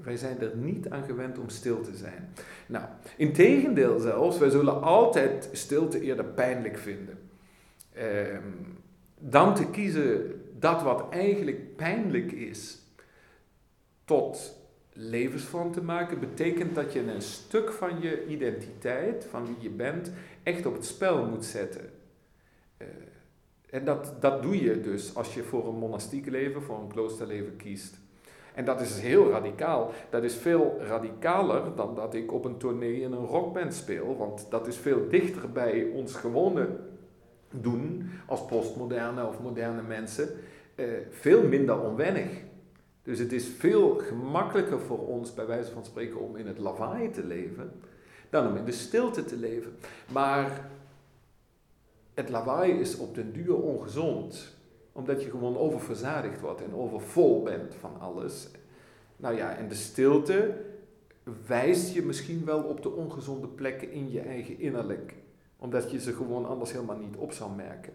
wij 0.03 0.17
zijn 0.17 0.39
er 0.39 0.51
niet 0.55 0.89
aan 0.89 1.03
gewend 1.03 1.39
om 1.39 1.49
stil 1.49 1.81
te 1.81 1.95
zijn. 1.95 2.33
Nou, 2.65 2.85
in 3.17 3.33
tegendeel 3.33 3.99
zelfs, 3.99 4.37
wij 4.37 4.49
zullen 4.49 4.81
altijd 4.81 5.49
stilte 5.51 6.01
eerder 6.01 6.25
pijnlijk 6.25 6.77
vinden. 6.77 7.19
Uh, 7.97 8.01
dan 9.19 9.55
te 9.55 9.69
kiezen 9.69 10.41
dat 10.59 10.81
wat 10.81 11.09
eigenlijk 11.09 11.75
pijnlijk 11.75 12.31
is, 12.31 12.79
tot 14.05 14.62
levensvorm 14.93 15.71
te 15.71 15.83
maken, 15.83 16.19
betekent 16.19 16.75
dat 16.75 16.93
je 16.93 16.99
een 16.99 17.21
stuk 17.21 17.71
van 17.71 18.01
je 18.01 18.27
identiteit, 18.27 19.25
van 19.29 19.45
wie 19.45 19.55
je 19.59 19.69
bent, 19.69 20.11
echt 20.43 20.65
op 20.65 20.73
het 20.73 20.85
spel 20.85 21.25
moet 21.25 21.45
zetten. 21.45 21.89
Uh, 22.77 22.87
en 23.69 23.85
dat, 23.85 24.13
dat 24.19 24.41
doe 24.41 24.63
je 24.63 24.81
dus 24.81 25.15
als 25.15 25.33
je 25.33 25.43
voor 25.43 25.67
een 25.67 25.77
monastiek 25.77 26.29
leven, 26.29 26.61
voor 26.61 26.79
een 26.79 26.87
kloosterleven 26.87 27.55
kiest. 27.55 28.01
En 28.53 28.65
dat 28.65 28.81
is 28.81 28.99
heel 28.99 29.29
radicaal. 29.29 29.91
Dat 30.09 30.23
is 30.23 30.35
veel 30.35 30.77
radicaler 30.81 31.75
dan 31.75 31.95
dat 31.95 32.13
ik 32.13 32.33
op 32.33 32.45
een 32.45 32.57
tournee 32.57 33.01
in 33.01 33.11
een 33.11 33.25
rockband 33.25 33.73
speel, 33.73 34.17
want 34.17 34.47
dat 34.49 34.67
is 34.67 34.77
veel 34.77 35.09
dichter 35.09 35.51
bij 35.51 35.87
ons 35.93 36.15
gewone 36.15 36.67
doen 37.49 38.09
als 38.25 38.45
postmoderne 38.45 39.27
of 39.27 39.39
moderne 39.39 39.81
mensen. 39.81 40.29
Uh, 40.75 40.85
veel 41.09 41.47
minder 41.47 41.81
onwennig. 41.81 42.29
Dus 43.03 43.19
het 43.19 43.31
is 43.31 43.47
veel 43.47 43.95
gemakkelijker 43.95 44.79
voor 44.79 45.07
ons, 45.07 45.33
bij 45.33 45.45
wijze 45.45 45.71
van 45.71 45.85
spreken, 45.85 46.19
om 46.19 46.35
in 46.35 46.47
het 46.47 46.57
lawaai 46.57 47.09
te 47.09 47.25
leven, 47.25 47.71
dan 48.29 48.47
om 48.47 48.55
in 48.55 48.65
de 48.65 48.71
stilte 48.71 49.25
te 49.25 49.37
leven. 49.37 49.75
Maar 50.11 50.69
het 52.13 52.29
lawaai 52.29 52.71
is 52.71 52.97
op 52.97 53.15
den 53.15 53.33
duur 53.33 53.55
ongezond, 53.55 54.55
omdat 54.91 55.23
je 55.23 55.29
gewoon 55.29 55.57
oververzadigd 55.57 56.41
wordt 56.41 56.63
en 56.63 56.75
overvol 56.75 57.43
bent 57.43 57.75
van 57.75 57.99
alles. 57.99 58.47
Nou 59.17 59.35
ja, 59.35 59.55
en 59.55 59.67
de 59.67 59.75
stilte 59.75 60.61
wijst 61.47 61.93
je 61.93 62.01
misschien 62.01 62.45
wel 62.45 62.63
op 62.63 62.81
de 62.81 62.91
ongezonde 62.91 63.47
plekken 63.47 63.91
in 63.91 64.11
je 64.11 64.19
eigen 64.19 64.59
innerlijk, 64.59 65.15
omdat 65.57 65.91
je 65.91 65.99
ze 65.99 66.13
gewoon 66.13 66.45
anders 66.45 66.71
helemaal 66.71 66.97
niet 66.97 67.15
op 67.15 67.31
zal 67.31 67.49
merken. 67.49 67.93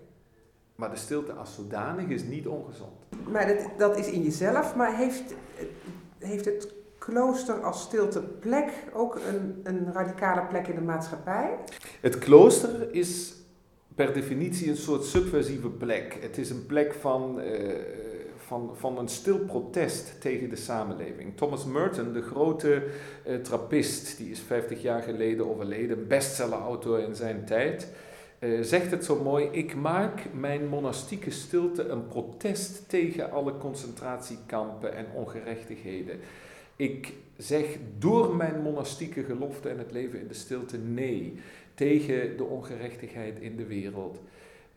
Maar 0.79 0.91
de 0.91 0.97
stilte 0.97 1.33
als 1.33 1.55
zodanig 1.55 2.09
is 2.09 2.23
niet 2.23 2.47
ongezond. 2.47 2.93
Maar 3.31 3.47
dat, 3.47 3.69
dat 3.79 3.99
is 3.99 4.11
in 4.11 4.23
jezelf, 4.23 4.75
maar 4.75 4.97
heeft, 4.97 5.35
heeft 6.19 6.45
het 6.45 6.73
klooster 6.99 7.63
als 7.63 7.83
stilteplek 7.83 8.71
ook 8.93 9.15
een, 9.15 9.61
een 9.63 9.93
radicale 9.93 10.47
plek 10.47 10.67
in 10.67 10.75
de 10.75 10.81
maatschappij? 10.81 11.59
Het 12.01 12.19
klooster 12.19 12.95
is 12.95 13.35
per 13.95 14.13
definitie 14.13 14.71
een 14.71 14.77
soort 14.77 15.05
subversieve 15.05 15.69
plek. 15.69 16.19
Het 16.21 16.39
is 16.39 16.51
een 16.51 16.67
plek 16.67 16.95
van, 16.95 17.41
uh, 17.41 17.75
van, 18.37 18.71
van 18.75 18.99
een 18.99 19.09
stil 19.09 19.39
protest 19.39 20.21
tegen 20.21 20.49
de 20.49 20.57
samenleving. 20.57 21.37
Thomas 21.37 21.65
Merton, 21.65 22.13
de 22.13 22.23
grote 22.23 22.83
uh, 23.27 23.37
trappist, 23.37 24.17
die 24.17 24.31
is 24.31 24.41
50 24.41 24.83
jaar 24.83 25.03
geleden 25.03 25.51
overleden, 25.51 26.07
bestsellerautor 26.07 27.01
in 27.01 27.15
zijn 27.15 27.45
tijd 27.45 27.93
uh, 28.41 28.63
zegt 28.63 28.91
het 28.91 29.05
zo 29.05 29.23
mooi: 29.23 29.49
Ik 29.51 29.75
maak 29.75 30.33
mijn 30.33 30.67
monastieke 30.67 31.31
stilte 31.31 31.89
een 31.89 32.07
protest 32.07 32.89
tegen 32.89 33.31
alle 33.31 33.57
concentratiekampen 33.57 34.95
en 34.95 35.07
ongerechtigheden. 35.15 36.21
Ik 36.77 37.15
zeg 37.37 37.77
door 37.99 38.37
mijn 38.37 38.63
monastieke 38.63 39.25
gelofte 39.25 39.69
en 39.69 39.79
het 39.79 39.93
leven 39.93 40.21
in 40.21 40.29
de 40.29 40.35
stilte 40.35 40.79
nee 40.79 41.35
tegen 41.75 42.37
de 42.37 42.45
ongerechtigheid 42.45 43.39
in 43.41 43.57
de 43.57 43.67
wereld. 43.67 44.21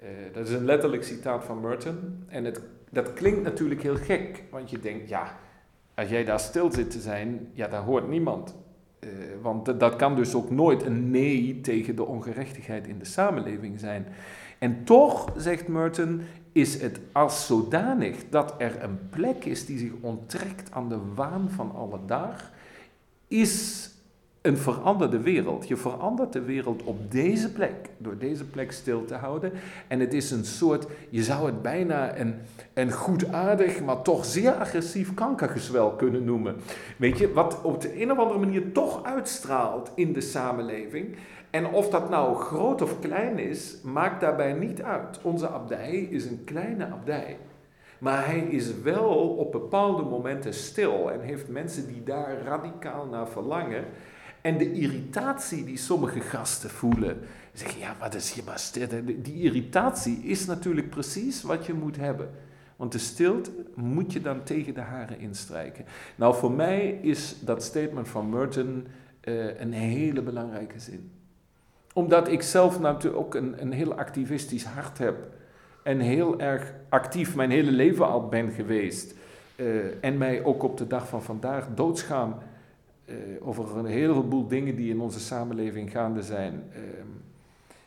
Uh, 0.03 0.07
dat 0.33 0.47
is 0.47 0.53
een 0.53 0.65
letterlijk 0.65 1.03
citaat 1.03 1.43
van 1.43 1.61
Merton. 1.61 2.23
En 2.27 2.45
het, 2.45 2.61
dat 2.89 3.13
klinkt 3.13 3.43
natuurlijk 3.43 3.81
heel 3.81 3.95
gek, 3.95 4.43
want 4.49 4.69
je 4.69 4.79
denkt, 4.79 5.09
ja, 5.09 5.39
als 5.95 6.09
jij 6.09 6.23
daar 6.23 6.39
stil 6.39 6.71
zit 6.71 6.91
te 6.91 6.99
zijn, 6.99 7.49
ja, 7.53 7.67
daar 7.67 7.83
hoort 7.83 8.07
niemand. 8.07 8.55
Uh, 9.03 9.09
want 9.41 9.79
dat 9.79 9.95
kan 9.95 10.15
dus 10.15 10.33
ook 10.33 10.49
nooit 10.49 10.85
een 10.85 11.11
nee 11.11 11.61
tegen 11.61 11.95
de 11.95 12.05
ongerechtigheid 12.05 12.87
in 12.87 12.99
de 12.99 13.05
samenleving 13.05 13.79
zijn. 13.79 14.05
En 14.59 14.83
toch, 14.83 15.33
zegt 15.37 15.67
Merton, 15.67 16.21
is 16.51 16.81
het 16.81 16.99
als 17.11 17.45
zodanig 17.45 18.15
dat 18.29 18.55
er 18.57 18.83
een 18.83 19.09
plek 19.09 19.45
is 19.45 19.65
die 19.65 19.77
zich 19.77 19.91
onttrekt 20.01 20.71
aan 20.71 20.89
de 20.89 20.99
waan 21.15 21.49
van 21.49 21.75
alle 21.75 21.99
dag, 22.05 22.51
is 23.27 23.89
een 24.41 24.57
veranderde 24.57 25.19
wereld. 25.19 25.67
Je 25.67 25.75
verandert 25.75 26.33
de 26.33 26.41
wereld 26.41 26.83
op 26.83 27.11
deze 27.11 27.51
plek, 27.51 27.89
door 27.97 28.17
deze 28.17 28.45
plek 28.45 28.71
stil 28.71 29.05
te 29.05 29.15
houden. 29.15 29.51
En 29.87 29.99
het 29.99 30.13
is 30.13 30.31
een 30.31 30.45
soort, 30.45 30.87
je 31.09 31.23
zou 31.23 31.45
het 31.45 31.61
bijna 31.61 32.17
een, 32.17 32.35
een 32.73 32.91
goedaardig, 32.91 33.81
maar 33.83 34.01
toch 34.01 34.25
zeer 34.25 34.53
agressief 34.53 35.13
kankergezwel 35.13 35.91
kunnen 35.91 36.23
noemen. 36.23 36.55
Weet 36.97 37.17
je, 37.17 37.33
wat 37.33 37.61
op 37.61 37.81
de 37.81 38.01
een 38.01 38.11
of 38.11 38.17
andere 38.17 38.39
manier 38.39 38.71
toch 38.71 39.03
uitstraalt 39.03 39.91
in 39.95 40.13
de 40.13 40.21
samenleving. 40.21 41.15
En 41.49 41.65
of 41.67 41.89
dat 41.89 42.09
nou 42.09 42.35
groot 42.35 42.81
of 42.81 42.99
klein 42.99 43.39
is, 43.39 43.77
maakt 43.83 44.21
daarbij 44.21 44.53
niet 44.53 44.81
uit. 44.81 45.19
Onze 45.21 45.49
abdij 45.49 46.07
is 46.09 46.25
een 46.25 46.43
kleine 46.43 46.85
abdij. 46.85 47.37
Maar 47.99 48.25
hij 48.25 48.39
is 48.39 48.81
wel 48.81 49.35
op 49.37 49.51
bepaalde 49.51 50.03
momenten 50.03 50.53
stil 50.53 51.11
en 51.11 51.19
heeft 51.19 51.47
mensen 51.47 51.87
die 51.87 52.03
daar 52.03 52.37
radicaal 52.43 53.05
naar 53.05 53.27
verlangen. 53.27 53.83
En 54.41 54.57
de 54.57 54.71
irritatie 54.71 55.63
die 55.63 55.77
sommige 55.77 56.19
gasten 56.19 56.69
voelen, 56.69 57.19
zeggen 57.53 57.79
ja, 57.79 57.95
wat 57.99 58.15
is 58.15 58.33
hier 58.33 58.43
maar. 58.43 58.61
Die 59.21 59.41
irritatie 59.41 60.17
is 60.17 60.45
natuurlijk 60.45 60.89
precies 60.89 61.41
wat 61.41 61.65
je 61.65 61.73
moet 61.73 61.97
hebben. 61.97 62.29
Want 62.75 62.91
de 62.91 62.97
stilte 62.97 63.51
moet 63.75 64.13
je 64.13 64.21
dan 64.21 64.43
tegen 64.43 64.73
de 64.73 64.81
haren 64.81 65.19
instrijken. 65.19 65.85
Nou, 66.15 66.35
voor 66.35 66.51
mij 66.51 66.99
is 67.01 67.35
dat 67.39 67.63
statement 67.63 68.07
van 68.07 68.29
Merton 68.29 68.87
uh, 69.23 69.59
een 69.59 69.73
hele 69.73 70.21
belangrijke 70.21 70.79
zin. 70.79 71.11
Omdat 71.93 72.27
ik 72.27 72.41
zelf 72.41 72.79
natuurlijk 72.79 73.23
ook 73.23 73.35
een, 73.35 73.61
een 73.61 73.71
heel 73.71 73.93
activistisch 73.93 74.63
hart 74.63 74.97
heb. 74.97 75.15
En 75.83 75.99
heel 75.99 76.39
erg 76.39 76.73
actief 76.89 77.35
mijn 77.35 77.51
hele 77.51 77.71
leven 77.71 78.07
al 78.07 78.27
ben 78.27 78.51
geweest. 78.51 79.15
Uh, 79.55 79.83
en 80.01 80.17
mij 80.17 80.43
ook 80.43 80.63
op 80.63 80.77
de 80.77 80.87
dag 80.87 81.07
van 81.07 81.23
vandaag 81.23 81.67
doodschaam 81.75 82.35
over 83.41 83.77
een 83.77 83.85
heleboel 83.85 84.47
dingen 84.47 84.75
die 84.75 84.89
in 84.89 84.99
onze 84.99 85.19
samenleving 85.19 85.91
gaande 85.91 86.23
zijn. 86.23 86.63
Uh, 86.73 86.81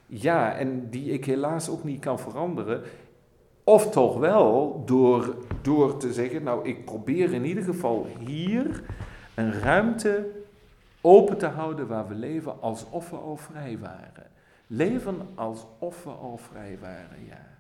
ja, 0.07 0.57
en 0.57 0.91
die 0.91 1.11
ik 1.11 1.25
helaas 1.25 1.69
ook 1.69 1.85
niet 1.85 2.01
kan 2.01 2.19
veranderen. 2.19 2.83
Of 3.65 3.91
toch 3.91 4.19
wel 4.19 4.83
door, 4.87 5.37
door 5.63 5.97
te 5.97 6.13
zeggen, 6.13 6.43
nou 6.43 6.69
ik 6.69 6.85
probeer 6.85 7.33
in 7.33 7.45
ieder 7.45 7.63
geval 7.63 8.07
hier 8.19 8.83
een 9.35 9.53
ruimte 9.53 10.31
open 11.01 11.39
te 11.39 11.47
houden 11.47 11.87
waar 11.87 12.09
we 12.09 12.15
leven 12.15 12.61
alsof 12.61 13.11
we 13.11 13.17
al 13.17 13.37
vrij 13.37 13.79
waren. 13.79 14.27
Leven 14.67 15.17
alsof 15.35 16.05
we 16.05 16.11
al 16.11 16.37
vrij 16.37 16.79
waren, 16.81 17.25
ja. 17.27 17.53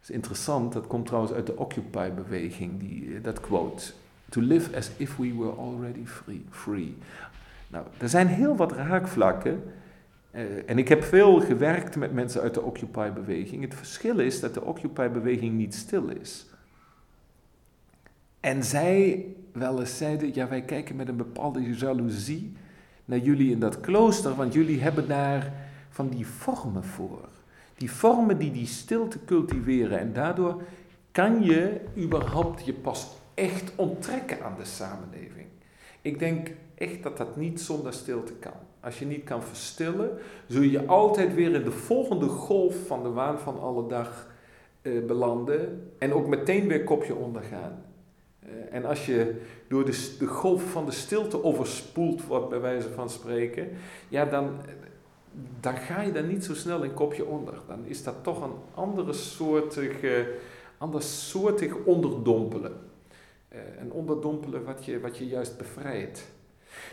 Dat 0.00 0.08
is 0.08 0.10
interessant, 0.10 0.72
dat 0.72 0.86
komt 0.86 1.06
trouwens 1.06 1.32
uit 1.32 1.46
de 1.46 1.56
Occupy-beweging, 1.56 2.82
eh, 2.82 3.22
dat 3.22 3.40
quote. 3.40 3.92
To 4.30 4.40
live 4.40 4.76
as 4.76 4.90
if 4.96 5.16
we 5.16 5.34
were 5.36 5.56
already 5.56 6.04
free. 6.04 6.44
free. 6.50 6.96
Nou, 7.68 7.86
er 7.98 8.08
zijn 8.08 8.26
heel 8.26 8.56
wat 8.56 8.72
raakvlakken. 8.72 9.62
Uh, 10.34 10.40
en 10.66 10.78
ik 10.78 10.88
heb 10.88 11.02
veel 11.02 11.40
gewerkt 11.40 11.96
met 11.96 12.12
mensen 12.12 12.40
uit 12.40 12.54
de 12.54 12.62
Occupy-beweging. 12.62 13.62
Het 13.62 13.74
verschil 13.74 14.18
is 14.18 14.40
dat 14.40 14.54
de 14.54 14.64
Occupy-beweging 14.64 15.56
niet 15.56 15.74
stil 15.74 16.08
is. 16.08 16.46
En 18.40 18.64
zij 18.64 19.26
wel 19.52 19.80
eens 19.80 19.96
zeiden, 19.96 20.34
ja 20.34 20.48
wij 20.48 20.62
kijken 20.62 20.96
met 20.96 21.08
een 21.08 21.16
bepaalde 21.16 21.74
jaloezie 21.74 22.52
naar 23.04 23.18
jullie 23.18 23.50
in 23.50 23.60
dat 23.60 23.80
klooster, 23.80 24.34
want 24.34 24.52
jullie 24.52 24.80
hebben 24.80 25.08
daar 25.08 25.52
van 25.90 26.08
die 26.08 26.26
vormen 26.26 26.84
voor. 26.84 27.28
Die 27.74 27.90
vormen 27.90 28.38
die 28.38 28.52
die 28.52 28.66
stilte 28.66 29.24
cultiveren 29.24 29.98
en 29.98 30.12
daardoor 30.12 30.62
kan 31.12 31.42
je 31.42 31.80
überhaupt 31.96 32.64
je 32.64 32.72
pas 32.72 33.08
echt 33.34 33.72
onttrekken 33.76 34.42
aan 34.42 34.56
de 34.58 34.64
samenleving. 34.64 35.46
Ik 36.02 36.18
denk 36.18 36.50
echt 36.74 37.02
dat 37.02 37.16
dat 37.16 37.36
niet 37.36 37.60
zonder 37.60 37.92
stilte 37.92 38.32
kan. 38.32 38.52
Als 38.80 38.98
je 38.98 39.06
niet 39.06 39.24
kan 39.24 39.42
verstillen, 39.42 40.18
zul 40.46 40.62
je 40.62 40.86
altijd 40.86 41.34
weer 41.34 41.54
in 41.54 41.64
de 41.64 41.70
volgende 41.70 42.26
golf 42.26 42.86
van 42.86 43.02
de 43.02 43.10
waan 43.10 43.38
van 43.38 43.60
alle 43.60 43.88
dag 43.88 44.28
eh, 44.82 45.04
belanden 45.06 45.92
en 45.98 46.12
ook 46.12 46.26
meteen 46.26 46.68
weer 46.68 46.84
kopje 46.84 47.14
ondergaan. 47.14 47.84
Uh, 48.44 48.50
en 48.70 48.84
als 48.84 49.06
je 49.06 49.40
door 49.68 49.84
de, 49.84 50.16
de 50.18 50.26
golf 50.26 50.62
van 50.70 50.86
de 50.86 50.92
stilte 50.92 51.44
overspoeld 51.44 52.26
wordt, 52.26 52.48
bij 52.48 52.60
wijze 52.60 52.90
van 52.90 53.10
spreken, 53.10 53.68
ja, 54.08 54.24
dan, 54.24 54.50
dan 55.60 55.76
ga 55.76 56.00
je 56.00 56.12
daar 56.12 56.24
niet 56.24 56.44
zo 56.44 56.54
snel 56.54 56.82
in 56.82 56.94
kopje 56.94 57.24
onder. 57.24 57.54
Dan 57.68 57.84
is 57.84 58.02
dat 58.02 58.14
toch 58.22 58.42
een 58.42 58.54
andere 58.74 59.12
soortig, 59.12 59.96
ander 60.78 61.02
soortig 61.02 61.74
onderdompelen. 61.84 62.89
Uh, 63.52 63.58
een 63.80 63.92
onderdompelen 63.92 64.64
wat 64.64 64.84
je, 64.84 65.00
wat 65.00 65.18
je 65.18 65.26
juist 65.26 65.56
bevrijdt. 65.56 66.24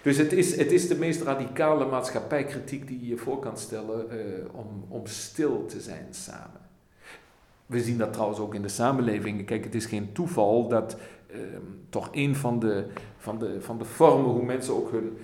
Dus 0.03 0.17
het 0.17 0.31
is, 0.31 0.55
het 0.55 0.71
is 0.71 0.87
de 0.87 0.97
meest 0.97 1.21
radicale 1.21 1.85
maatschappijkritiek 1.85 2.87
die 2.87 3.07
je 3.07 3.17
voor 3.17 3.39
kan 3.39 3.57
stellen 3.57 4.05
uh, 4.11 4.55
om, 4.55 4.85
om 4.87 5.05
stil 5.05 5.65
te 5.65 5.81
zijn 5.81 6.07
samen. 6.11 6.61
We 7.65 7.81
zien 7.81 7.97
dat 7.97 8.13
trouwens 8.13 8.39
ook 8.39 8.55
in 8.55 8.61
de 8.61 8.67
samenleving. 8.67 9.45
Kijk, 9.45 9.63
het 9.63 9.75
is 9.75 9.85
geen 9.85 10.11
toeval 10.11 10.67
dat 10.67 10.97
uh, 11.31 11.37
toch 11.89 12.09
een 12.11 12.35
van 12.35 12.59
de, 12.59 12.85
van, 13.17 13.39
de, 13.39 13.61
van 13.61 13.77
de 13.77 13.85
vormen 13.85 14.31
hoe 14.31 14.45
mensen 14.45 14.73
ook 14.73 14.91
hun 14.91 15.17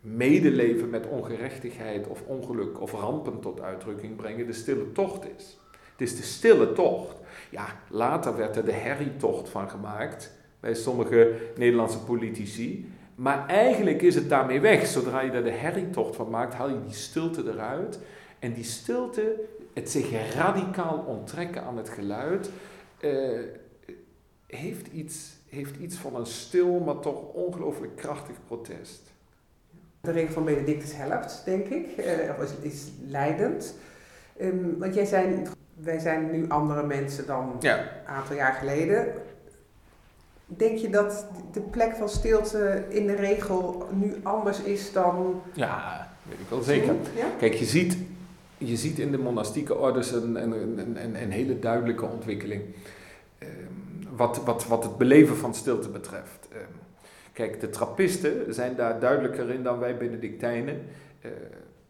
medeleven 0.00 0.90
met 0.90 1.06
ongerechtigheid 1.06 2.06
of 2.06 2.22
ongeluk 2.26 2.80
of 2.80 2.92
rampen 2.92 3.40
tot 3.40 3.60
uitdrukking 3.60 4.16
brengen, 4.16 4.46
de 4.46 4.52
stille 4.52 4.92
tocht 4.92 5.24
is. 5.36 5.58
Het 5.92 6.08
is 6.08 6.16
de 6.16 6.22
stille 6.22 6.72
tocht. 6.72 7.16
Ja, 7.50 7.66
later 7.88 8.36
werd 8.36 8.56
er 8.56 8.64
de 8.64 8.72
herrietocht 8.72 9.48
van 9.48 9.70
gemaakt 9.70 10.38
bij 10.60 10.74
sommige 10.74 11.36
Nederlandse 11.56 12.04
politici. 12.04 12.92
Maar 13.14 13.46
eigenlijk 13.46 14.02
is 14.02 14.14
het 14.14 14.28
daarmee 14.28 14.60
weg. 14.60 14.86
Zodra 14.86 15.20
je 15.20 15.30
er 15.30 15.44
de 15.44 15.50
herrietocht 15.50 16.16
van 16.16 16.30
maakt, 16.30 16.54
haal 16.54 16.68
je 16.68 16.84
die 16.84 16.94
stilte 16.94 17.42
eruit. 17.46 17.98
En 18.38 18.52
die 18.52 18.64
stilte, 18.64 19.40
het 19.72 19.90
zich 19.90 20.34
radicaal 20.34 21.04
onttrekken 21.06 21.62
aan 21.62 21.76
het 21.76 21.88
geluid, 21.88 22.50
uh, 23.00 23.40
heeft, 24.46 24.86
iets, 24.86 25.36
heeft 25.48 25.76
iets 25.76 25.96
van 25.96 26.16
een 26.16 26.26
stil, 26.26 26.78
maar 26.78 26.98
toch 26.98 27.32
ongelooflijk 27.32 27.96
krachtig 27.96 28.36
protest. 28.46 29.02
De 30.00 30.10
regel 30.10 30.32
van 30.32 30.44
Benedictus 30.44 30.96
helpt, 30.96 31.42
denk 31.44 31.66
ik, 31.66 31.86
uh, 31.98 32.04
of 32.38 32.42
is, 32.42 32.72
is 32.72 32.88
leidend. 33.06 33.74
Um, 34.40 34.78
want 34.78 34.94
jij 34.94 35.04
zei, 35.04 35.42
wij 35.74 35.98
zijn 35.98 36.30
nu 36.30 36.48
andere 36.48 36.86
mensen 36.86 37.26
dan 37.26 37.56
ja. 37.60 37.78
een 37.78 38.06
aantal 38.06 38.36
jaar 38.36 38.52
geleden. 38.52 39.12
Denk 40.56 40.78
je 40.78 40.90
dat 40.90 41.26
de 41.52 41.60
plek 41.60 41.94
van 41.94 42.08
stilte 42.08 42.84
in 42.88 43.06
de 43.06 43.14
regel 43.14 43.88
nu 43.92 44.14
anders 44.22 44.60
is 44.60 44.92
dan. 44.92 45.42
Ja, 45.52 46.08
weet 46.28 46.38
ik 46.38 46.48
wel 46.48 46.62
zeker. 46.62 46.94
Ja? 47.16 47.26
Kijk, 47.38 47.54
je 47.54 47.64
ziet, 47.64 47.96
je 48.58 48.76
ziet 48.76 48.98
in 48.98 49.10
de 49.10 49.18
monastieke 49.18 49.76
orders 49.76 50.12
een, 50.12 50.42
een, 50.42 50.78
een, 50.78 51.22
een 51.22 51.30
hele 51.30 51.58
duidelijke 51.58 52.04
ontwikkeling. 52.04 52.62
Um, 53.38 53.48
wat, 54.16 54.44
wat, 54.44 54.66
wat 54.66 54.84
het 54.84 54.96
beleven 54.96 55.36
van 55.36 55.54
stilte 55.54 55.88
betreft. 55.88 56.48
Um, 56.52 56.58
kijk, 57.32 57.60
de 57.60 57.70
trappisten 57.70 58.54
zijn 58.54 58.76
daar 58.76 59.00
duidelijker 59.00 59.50
in 59.50 59.62
dan 59.62 59.78
wij 59.78 59.96
Benedictijnen. 59.96 60.80
Uh, 61.24 61.30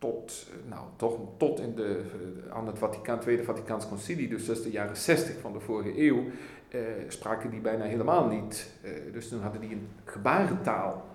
tot, 0.00 0.46
nou, 0.68 0.82
toch, 0.96 1.18
tot 1.36 1.60
in 1.60 1.74
de, 1.74 2.02
aan 2.50 2.66
het 2.66 2.78
Vaticaan, 2.78 3.20
Tweede 3.20 3.44
Vaticaans 3.44 3.88
Concilie, 3.88 4.28
dus 4.28 4.46
dat 4.46 4.62
de 4.62 4.70
jaren 4.70 4.96
60 4.96 5.40
van 5.40 5.52
de 5.52 5.60
vorige 5.60 6.00
eeuw, 6.02 6.24
eh, 6.68 6.80
spraken 7.08 7.50
die 7.50 7.60
bijna 7.60 7.84
helemaal 7.84 8.26
niet. 8.26 8.70
Eh, 8.82 8.90
dus 9.12 9.28
toen 9.28 9.40
hadden 9.40 9.60
die 9.60 9.70
een 9.70 9.88
gebarentaal. 10.04 11.08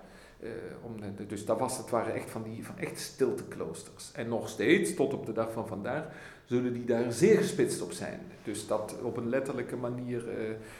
Om 0.82 0.92
dus 1.26 1.44
dat 1.44 1.58
was, 1.58 1.78
het 1.78 1.90
waren 1.90 2.14
echt 2.14 2.30
van 2.30 2.42
die 2.42 2.64
van 2.64 2.78
echt 2.78 2.98
stiltekloosters. 2.98 4.12
En 4.12 4.28
nog 4.28 4.48
steeds, 4.48 4.94
tot 4.94 5.14
op 5.14 5.26
de 5.26 5.32
dag 5.32 5.52
van 5.52 5.66
vandaag, 5.66 6.04
zullen 6.44 6.72
die 6.72 6.84
daar 6.84 7.12
zeer 7.12 7.36
gespitst 7.36 7.82
op 7.82 7.92
zijn. 7.92 8.20
Dus 8.44 8.66
dat 8.66 8.96
op 9.02 9.16
een 9.16 9.28
letterlijke 9.28 9.76
manier 9.76 10.24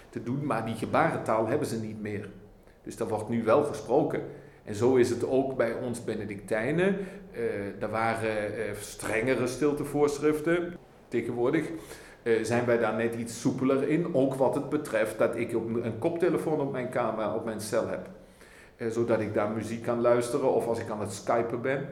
te 0.08 0.22
doen, 0.22 0.46
maar 0.46 0.64
die 0.64 0.74
gebarentaal 0.74 1.46
hebben 1.46 1.68
ze 1.68 1.80
niet 1.80 2.00
meer. 2.00 2.28
Dus 2.82 2.96
daar 2.96 3.08
wordt 3.08 3.28
nu 3.28 3.44
wel 3.44 3.64
gesproken. 3.64 4.22
En 4.66 4.74
zo 4.74 4.96
is 4.96 5.10
het 5.10 5.26
ook 5.26 5.56
bij 5.56 5.74
ons 5.74 6.04
Benedictijnen. 6.04 6.96
Uh, 7.32 7.82
er 7.82 7.90
waren 7.90 8.58
uh, 8.58 8.64
strengere 8.80 9.46
stiltevoorschriften. 9.46 10.74
Tegenwoordig 11.08 11.70
uh, 12.22 12.44
zijn 12.44 12.64
wij 12.66 12.78
daar 12.78 12.94
net 12.94 13.14
iets 13.14 13.40
soepeler 13.40 13.88
in. 13.88 14.14
Ook 14.14 14.34
wat 14.34 14.54
het 14.54 14.68
betreft 14.68 15.18
dat 15.18 15.36
ik 15.36 15.52
een 15.52 15.98
koptelefoon 15.98 16.60
op 16.60 16.72
mijn 16.72 16.88
kamer, 16.88 17.34
op 17.34 17.44
mijn 17.44 17.60
cel 17.60 17.88
heb. 17.88 18.08
zodat 18.92 19.20
ik 19.20 19.34
daar 19.34 19.50
muziek 19.50 19.82
kan 19.82 20.00
luisteren 20.00 20.54
of 20.54 20.66
als 20.66 20.78
ik 20.78 20.90
aan 20.90 21.00
het 21.00 21.12
skypen 21.12 21.62
ben 21.62 21.88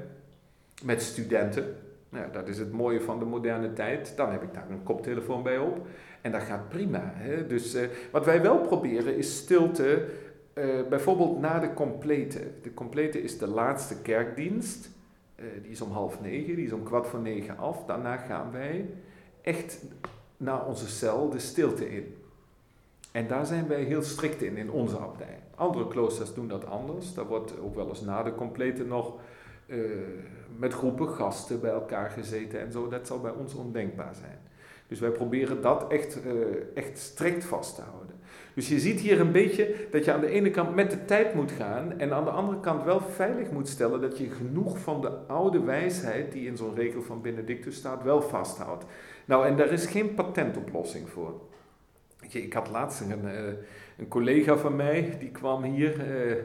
met 0.85 1.03
studenten. 1.03 1.77
Nou, 2.09 2.33
dat 2.33 2.49
is 2.49 2.59
het 2.59 2.73
mooie 2.73 3.01
van 3.01 3.19
de 3.19 3.25
moderne 3.25 3.73
tijd. 3.73 4.13
Dan 4.17 4.33
heb 4.33 4.43
ik 4.43 4.55
daar 4.55 4.67
een 4.71 4.83
koptelefoon 4.83 5.43
bij 5.43 5.59
op. 5.59 5.87
En 6.21 6.33
dat 6.33 6.43
gaat 6.43 6.69
prima. 6.69 7.13
Hè? 7.15 7.47
Dus 7.47 7.77
wat 8.11 8.25
wij 8.25 8.43
wel 8.43 8.59
proberen 8.59 9.17
is 9.17 9.37
stilte 9.37 10.05
uh, 10.55 10.89
bijvoorbeeld 10.89 11.41
na 11.41 11.59
de 11.59 11.75
complete. 11.75 12.51
De 12.63 12.75
complete 12.75 13.23
is 13.23 13.39
de 13.39 13.47
laatste 13.47 14.01
kerkdienst. 14.03 14.91
Uh, 15.37 15.45
die 15.63 15.71
is 15.71 15.81
om 15.81 15.91
half 15.91 16.21
negen, 16.21 16.57
die 16.57 16.65
is 16.65 16.73
om 16.73 16.83
kwart 16.83 17.07
voor 17.07 17.21
negen 17.21 17.59
af. 17.59 17.85
Daarna 17.85 18.17
gaan 18.17 18.53
wij 18.53 18.91
echt 19.41 19.85
naar 20.37 20.67
onze 20.67 20.89
cel 20.89 21.31
de 21.31 21.39
stilte 21.39 21.91
in. 21.91 22.17
En 23.13 23.27
daar 23.29 23.47
zijn 23.47 23.69
wij 23.69 23.83
heel 23.83 24.03
strikt 24.03 24.43
in, 24.43 24.57
in 24.57 24.71
onze 24.71 24.99
abdij. 24.99 25.39
Andere 25.55 25.89
kloosters 25.89 26.35
doen 26.35 26.49
dat 26.49 26.67
anders. 26.67 27.15
Daar 27.15 27.27
wordt 27.27 27.61
ook 27.61 27.75
wel 27.75 27.89
eens 27.89 28.01
na 28.01 28.23
de 28.23 28.35
complete 28.35 28.85
nog 28.85 29.15
uh, 29.67 29.85
met 30.59 30.73
groepen 30.73 31.09
gasten 31.09 31.61
bij 31.61 31.71
elkaar 31.71 32.11
gezeten 32.11 32.61
en 32.61 32.73
zo. 32.73 32.89
Dat 32.89 33.07
zal 33.07 33.21
bij 33.21 33.33
ons 33.33 33.55
ondenkbaar 33.55 34.15
zijn. 34.15 34.39
Dus 34.89 35.01
wij 35.01 35.11
proberen 35.11 35.63
dat 35.63 35.91
echt, 35.91 36.19
echt 36.75 36.99
strikt 36.99 37.45
vast 37.45 37.75
te 37.75 37.83
houden. 37.83 38.04
Dus 38.55 38.69
je 38.69 38.79
ziet 38.79 39.01
hier 39.01 39.21
een 39.21 39.33
beetje 39.33 39.75
dat 39.91 40.05
je 40.05 40.13
aan 40.13 40.21
de 40.21 40.29
ene 40.29 40.51
kant 40.51 40.75
met 40.75 40.91
de 40.91 41.05
tijd 41.05 41.35
moet 41.35 41.53
gaan 41.53 41.99
en 41.99 42.13
aan 42.13 42.25
de 42.25 42.31
andere 42.31 42.61
kant 42.61 42.85
wel 42.85 43.01
veilig 43.01 43.51
moet 43.51 43.69
stellen 43.69 44.01
dat 44.01 44.19
je 44.19 44.31
genoeg 44.31 44.79
van 44.79 45.01
de 45.01 45.11
oude 45.27 45.61
wijsheid 45.61 46.33
die 46.33 46.47
in 46.47 46.57
zo'n 46.57 46.75
regel 46.75 47.03
van 47.03 47.23
Benedictus 47.23 47.77
staat 47.77 48.03
wel 48.03 48.23
vasthoudt. 48.23 48.85
Nou, 49.25 49.47
en 49.47 49.57
daar 49.57 49.73
is 49.73 49.87
geen 49.87 50.15
patentoplossing 50.15 51.09
voor. 51.09 51.41
Ik 52.31 52.53
had 52.53 52.71
laatst 52.71 53.01
een, 53.01 53.25
uh, 53.25 53.53
een 53.99 54.09
collega 54.09 54.57
van 54.57 54.77
mij, 54.77 55.17
die 55.19 55.31
kwam 55.31 55.63
hier, 55.63 55.97
uh, 55.99 56.31
uh, 56.31 56.37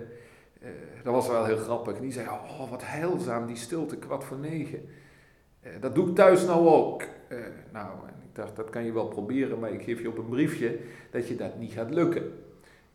dat 1.04 1.13
was 1.13 1.28
wel 1.28 1.45
heel 1.45 1.58
grappig, 1.58 2.00
die 2.00 2.12
zei, 2.12 2.28
oh 2.28 2.69
wat 2.69 2.82
heilzaam 2.86 3.48
die 3.48 3.56
stilte, 3.56 3.98
kwart 3.98 4.24
voor 4.24 4.38
negen. 4.38 4.89
dat 5.80 5.95
doe 5.95 6.10
ik 6.10 6.15
thuis 6.15 6.45
nou 6.45 6.67
ook. 6.67 7.04
Nou, 7.74 7.89
dacht, 8.34 8.56
dat 8.56 8.70
kan 8.70 8.84
je 8.84 8.92
wel 8.92 9.08
proberen, 9.08 9.60
maar 9.60 9.74
ik 9.74 9.82
geef 9.82 10.02
je 10.02 10.08
op 10.08 10.18
een 10.18 10.30
briefje 10.30 10.78
dat 11.12 11.28
je 11.28 11.36
dat 11.36 11.60
niet 11.60 11.72
gaat 11.72 11.94
lukken. 11.94 12.24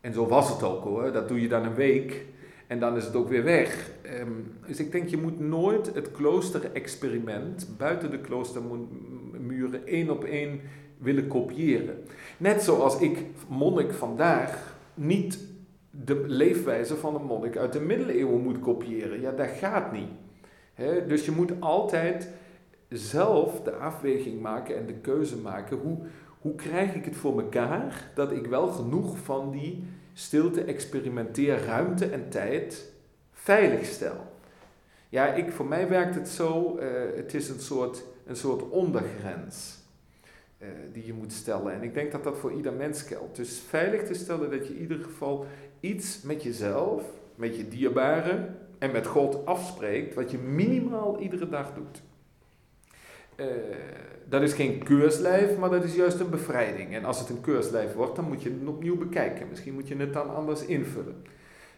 En 0.01 0.13
zo 0.13 0.27
was 0.27 0.49
het 0.49 0.63
ook 0.63 0.83
hoor. 0.83 1.11
Dat 1.11 1.27
doe 1.27 1.41
je 1.41 1.47
dan 1.47 1.65
een 1.65 1.75
week 1.75 2.25
en 2.67 2.79
dan 2.79 2.95
is 2.95 3.05
het 3.05 3.15
ook 3.15 3.29
weer 3.29 3.43
weg. 3.43 3.89
Um, 4.21 4.53
dus 4.67 4.79
ik 4.79 4.91
denk, 4.91 5.09
je 5.09 5.17
moet 5.17 5.39
nooit 5.39 5.95
het 5.95 6.11
kloosterexperiment 6.11 7.67
buiten 7.77 8.11
de 8.11 8.19
kloostermuren 8.19 9.87
één 9.87 10.09
op 10.09 10.23
één 10.23 10.61
willen 10.97 11.27
kopiëren. 11.27 12.03
Net 12.37 12.63
zoals 12.63 12.99
ik, 12.99 13.17
monnik 13.47 13.91
vandaag, 13.91 14.77
niet 14.93 15.39
de 15.91 16.23
leefwijze 16.27 16.95
van 16.95 17.15
een 17.15 17.25
monnik 17.25 17.57
uit 17.57 17.73
de 17.73 17.79
middeleeuwen 17.79 18.41
moet 18.41 18.59
kopiëren. 18.59 19.21
Ja, 19.21 19.31
dat 19.31 19.49
gaat 19.49 19.91
niet. 19.91 20.09
Dus 21.07 21.25
je 21.25 21.31
moet 21.31 21.51
altijd 21.59 22.29
zelf 22.97 23.61
de 23.61 23.73
afweging 23.73 24.41
maken 24.41 24.77
en 24.77 24.85
de 24.85 24.93
keuze 24.93 25.37
maken. 25.37 25.77
Hoe, 25.77 25.97
hoe 26.39 26.55
krijg 26.55 26.95
ik 26.95 27.05
het 27.05 27.15
voor 27.15 27.35
mekaar 27.35 28.11
dat 28.13 28.31
ik 28.31 28.47
wel 28.47 28.67
genoeg 28.67 29.17
van 29.17 29.51
die 29.51 29.83
stilte, 30.13 30.63
experimenteer, 30.63 31.65
ruimte 31.65 32.05
en 32.05 32.29
tijd 32.29 32.91
veilig 33.31 33.85
stel? 33.85 34.33
Ja, 35.09 35.33
ik, 35.33 35.51
voor 35.51 35.65
mij 35.65 35.89
werkt 35.89 36.15
het 36.15 36.29
zo, 36.29 36.77
uh, 36.79 36.87
het 37.15 37.33
is 37.33 37.49
een 37.49 37.59
soort, 37.59 38.03
een 38.25 38.35
soort 38.35 38.69
ondergrens 38.69 39.77
uh, 40.59 40.67
die 40.93 41.05
je 41.05 41.13
moet 41.13 41.33
stellen. 41.33 41.73
En 41.73 41.83
ik 41.83 41.93
denk 41.93 42.11
dat 42.11 42.23
dat 42.23 42.37
voor 42.37 42.51
ieder 42.51 42.73
mens 42.73 43.01
geldt. 43.01 43.35
Dus 43.35 43.59
veilig 43.67 44.03
te 44.03 44.13
stellen 44.13 44.51
dat 44.51 44.67
je 44.67 44.73
in 44.73 44.81
ieder 44.81 44.99
geval 44.99 45.45
iets 45.79 46.21
met 46.21 46.43
jezelf, 46.43 47.03
met 47.35 47.55
je 47.55 47.67
dierbaren 47.67 48.57
en 48.77 48.91
met 48.91 49.05
God 49.05 49.45
afspreekt, 49.45 50.13
wat 50.13 50.31
je 50.31 50.37
minimaal 50.37 51.19
iedere 51.19 51.49
dag 51.49 51.73
doet. 51.73 52.01
Uh, 53.39 53.45
dat 54.29 54.41
is 54.41 54.53
geen 54.53 54.83
keurslijf, 54.83 55.57
maar 55.57 55.69
dat 55.69 55.83
is 55.83 55.95
juist 55.95 56.19
een 56.19 56.29
bevrijding. 56.29 56.93
En 56.93 57.05
als 57.05 57.19
het 57.19 57.29
een 57.29 57.41
keurslijf 57.41 57.93
wordt, 57.93 58.15
dan 58.15 58.25
moet 58.25 58.43
je 58.43 58.49
het 58.49 58.67
opnieuw 58.67 58.97
bekijken. 58.97 59.47
Misschien 59.49 59.73
moet 59.73 59.87
je 59.87 59.95
het 59.95 60.13
dan 60.13 60.35
anders 60.35 60.65
invullen. 60.65 61.23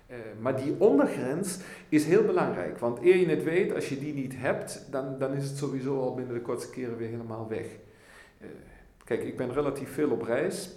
Uh, 0.10 0.16
maar 0.40 0.64
die 0.64 0.76
ondergrens 0.78 1.58
is 1.90 2.06
heel 2.06 2.24
belangrijk, 2.24 2.78
want 2.78 3.00
eer 3.04 3.16
je 3.16 3.26
het 3.26 3.44
weet, 3.44 3.74
als 3.74 3.90
je 3.90 4.00
die 4.00 4.14
niet 4.14 4.34
hebt, 4.38 4.88
dan, 4.92 5.16
dan 5.20 5.34
is 5.34 5.50
het 5.50 5.58
sowieso 5.58 6.00
al 6.00 6.16
binnen 6.16 6.34
de 6.34 6.42
kortste 6.42 6.72
keren 6.72 6.98
weer 6.98 7.10
helemaal 7.10 7.48
weg. 7.50 7.66
Uh, 8.42 8.48
kijk, 9.04 9.24
ik 9.24 9.38
ben 9.38 9.54
relatief 9.54 9.90
veel 9.90 10.10
op 10.10 10.22
reis, 10.22 10.70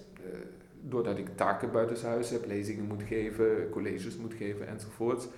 doordat 0.80 1.18
ik 1.18 1.28
taken 1.34 1.70
buitenshuis 1.72 2.30
heb, 2.30 2.46
lezingen 2.46 2.84
moet 2.84 3.02
geven, 3.02 3.70
colleges 3.70 4.16
moet 4.16 4.34
geven 4.34 4.68
enzovoort 4.68 5.28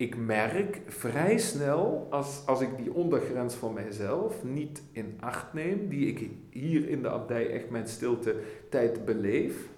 ik 0.00 0.16
merk 0.16 0.80
vrij 0.86 1.38
snel, 1.38 2.06
als, 2.10 2.42
als 2.46 2.60
ik 2.60 2.76
die 2.76 2.92
ondergrens 2.92 3.54
van 3.54 3.72
mijzelf 3.72 4.44
niet 4.44 4.82
in 4.92 5.16
acht 5.20 5.52
neem, 5.52 5.88
die 5.88 6.06
ik 6.06 6.30
hier 6.50 6.88
in 6.88 7.02
de 7.02 7.08
abdij 7.08 7.50
echt 7.50 7.70
mijn 7.70 7.88
stilte 7.88 8.36
tijd 8.68 9.04
beleef, 9.04 9.68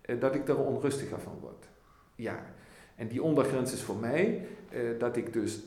eh, 0.00 0.20
dat 0.20 0.34
ik 0.34 0.46
daar 0.46 0.56
onrustiger 0.58 1.20
van 1.20 1.38
word. 1.40 1.68
Ja, 2.14 2.44
en 2.96 3.08
die 3.08 3.22
ondergrens 3.22 3.72
is 3.72 3.82
voor 3.82 3.96
mij 3.96 4.46
eh, 4.70 4.80
dat 4.98 5.16
ik 5.16 5.32
dus 5.32 5.62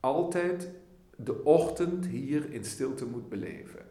altijd 0.00 0.70
de 1.16 1.44
ochtend 1.44 2.06
hier 2.06 2.52
in 2.52 2.64
stilte 2.64 3.06
moet 3.06 3.28
beleven. 3.28 3.86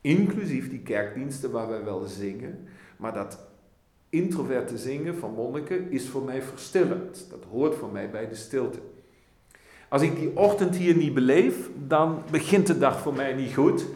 Inclusief 0.00 0.70
die 0.70 0.82
kerkdiensten 0.82 1.50
waar 1.50 1.68
wij 1.68 1.84
wel 1.84 2.04
zingen, 2.04 2.66
maar 2.96 3.12
dat 3.12 3.47
introverte 4.08 4.78
zingen 4.78 5.16
van 5.16 5.32
monniken 5.34 5.90
is 5.90 6.08
voor 6.08 6.22
mij 6.22 6.42
verstillend. 6.42 7.26
Dat 7.30 7.44
hoort 7.50 7.74
voor 7.74 7.92
mij 7.92 8.10
bij 8.10 8.28
de 8.28 8.34
stilte. 8.34 8.78
Als 9.88 10.02
ik 10.02 10.16
die 10.16 10.36
ochtend 10.36 10.76
hier 10.76 10.96
niet 10.96 11.14
beleef, 11.14 11.70
dan 11.86 12.22
begint 12.30 12.66
de 12.66 12.78
dag 12.78 13.00
voor 13.00 13.14
mij 13.14 13.34
niet 13.34 13.54
goed. 13.54 13.86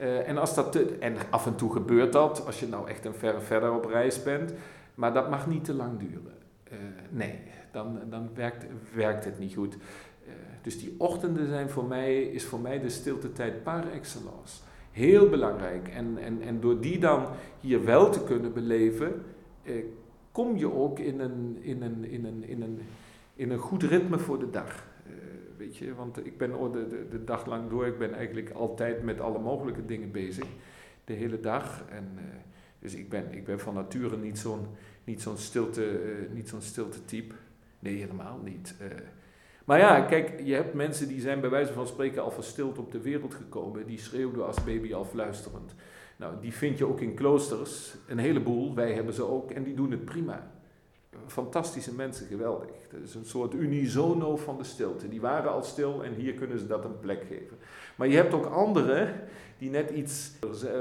Uh, 0.00 0.28
en, 0.28 0.38
als 0.38 0.54
dat 0.54 0.76
en 0.76 1.16
af 1.30 1.46
en 1.46 1.54
toe 1.54 1.72
gebeurt 1.72 2.12
dat, 2.12 2.46
als 2.46 2.60
je 2.60 2.66
nou 2.66 2.88
echt 2.88 3.04
een 3.04 3.14
ver 3.14 3.42
verder 3.42 3.72
op 3.72 3.84
reis 3.84 4.22
bent. 4.22 4.52
Maar 4.94 5.12
dat 5.12 5.30
mag 5.30 5.46
niet 5.46 5.64
te 5.64 5.74
lang 5.74 5.98
duren. 5.98 6.34
Uh, 6.72 6.78
nee, 7.10 7.38
dan, 7.72 7.98
dan 8.10 8.30
werkt, 8.34 8.64
werkt 8.94 9.24
het 9.24 9.38
niet 9.38 9.54
goed. 9.54 9.74
Uh, 9.74 10.32
dus 10.62 10.78
die 10.78 10.94
ochtenden 10.98 11.48
zijn 11.48 11.70
voor 11.70 11.84
mij, 11.84 12.22
is 12.22 12.44
voor 12.44 12.60
mij 12.60 12.80
de 12.80 12.88
stilte 12.88 13.32
tijd 13.32 13.62
par 13.62 13.84
excellence. 13.92 14.60
Heel 14.90 15.28
belangrijk. 15.28 15.88
En, 15.88 16.18
en, 16.22 16.42
en 16.42 16.60
door 16.60 16.80
die 16.80 16.98
dan 16.98 17.26
hier 17.60 17.84
wel 17.84 18.10
te 18.10 18.24
kunnen 18.24 18.52
beleven, 18.52 19.22
eh, 19.62 19.84
kom 20.32 20.56
je 20.56 20.72
ook 20.72 20.98
in 20.98 21.20
een, 21.20 21.58
in, 21.60 21.82
een, 21.82 22.04
in, 22.04 22.24
een, 22.24 22.44
in, 22.44 22.62
een, 22.62 22.80
in 23.34 23.50
een 23.50 23.58
goed 23.58 23.82
ritme 23.82 24.18
voor 24.18 24.38
de 24.38 24.50
dag. 24.50 24.86
Eh, 25.06 25.12
weet 25.56 25.76
je, 25.76 25.94
want 25.94 26.26
ik 26.26 26.38
ben 26.38 26.50
de, 26.50 26.86
de, 26.86 27.06
de, 27.10 27.24
dag 27.24 27.46
lang 27.46 27.70
door, 27.70 27.86
ik 27.86 27.98
ben 27.98 28.14
eigenlijk 28.14 28.50
altijd 28.50 29.02
met 29.02 29.20
alle 29.20 29.38
mogelijke 29.38 29.84
dingen 29.84 30.10
bezig. 30.10 30.46
De 31.04 31.12
hele 31.12 31.40
dag. 31.40 31.84
En, 31.88 32.08
uh, 32.16 32.22
dus 32.78 32.94
ik 32.94 33.08
ben, 33.08 33.32
ik 33.32 33.44
ben 33.44 33.60
van 33.60 33.74
nature 33.74 34.16
niet 34.16 34.38
zo'n 34.38 34.66
niet 35.04 35.22
zo'n 35.22 35.36
stilte, 35.36 36.02
uh, 36.02 36.34
niet 36.34 36.48
zo'n 36.48 36.60
stilte 36.60 37.04
type. 37.04 37.34
Nee, 37.78 37.96
helemaal 37.96 38.40
niet. 38.42 38.74
Maar 39.64 39.78
ja, 39.78 40.00
kijk, 40.00 40.40
je 40.44 40.54
hebt 40.54 40.74
mensen 40.74 41.08
die 41.08 41.20
zijn 41.20 41.40
bij 41.40 41.50
wijze 41.50 41.72
van 41.72 41.86
spreken 41.86 42.22
al 42.22 42.30
verstild 42.30 42.78
op 42.78 42.92
de 42.92 43.00
wereld 43.00 43.34
gekomen. 43.34 43.86
Die 43.86 43.98
schreeuwden 43.98 44.46
als 44.46 44.64
baby 44.64 44.94
al 44.94 45.04
fluisterend. 45.04 45.74
Nou, 46.22 46.34
die 46.40 46.52
vind 46.52 46.78
je 46.78 46.86
ook 46.86 47.00
in 47.00 47.14
kloosters, 47.14 47.94
een 48.06 48.18
heleboel. 48.18 48.74
Wij 48.74 48.92
hebben 48.92 49.14
ze 49.14 49.22
ook 49.22 49.50
en 49.50 49.62
die 49.62 49.74
doen 49.74 49.90
het 49.90 50.04
prima. 50.04 50.50
Fantastische 51.26 51.94
mensen, 51.94 52.26
geweldig. 52.26 52.70
Dat 52.90 53.00
is 53.00 53.14
een 53.14 53.24
soort 53.24 53.54
unisono 53.54 54.36
van 54.36 54.58
de 54.58 54.64
stilte. 54.64 55.08
Die 55.08 55.20
waren 55.20 55.50
al 55.50 55.62
stil 55.62 56.04
en 56.04 56.14
hier 56.14 56.34
kunnen 56.34 56.58
ze 56.58 56.66
dat 56.66 56.84
een 56.84 56.98
plek 56.98 57.24
geven. 57.28 57.56
Maar 57.96 58.08
je 58.08 58.16
hebt 58.16 58.34
ook 58.34 58.44
anderen 58.44 59.20
die 59.58 59.70
net 59.70 59.90
iets 59.90 60.32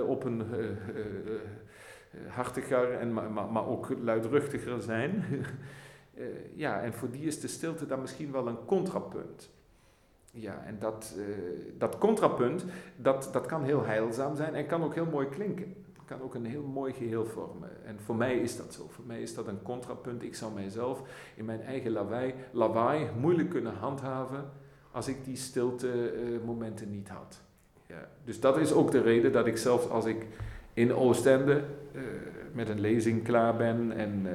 op 0.07 0.23
een 0.23 0.43
uh, 0.55 1.31
hartiger 2.27 2.93
en 2.93 3.13
maar, 3.13 3.67
ook 3.67 3.87
luidruchtiger 4.03 4.81
zijn. 4.81 5.23
Ja, 6.55 6.81
en 6.81 6.93
voor 6.93 7.11
die 7.11 7.25
is 7.25 7.39
de 7.39 7.47
stilte 7.47 7.85
dan 7.85 8.01
misschien 8.01 8.31
wel 8.31 8.47
een 8.47 8.65
contrapunt. 8.65 9.49
Ja, 10.31 10.63
en 10.65 10.77
dat, 10.79 11.15
uh, 11.17 11.25
dat 11.77 11.97
contrapunt, 11.97 12.65
dat, 12.95 13.29
dat 13.31 13.45
kan 13.45 13.63
heel 13.63 13.85
heilzaam 13.85 14.35
zijn 14.35 14.55
en 14.55 14.65
kan 14.65 14.83
ook 14.83 14.93
heel 14.93 15.05
mooi 15.05 15.27
klinken. 15.27 15.75
Kan 16.05 16.21
ook 16.21 16.35
een 16.35 16.45
heel 16.45 16.63
mooi 16.63 16.93
geheel 16.93 17.25
vormen. 17.25 17.69
En 17.85 17.99
voor 17.99 18.15
mij 18.15 18.37
is 18.37 18.57
dat 18.57 18.73
zo. 18.73 18.87
Voor 18.89 19.05
mij 19.05 19.21
is 19.21 19.33
dat 19.35 19.47
een 19.47 19.61
contrapunt. 19.61 20.23
Ik 20.23 20.35
zou 20.35 20.53
mijzelf 20.53 21.01
in 21.35 21.45
mijn 21.45 21.61
eigen 21.61 21.91
lawaai, 21.91 22.33
lawaai 22.51 23.07
moeilijk 23.19 23.49
kunnen 23.49 23.73
handhaven 23.73 24.49
als 24.91 25.07
ik 25.07 25.25
die 25.25 25.35
stilte 25.35 26.13
uh, 26.13 26.45
momenten 26.45 26.91
niet 26.91 27.09
had. 27.09 27.41
Ja, 27.87 28.07
dus 28.23 28.39
dat 28.39 28.57
is 28.57 28.73
ook 28.73 28.91
de 28.91 29.01
reden 29.01 29.31
dat 29.31 29.47
ik 29.47 29.57
zelfs 29.57 29.89
als 29.89 30.05
ik 30.05 30.25
in 30.73 30.93
Oostende 30.93 31.63
uh, 31.95 32.01
met 32.53 32.69
een 32.69 32.79
lezing 32.79 33.23
klaar 33.23 33.55
ben 33.55 33.91
en 33.91 34.27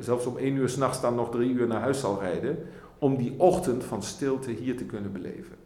zelfs 0.00 0.26
om 0.26 0.36
één 0.36 0.56
uur 0.56 0.68
s'nachts 0.68 1.00
dan 1.00 1.14
nog 1.14 1.30
drie 1.30 1.52
uur 1.52 1.66
naar 1.66 1.80
huis 1.80 2.00
zal 2.00 2.20
rijden, 2.20 2.58
om 3.00 3.16
die 3.16 3.34
ochtend 3.36 3.84
van 3.84 4.02
stilte 4.02 4.50
hier 4.50 4.76
te 4.76 4.84
kunnen 4.84 5.12
beleven. 5.12 5.56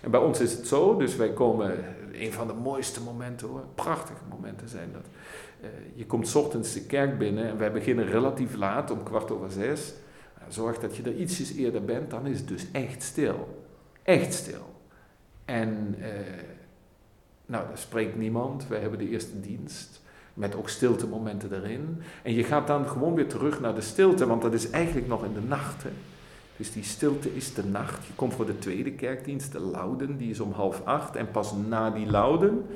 En 0.00 0.10
bij 0.10 0.20
ons 0.20 0.40
is 0.40 0.52
het 0.52 0.66
zo, 0.66 0.96
dus 0.96 1.16
wij 1.16 1.32
komen, 1.32 1.84
een 2.12 2.32
van 2.32 2.46
de 2.46 2.52
mooiste 2.52 3.02
momenten 3.02 3.48
hoor, 3.48 3.64
prachtige 3.74 4.22
momenten 4.30 4.68
zijn 4.68 4.88
dat. 4.92 5.06
Uh, 5.60 5.68
je 5.94 6.06
komt 6.06 6.34
ochtends 6.34 6.72
de 6.72 6.82
kerk 6.82 7.18
binnen 7.18 7.48
en 7.48 7.58
wij 7.58 7.72
beginnen 7.72 8.06
relatief 8.06 8.54
laat, 8.54 8.90
om 8.90 9.02
kwart 9.02 9.30
over 9.30 9.50
zes. 9.50 9.94
Nou, 10.38 10.52
zorg 10.52 10.78
dat 10.78 10.96
je 10.96 11.02
er 11.02 11.14
ietsjes 11.14 11.52
eerder 11.52 11.84
bent, 11.84 12.10
dan 12.10 12.26
is 12.26 12.38
het 12.38 12.48
dus 12.48 12.66
echt 12.72 13.02
stil. 13.02 13.64
Echt 14.02 14.34
stil. 14.34 14.74
En 15.44 15.94
uh, 15.98 16.06
nou, 17.46 17.68
daar 17.68 17.78
spreekt 17.78 18.16
niemand, 18.16 18.68
wij 18.68 18.80
hebben 18.80 18.98
de 18.98 19.08
eerste 19.08 19.40
dienst 19.40 20.00
met 20.34 20.54
ook 20.54 20.68
stilte 20.68 21.06
momenten 21.06 21.54
erin. 21.54 22.02
En 22.22 22.34
je 22.34 22.44
gaat 22.44 22.66
dan 22.66 22.88
gewoon 22.88 23.14
weer 23.14 23.28
terug 23.28 23.60
naar 23.60 23.74
de 23.74 23.80
stilte, 23.80 24.26
want 24.26 24.42
dat 24.42 24.52
is 24.52 24.70
eigenlijk 24.70 25.06
nog 25.06 25.24
in 25.24 25.32
de 25.32 25.40
nacht. 25.40 25.84
Dus 26.58 26.72
die 26.72 26.82
stilte 26.82 27.34
is 27.34 27.54
de 27.54 27.64
nacht. 27.64 28.06
Je 28.06 28.12
komt 28.14 28.34
voor 28.34 28.46
de 28.46 28.58
tweede 28.58 28.92
kerkdienst, 28.92 29.52
de 29.52 29.60
Louden, 29.60 30.16
die 30.16 30.30
is 30.30 30.40
om 30.40 30.52
half 30.52 30.82
acht. 30.84 31.16
En 31.16 31.30
pas 31.30 31.52
na 31.68 31.90
die 31.90 32.10
Louden 32.10 32.66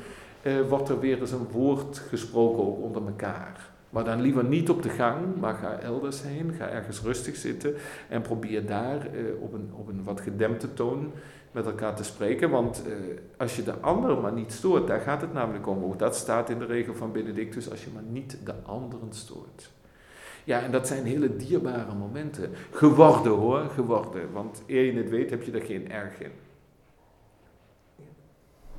eh, 0.42 0.60
wordt 0.68 0.88
er 0.88 1.00
weer 1.00 1.20
eens 1.20 1.30
een 1.30 1.48
woord 1.50 1.98
gesproken 1.98 2.76
onder 2.76 3.06
elkaar. 3.06 3.70
Maar 3.90 4.04
dan 4.04 4.20
liever 4.20 4.44
niet 4.44 4.70
op 4.70 4.82
de 4.82 4.88
gang, 4.88 5.36
maar 5.40 5.54
ga 5.54 5.78
elders 5.78 6.22
heen. 6.22 6.52
Ga 6.52 6.68
ergens 6.68 7.00
rustig 7.00 7.36
zitten 7.36 7.74
en 8.08 8.22
probeer 8.22 8.66
daar 8.66 9.06
eh, 9.06 9.22
op, 9.40 9.52
een, 9.52 9.70
op 9.74 9.88
een 9.88 10.04
wat 10.04 10.20
gedempte 10.20 10.74
toon 10.74 11.12
met 11.52 11.66
elkaar 11.66 11.96
te 11.96 12.04
spreken. 12.04 12.50
Want 12.50 12.82
eh, 12.86 12.92
als 13.36 13.56
je 13.56 13.62
de 13.62 13.74
ander 13.80 14.18
maar 14.18 14.32
niet 14.32 14.52
stoort, 14.52 14.86
daar 14.86 15.00
gaat 15.00 15.20
het 15.20 15.32
namelijk 15.32 15.66
om. 15.66 15.84
Ook 15.84 15.98
dat 15.98 16.16
staat 16.16 16.50
in 16.50 16.58
de 16.58 16.66
regel 16.66 16.94
van 16.94 17.12
Benedictus, 17.12 17.70
als 17.70 17.84
je 17.84 17.90
maar 17.94 18.02
niet 18.02 18.38
de 18.44 18.54
anderen 18.62 19.12
stoort. 19.12 19.70
Ja, 20.44 20.62
en 20.62 20.70
dat 20.70 20.86
zijn 20.86 21.04
hele 21.04 21.36
dierbare 21.36 21.94
momenten. 21.98 22.50
Geworden 22.70 23.32
hoor, 23.32 23.70
geworden. 23.74 24.32
Want 24.32 24.62
eer 24.66 24.84
je 24.84 24.92
het 24.92 25.10
weet, 25.10 25.30
heb 25.30 25.42
je 25.42 25.52
er 25.52 25.62
geen 25.62 25.90
erg 25.90 26.20
in. 26.20 26.32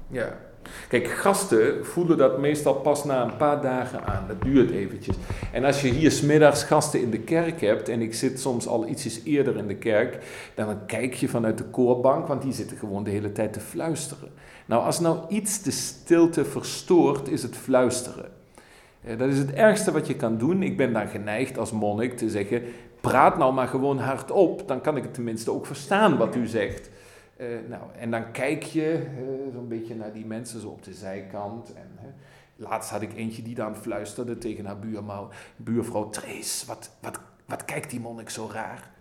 Ja. 0.07 0.39
Kijk, 0.87 1.07
gasten 1.07 1.85
voelen 1.85 2.17
dat 2.17 2.39
meestal 2.39 2.73
pas 2.73 3.03
na 3.03 3.23
een 3.23 3.37
paar 3.37 3.61
dagen 3.61 4.05
aan. 4.05 4.25
Dat 4.27 4.41
duurt 4.41 4.71
eventjes. 4.71 5.15
En 5.51 5.63
als 5.63 5.81
je 5.81 5.87
hier 5.87 6.11
smiddags 6.11 6.63
gasten 6.63 7.01
in 7.01 7.09
de 7.09 7.19
kerk 7.19 7.61
hebt, 7.61 7.89
en 7.89 8.01
ik 8.01 8.13
zit 8.13 8.39
soms 8.39 8.67
al 8.67 8.87
ietsjes 8.87 9.23
eerder 9.23 9.57
in 9.57 9.67
de 9.67 9.75
kerk, 9.75 10.23
dan 10.55 10.85
kijk 10.85 11.13
je 11.13 11.27
vanuit 11.27 11.57
de 11.57 11.63
koorbank, 11.63 12.27
want 12.27 12.41
die 12.41 12.53
zitten 12.53 12.77
gewoon 12.77 13.03
de 13.03 13.09
hele 13.09 13.31
tijd 13.31 13.53
te 13.53 13.59
fluisteren. 13.59 14.29
Nou, 14.65 14.83
als 14.83 14.99
nou 14.99 15.19
iets 15.29 15.61
de 15.61 15.71
stilte 15.71 16.45
verstoort, 16.45 17.27
is 17.27 17.43
het 17.43 17.57
fluisteren. 17.57 18.25
Eh, 19.03 19.17
dat 19.17 19.29
is 19.29 19.37
het 19.37 19.53
ergste 19.53 19.91
wat 19.91 20.07
je 20.07 20.15
kan 20.15 20.37
doen. 20.37 20.63
Ik 20.63 20.77
ben 20.77 20.93
dan 20.93 21.07
geneigd 21.07 21.57
als 21.57 21.71
monnik 21.71 22.17
te 22.17 22.29
zeggen: 22.29 22.61
praat 23.01 23.37
nou 23.37 23.53
maar 23.53 23.67
gewoon 23.67 23.97
hardop, 23.97 24.67
dan 24.67 24.81
kan 24.81 24.97
ik 24.97 25.03
het 25.03 25.13
tenminste 25.13 25.51
ook 25.51 25.65
verstaan 25.65 26.17
wat 26.17 26.35
u 26.35 26.47
zegt. 26.47 26.89
Uh, 27.37 27.47
nou, 27.69 27.81
en 27.97 28.11
dan 28.11 28.31
kijk 28.31 28.63
je 28.63 29.07
uh, 29.17 29.53
zo'n 29.53 29.67
beetje 29.67 29.95
naar 29.95 30.13
die 30.13 30.25
mensen 30.25 30.61
zo 30.61 30.67
op 30.67 30.83
de 30.83 30.93
zijkant. 30.93 31.73
En, 31.73 32.15
laatst 32.55 32.89
had 32.89 33.01
ik 33.01 33.15
eentje 33.15 33.41
die 33.41 33.55
dan 33.55 33.75
fluisterde 33.75 34.37
tegen 34.37 34.65
haar 34.65 34.79
buurvrouw, 34.79 35.29
buurvrouw 35.55 36.09
Trees, 36.09 36.65
wat, 36.67 36.89
wat, 36.99 37.19
wat 37.45 37.65
kijkt 37.65 37.89
die 37.89 37.99
monnik 37.99 38.29
zo 38.29 38.49
raar? 38.51 38.91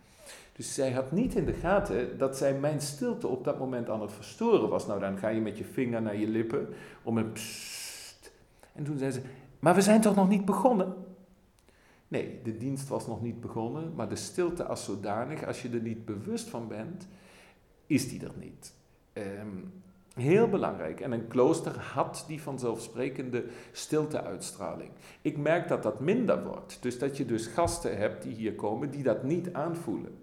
Dus 0.53 0.75
zij 0.75 0.91
had 0.91 1.13
niet 1.13 1.35
in 1.35 1.45
de 1.45 1.53
gaten 1.53 2.19
dat 2.19 2.37
zij 2.37 2.55
mijn 2.55 2.81
stilte 2.81 3.29
op 3.29 3.45
dat 3.45 3.59
moment 3.59 3.91
aan 3.91 4.01
het 4.01 4.13
verstoren 4.13 4.69
was. 4.69 4.87
Nou, 4.87 5.01
dan 5.01 5.19
ga 5.19 5.29
je 5.29 5.41
met 5.41 5.59
je 5.59 5.65
vinger 5.65 6.03
naar 6.03 6.17
je 6.17 6.29
lippen 6.29 6.69
om 7.03 7.19
een 7.19 7.33
pssst. 7.33 8.33
En 8.73 8.85
toen 8.85 8.99
zei 8.99 9.11
ze, 9.11 9.21
maar 9.63 9.75
we 9.75 9.81
zijn 9.81 10.01
toch 10.01 10.15
nog 10.15 10.29
niet 10.29 10.45
begonnen? 10.45 10.95
Nee, 12.09 12.41
de 12.43 12.57
dienst 12.57 12.89
was 12.89 13.07
nog 13.07 13.23
niet 13.23 13.41
begonnen, 13.41 13.95
maar 13.95 14.09
de 14.09 14.17
stilte 14.17 14.65
als 14.65 14.85
zodanig, 14.85 15.47
als 15.47 15.63
je 15.63 15.69
er 15.71 15.81
niet 15.81 16.05
bewust 16.05 16.49
van 16.49 16.69
bent, 16.69 17.09
is 17.87 18.09
die 18.09 18.25
er 18.25 18.33
niet. 18.39 18.75
Um, 19.13 19.73
heel 20.15 20.49
belangrijk. 20.49 21.01
En 21.01 21.13
een 21.13 21.29
klooster 21.29 21.79
had 21.79 22.25
die 22.27 22.43
vanzelfsprekende 22.43 23.45
stilteuitstraling. 23.73 24.91
Ik 25.21 25.37
merk 25.37 25.69
dat 25.69 25.83
dat 25.83 26.01
minder 26.01 26.45
wordt. 26.45 26.79
Dus 26.81 26.99
dat 26.99 27.17
je 27.17 27.25
dus 27.25 27.47
gasten 27.47 27.99
hebt 27.99 28.23
die 28.23 28.35
hier 28.35 28.55
komen 28.55 28.91
die 28.91 29.03
dat 29.03 29.23
niet 29.23 29.53
aanvoelen. 29.53 30.19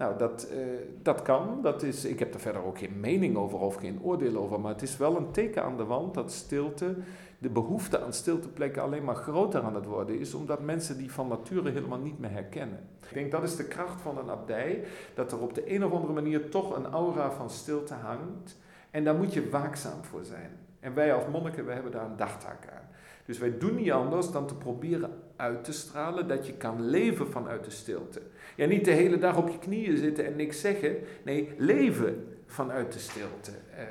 Nou, 0.00 0.18
dat, 0.18 0.48
uh, 0.52 0.58
dat 1.02 1.22
kan. 1.22 1.58
Dat 1.62 1.82
is, 1.82 2.04
ik 2.04 2.18
heb 2.18 2.34
er 2.34 2.40
verder 2.40 2.64
ook 2.64 2.78
geen 2.78 3.00
mening 3.00 3.36
over 3.36 3.58
of 3.58 3.74
geen 3.74 4.02
oordeel 4.02 4.36
over. 4.36 4.60
Maar 4.60 4.72
het 4.72 4.82
is 4.82 4.96
wel 4.96 5.16
een 5.16 5.30
teken 5.30 5.62
aan 5.62 5.76
de 5.76 5.84
wand 5.84 6.14
dat 6.14 6.32
stilte, 6.32 6.94
de 7.38 7.48
behoefte 7.48 8.00
aan 8.00 8.12
stilteplekken 8.12 8.82
alleen 8.82 9.04
maar 9.04 9.14
groter 9.14 9.62
aan 9.62 9.74
het 9.74 9.84
worden 9.84 10.18
is. 10.18 10.34
Omdat 10.34 10.60
mensen 10.60 10.98
die 10.98 11.12
van 11.12 11.28
nature 11.28 11.70
helemaal 11.70 11.98
niet 11.98 12.18
meer 12.18 12.30
herkennen. 12.30 12.78
Ik 13.08 13.14
denk 13.14 13.30
dat 13.30 13.42
is 13.42 13.56
de 13.56 13.64
kracht 13.64 14.00
van 14.00 14.18
een 14.18 14.30
abdij. 14.30 14.84
Dat 15.14 15.32
er 15.32 15.40
op 15.40 15.54
de 15.54 15.74
een 15.74 15.84
of 15.84 15.92
andere 15.92 16.12
manier 16.12 16.50
toch 16.50 16.76
een 16.76 16.86
aura 16.86 17.30
van 17.30 17.50
stilte 17.50 17.94
hangt. 17.94 18.56
En 18.90 19.04
daar 19.04 19.14
moet 19.14 19.34
je 19.34 19.50
waakzaam 19.50 20.04
voor 20.04 20.24
zijn. 20.24 20.50
En 20.80 20.94
wij 20.94 21.14
als 21.14 21.24
monniken, 21.32 21.64
wij 21.64 21.74
hebben 21.74 21.92
daar 21.92 22.04
een 22.04 22.16
dagtaak 22.16 22.68
aan. 22.72 22.88
Dus 23.24 23.38
wij 23.38 23.58
doen 23.58 23.74
niet 23.74 23.92
anders 23.92 24.30
dan 24.30 24.46
te 24.46 24.54
proberen 24.54 25.19
uit 25.40 25.64
te 25.64 25.72
stralen 25.72 26.28
dat 26.28 26.46
je 26.46 26.52
kan 26.52 26.88
leven 26.88 27.26
vanuit 27.26 27.64
de 27.64 27.70
stilte. 27.70 28.22
Ja, 28.56 28.66
niet 28.66 28.84
de 28.84 28.90
hele 28.90 29.18
dag 29.18 29.36
op 29.36 29.48
je 29.48 29.58
knieën 29.58 29.96
zitten 29.96 30.26
en 30.26 30.36
niks 30.36 30.60
zeggen. 30.60 30.96
Nee, 31.24 31.54
leven 31.56 32.36
vanuit 32.46 32.92
de 32.92 32.98
stilte. 32.98 33.50
Uh, 33.50 33.82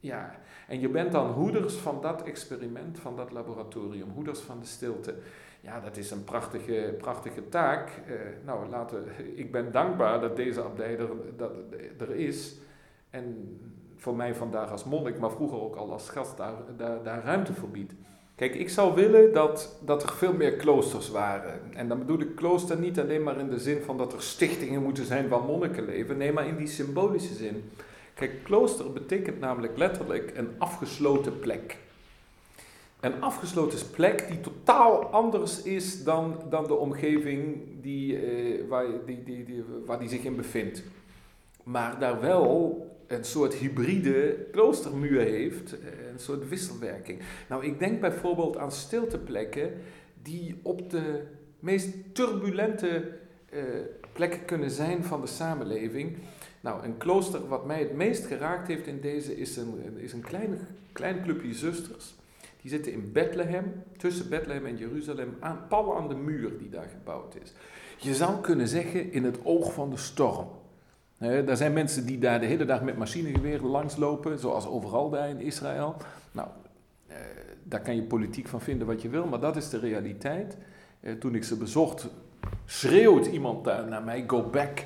ja, 0.00 0.34
en 0.68 0.80
je 0.80 0.88
bent 0.88 1.12
dan 1.12 1.30
hoeders 1.30 1.74
van 1.74 2.00
dat 2.00 2.22
experiment, 2.22 3.00
van 3.00 3.16
dat 3.16 3.32
laboratorium, 3.32 4.10
hoeders 4.10 4.40
van 4.40 4.60
de 4.60 4.66
stilte. 4.66 5.14
Ja, 5.60 5.80
dat 5.80 5.96
is 5.96 6.10
een 6.10 6.24
prachtige, 6.24 6.94
prachtige 6.98 7.48
taak. 7.48 7.90
Uh, 8.08 8.14
nou, 8.44 8.68
laten, 8.68 9.04
ik 9.42 9.52
ben 9.52 9.72
dankbaar 9.72 10.20
dat 10.20 10.36
deze 10.36 10.62
abdij 10.62 10.98
er, 10.98 11.08
dat, 11.36 11.52
er 11.98 12.14
is. 12.14 12.56
En 13.10 13.58
voor 13.96 14.16
mij 14.16 14.34
vandaag 14.34 14.70
als 14.70 14.84
monnik, 14.84 15.18
maar 15.18 15.30
vroeger 15.30 15.60
ook 15.60 15.76
al 15.76 15.92
als 15.92 16.08
gast, 16.08 16.36
daar, 16.36 16.54
daar, 16.76 17.02
daar 17.02 17.24
ruimte 17.24 17.54
voor 17.54 17.70
biedt. 17.70 17.94
Kijk, 18.38 18.54
ik 18.54 18.68
zou 18.68 18.94
willen 18.94 19.32
dat, 19.32 19.76
dat 19.80 20.02
er 20.02 20.08
veel 20.08 20.32
meer 20.32 20.52
kloosters 20.52 21.10
waren. 21.10 21.60
En 21.74 21.88
dan 21.88 21.98
bedoel 21.98 22.20
ik 22.20 22.36
klooster 22.36 22.78
niet 22.78 23.00
alleen 23.00 23.22
maar 23.22 23.38
in 23.38 23.48
de 23.48 23.58
zin 23.58 23.82
van 23.82 23.98
dat 23.98 24.12
er 24.12 24.22
stichtingen 24.22 24.82
moeten 24.82 25.04
zijn 25.04 25.28
waar 25.28 25.42
monniken 25.42 25.84
leven. 25.84 26.16
Nee, 26.16 26.32
maar 26.32 26.46
in 26.46 26.56
die 26.56 26.66
symbolische 26.66 27.34
zin. 27.34 27.70
Kijk, 28.14 28.44
klooster 28.44 28.92
betekent 28.92 29.40
namelijk 29.40 29.76
letterlijk 29.76 30.32
een 30.36 30.48
afgesloten 30.58 31.38
plek. 31.38 31.76
Een 33.00 33.22
afgesloten 33.22 33.90
plek 33.90 34.28
die 34.28 34.40
totaal 34.40 35.04
anders 35.04 35.62
is 35.62 36.04
dan, 36.04 36.42
dan 36.50 36.66
de 36.66 36.74
omgeving 36.74 37.56
die, 37.82 38.16
eh, 38.16 38.68
waar, 38.68 38.86
die, 39.06 39.22
die, 39.24 39.44
die, 39.44 39.64
waar 39.86 39.98
die 39.98 40.08
zich 40.08 40.22
in 40.22 40.36
bevindt. 40.36 40.82
Maar 41.62 41.98
daar 41.98 42.20
wel 42.20 42.86
een 43.08 43.24
soort 43.24 43.54
hybride 43.54 44.46
kloostermuur 44.52 45.20
heeft, 45.20 45.80
eh, 45.80 45.88
een 46.12 46.18
soort 46.18 46.48
wisselwerking. 46.48 47.20
Nou, 47.48 47.64
ik 47.64 47.78
denk 47.78 48.00
bijvoorbeeld 48.00 48.56
aan 48.56 48.72
stilteplekken 48.72 49.72
die 50.22 50.60
op 50.62 50.90
de 50.90 51.22
meest 51.60 51.88
turbulente 52.12 53.18
uh, 53.54 53.62
plekken 54.12 54.44
kunnen 54.44 54.70
zijn 54.70 55.04
van 55.04 55.20
de 55.20 55.26
samenleving. 55.26 56.16
Nou, 56.60 56.84
een 56.84 56.96
klooster 56.96 57.48
wat 57.48 57.66
mij 57.66 57.78
het 57.78 57.92
meest 57.92 58.26
geraakt 58.26 58.68
heeft 58.68 58.86
in 58.86 59.00
deze 59.00 59.36
is 59.36 59.56
een, 59.56 59.96
is 59.96 60.12
een 60.12 60.20
klein, 60.20 60.58
klein 60.92 61.22
clubje 61.22 61.54
zusters. 61.54 62.14
Die 62.60 62.70
zitten 62.70 62.92
in 62.92 63.12
Bethlehem, 63.12 63.82
tussen 63.96 64.28
Bethlehem 64.28 64.66
en 64.66 64.76
Jeruzalem, 64.76 65.36
aan, 65.40 65.66
pal 65.68 65.96
aan 65.96 66.08
de 66.08 66.14
muur 66.14 66.58
die 66.58 66.68
daar 66.68 66.88
gebouwd 66.98 67.34
is. 67.42 67.52
Je 67.98 68.14
zou 68.14 68.40
kunnen 68.40 68.68
zeggen 68.68 69.12
in 69.12 69.24
het 69.24 69.38
oog 69.42 69.72
van 69.72 69.90
de 69.90 69.96
storm. 69.96 70.48
Er 71.18 71.56
zijn 71.56 71.72
mensen 71.72 72.06
die 72.06 72.18
daar 72.18 72.40
de 72.40 72.46
hele 72.46 72.64
dag 72.64 72.82
met 72.82 72.96
machinegeweren 72.96 73.66
langslopen, 73.66 74.38
zoals 74.38 74.66
overal 74.66 75.10
daar 75.10 75.28
in 75.28 75.40
Israël. 75.40 75.96
Nou, 76.32 76.48
eh, 77.06 77.16
daar 77.64 77.80
kan 77.80 77.94
je 77.94 78.02
politiek 78.02 78.48
van 78.48 78.60
vinden 78.60 78.86
wat 78.86 79.02
je 79.02 79.08
wil, 79.08 79.26
maar 79.26 79.40
dat 79.40 79.56
is 79.56 79.68
de 79.68 79.78
realiteit. 79.78 80.56
Eh, 81.00 81.12
toen 81.12 81.34
ik 81.34 81.44
ze 81.44 81.56
bezocht, 81.56 82.08
schreeuwt 82.64 83.26
iemand 83.26 83.64
daar 83.64 83.88
naar 83.88 84.02
mij, 84.02 84.24
go 84.26 84.42
back. 84.42 84.84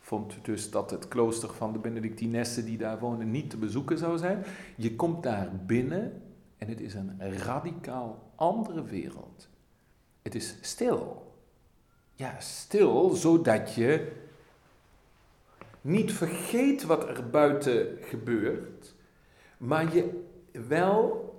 Vond 0.00 0.34
dus 0.42 0.70
dat 0.70 0.90
het 0.90 1.08
klooster 1.08 1.48
van 1.54 1.72
de 1.72 1.78
Benedictinessen 1.78 2.64
die 2.64 2.78
daar 2.78 2.98
wonen 2.98 3.30
niet 3.30 3.50
te 3.50 3.56
bezoeken 3.56 3.98
zou 3.98 4.18
zijn. 4.18 4.44
Je 4.76 4.96
komt 4.96 5.22
daar 5.22 5.50
binnen 5.66 6.22
en 6.58 6.68
het 6.68 6.80
is 6.80 6.94
een 6.94 7.38
radicaal 7.38 8.30
andere 8.34 8.84
wereld. 8.84 9.48
Het 10.22 10.34
is 10.34 10.56
stil. 10.60 11.32
Ja, 12.14 12.40
stil, 12.40 13.10
zodat 13.10 13.74
je 13.74 14.12
niet 15.82 16.12
vergeet 16.12 16.82
wat 16.82 17.08
er 17.08 17.30
buiten 17.30 17.98
gebeurt, 18.00 18.94
maar 19.56 19.94
je 19.94 20.24
wel 20.68 21.30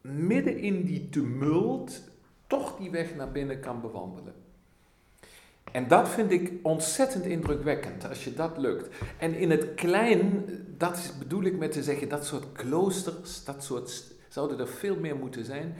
midden 0.00 0.58
in 0.58 0.84
die 0.84 1.08
tumult 1.08 2.02
toch 2.46 2.76
die 2.76 2.90
weg 2.90 3.14
naar 3.14 3.32
binnen 3.32 3.60
kan 3.60 3.80
bewandelen. 3.80 4.34
En 5.72 5.88
dat 5.88 6.08
vind 6.08 6.30
ik 6.30 6.52
ontzettend 6.62 7.24
indrukwekkend 7.24 8.08
als 8.08 8.24
je 8.24 8.34
dat 8.34 8.58
lukt. 8.58 8.88
En 9.18 9.34
in 9.34 9.50
het 9.50 9.74
klein, 9.74 10.44
dat 10.76 11.14
bedoel 11.18 11.42
ik 11.42 11.58
met 11.58 11.72
te 11.72 11.82
zeggen, 11.82 12.08
dat 12.08 12.26
soort 12.26 12.52
kloosters, 12.52 13.44
dat 13.44 13.64
soort, 13.64 14.14
zouden 14.28 14.58
er 14.58 14.68
veel 14.68 14.96
meer 14.96 15.16
moeten 15.16 15.44
zijn, 15.44 15.74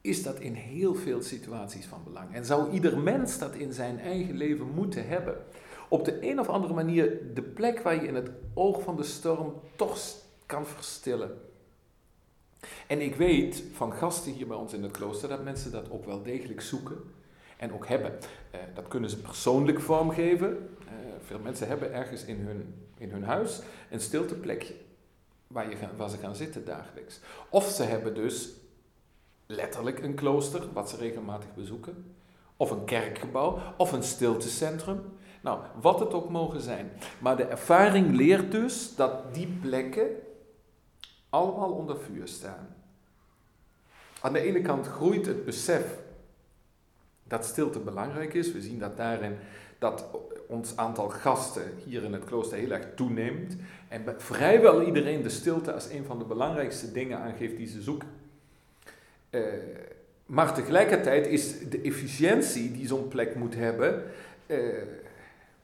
is 0.00 0.22
dat 0.22 0.40
in 0.40 0.54
heel 0.54 0.94
veel 0.94 1.22
situaties 1.22 1.86
van 1.86 2.04
belang. 2.04 2.34
En 2.34 2.44
zou 2.44 2.70
ieder 2.70 2.98
mens 2.98 3.38
dat 3.38 3.54
in 3.54 3.72
zijn 3.72 3.98
eigen 3.98 4.36
leven 4.36 4.66
moeten 4.74 5.08
hebben 5.08 5.36
op 5.90 6.04
de 6.04 6.30
een 6.30 6.40
of 6.40 6.48
andere 6.48 6.74
manier 6.74 7.34
de 7.34 7.42
plek 7.42 7.80
waar 7.80 7.94
je 7.94 8.06
in 8.06 8.14
het 8.14 8.30
oog 8.54 8.82
van 8.82 8.96
de 8.96 9.02
storm 9.02 9.54
toch 9.76 9.98
kan 10.46 10.66
verstillen. 10.66 11.40
En 12.86 13.00
ik 13.00 13.14
weet 13.14 13.62
van 13.72 13.92
gasten 13.92 14.32
hier 14.32 14.46
bij 14.46 14.56
ons 14.56 14.72
in 14.72 14.82
het 14.82 14.92
klooster 14.92 15.28
dat 15.28 15.44
mensen 15.44 15.72
dat 15.72 15.90
ook 15.90 16.04
wel 16.04 16.22
degelijk 16.22 16.60
zoeken 16.60 16.96
en 17.56 17.72
ook 17.72 17.86
hebben. 17.86 18.18
Eh, 18.50 18.60
dat 18.74 18.88
kunnen 18.88 19.10
ze 19.10 19.20
persoonlijk 19.20 19.80
vormgeven. 19.80 20.76
Eh, 20.86 20.94
veel 21.24 21.38
mensen 21.38 21.66
hebben 21.66 21.92
ergens 21.92 22.24
in 22.24 22.36
hun, 22.36 22.74
in 22.96 23.10
hun 23.10 23.24
huis 23.24 23.60
een 23.90 24.00
stilteplekje 24.00 24.74
waar, 25.46 25.70
je 25.70 25.76
waar 25.96 26.10
ze 26.10 26.16
gaan 26.16 26.36
zitten 26.36 26.64
dagelijks. 26.64 27.20
Of 27.48 27.68
ze 27.68 27.82
hebben 27.82 28.14
dus 28.14 28.50
letterlijk 29.46 30.02
een 30.02 30.14
klooster 30.14 30.72
wat 30.72 30.90
ze 30.90 30.96
regelmatig 30.96 31.54
bezoeken. 31.54 32.14
Of 32.56 32.70
een 32.70 32.84
kerkgebouw, 32.84 33.58
of 33.76 33.92
een 33.92 34.02
stiltecentrum. 34.02 35.02
Nou, 35.40 35.60
wat 35.80 36.00
het 36.00 36.12
ook 36.12 36.30
mogen 36.30 36.60
zijn. 36.60 36.90
Maar 37.18 37.36
de 37.36 37.44
ervaring 37.44 38.16
leert 38.16 38.52
dus 38.52 38.94
dat 38.96 39.34
die 39.34 39.58
plekken 39.60 40.06
allemaal 41.28 41.70
onder 41.70 41.98
vuur 41.98 42.28
staan. 42.28 42.74
Aan 44.20 44.32
de 44.32 44.40
ene 44.40 44.60
kant 44.60 44.86
groeit 44.86 45.26
het 45.26 45.44
besef 45.44 45.98
dat 47.24 47.44
stilte 47.44 47.78
belangrijk 47.78 48.34
is. 48.34 48.52
We 48.52 48.60
zien 48.60 48.78
dat 48.78 48.96
daarin 48.96 49.36
dat 49.78 50.04
ons 50.46 50.76
aantal 50.76 51.08
gasten 51.08 51.72
hier 51.84 52.02
in 52.02 52.12
het 52.12 52.24
klooster 52.24 52.58
heel 52.58 52.70
erg 52.70 52.86
toeneemt. 52.94 53.56
En 53.88 54.14
vrijwel 54.18 54.82
iedereen 54.82 55.22
de 55.22 55.28
stilte 55.28 55.72
als 55.72 55.90
een 55.90 56.04
van 56.04 56.18
de 56.18 56.24
belangrijkste 56.24 56.92
dingen 56.92 57.18
aangeeft 57.18 57.56
die 57.56 57.66
ze 57.66 57.82
zoeken. 57.82 58.08
Uh, 59.30 59.42
maar 60.26 60.54
tegelijkertijd 60.54 61.26
is 61.26 61.68
de 61.68 61.80
efficiëntie 61.80 62.72
die 62.72 62.86
zo'n 62.86 63.08
plek 63.08 63.34
moet 63.34 63.54
hebben, 63.54 64.04
uh, 64.46 64.58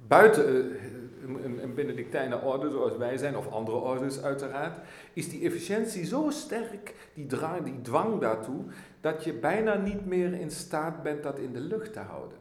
buiten 0.08 0.66
uh, 0.66 1.62
een, 1.62 1.74
Benedictijnen 1.74 2.42
orde 2.42 2.70
zoals 2.70 2.96
wij 2.96 3.16
zijn, 3.16 3.36
of 3.36 3.48
andere 3.48 3.76
orders 3.76 4.22
uiteraard, 4.22 4.78
is 5.12 5.28
die 5.28 5.44
efficiëntie 5.44 6.04
zo 6.04 6.30
sterk, 6.30 6.94
die, 7.14 7.26
drang, 7.26 7.64
die 7.64 7.80
dwang 7.80 8.20
daartoe, 8.20 8.64
dat 9.00 9.24
je 9.24 9.32
bijna 9.32 9.74
niet 9.74 10.06
meer 10.06 10.32
in 10.32 10.50
staat 10.50 11.02
bent 11.02 11.22
dat 11.22 11.38
in 11.38 11.52
de 11.52 11.60
lucht 11.60 11.92
te 11.92 12.00
houden. 12.00 12.38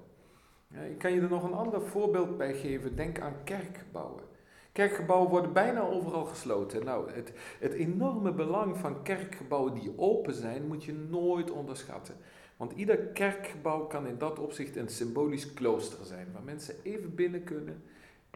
Ik 0.89 0.97
kan 0.97 1.11
je 1.11 1.21
er 1.21 1.29
nog 1.29 1.43
een 1.43 1.53
ander 1.53 1.81
voorbeeld 1.81 2.37
bij 2.37 2.53
geven. 2.53 2.95
Denk 2.95 3.19
aan 3.19 3.35
kerkgebouwen. 3.43 4.23
Kerkgebouwen 4.71 5.29
worden 5.29 5.53
bijna 5.53 5.81
overal 5.81 6.25
gesloten. 6.25 6.85
Nou, 6.85 7.11
het, 7.11 7.31
het 7.59 7.73
enorme 7.73 8.31
belang 8.31 8.77
van 8.77 9.03
kerkgebouwen 9.03 9.73
die 9.73 9.93
open 9.95 10.33
zijn, 10.33 10.67
moet 10.67 10.83
je 10.83 10.93
nooit 10.93 11.51
onderschatten. 11.51 12.15
Want 12.57 12.71
ieder 12.71 12.97
kerkgebouw 12.97 13.85
kan 13.85 14.07
in 14.07 14.17
dat 14.17 14.39
opzicht 14.39 14.75
een 14.75 14.89
symbolisch 14.89 15.53
klooster 15.53 16.05
zijn, 16.05 16.27
waar 16.33 16.43
mensen 16.43 16.75
even 16.83 17.15
binnen 17.15 17.43
kunnen, 17.43 17.83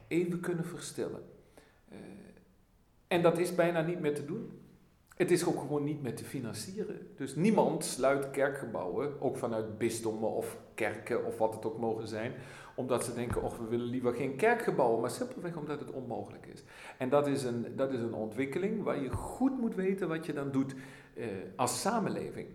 even 0.08 0.40
kunnen 0.40 0.66
verstillen. 0.66 1.24
Uh, 1.92 1.98
en 3.08 3.22
dat 3.22 3.38
is 3.38 3.56
bijna 3.56 3.82
niet 3.82 4.00
meer 4.00 4.16
te 4.16 4.26
doen. 4.26 4.52
Het 5.16 5.32
is 5.32 5.46
ook 5.46 5.60
gewoon 5.60 5.84
niet 5.84 6.02
meer 6.02 6.16
te 6.16 6.24
financieren. 6.24 7.08
Dus 7.16 7.36
niemand 7.36 7.86
sluit 7.86 8.32
kerkgebouwen, 8.32 9.22
ook 9.22 9.38
vanuit 9.38 9.78
bisdommen 9.78 10.30
of 10.30 10.58
kerken 10.74 11.26
of 11.26 11.38
wat 11.38 11.54
het 11.54 11.66
ook 11.66 11.78
mogen 11.78 12.08
zijn, 12.08 12.34
omdat 12.76 13.06
ze 13.06 13.14
denken, 13.14 13.44
of 13.44 13.58
we 13.58 13.68
willen 13.68 13.86
liever 13.86 14.14
geen 14.14 14.36
kerkgebouwen, 14.36 15.02
maar 15.02 15.10
simpelweg 15.10 15.56
omdat 15.56 15.80
het 15.80 15.92
onmogelijk 15.92 16.46
is. 16.46 16.64
En 16.98 17.10
dat 17.10 17.28
is 17.28 17.44
een, 17.44 17.66
dat 17.76 17.94
is 17.94 18.00
een 18.00 18.14
ontwikkeling 18.14 18.84
waar 18.84 19.02
je 19.02 19.10
goed 19.10 19.60
moet 19.60 19.76
weten 19.76 20.08
wat 20.08 20.26
je 20.26 20.34
dan 20.34 20.52
doet 20.52 20.76
uh, 21.16 21.26
als 21.56 21.82
samenleving. 21.82 22.48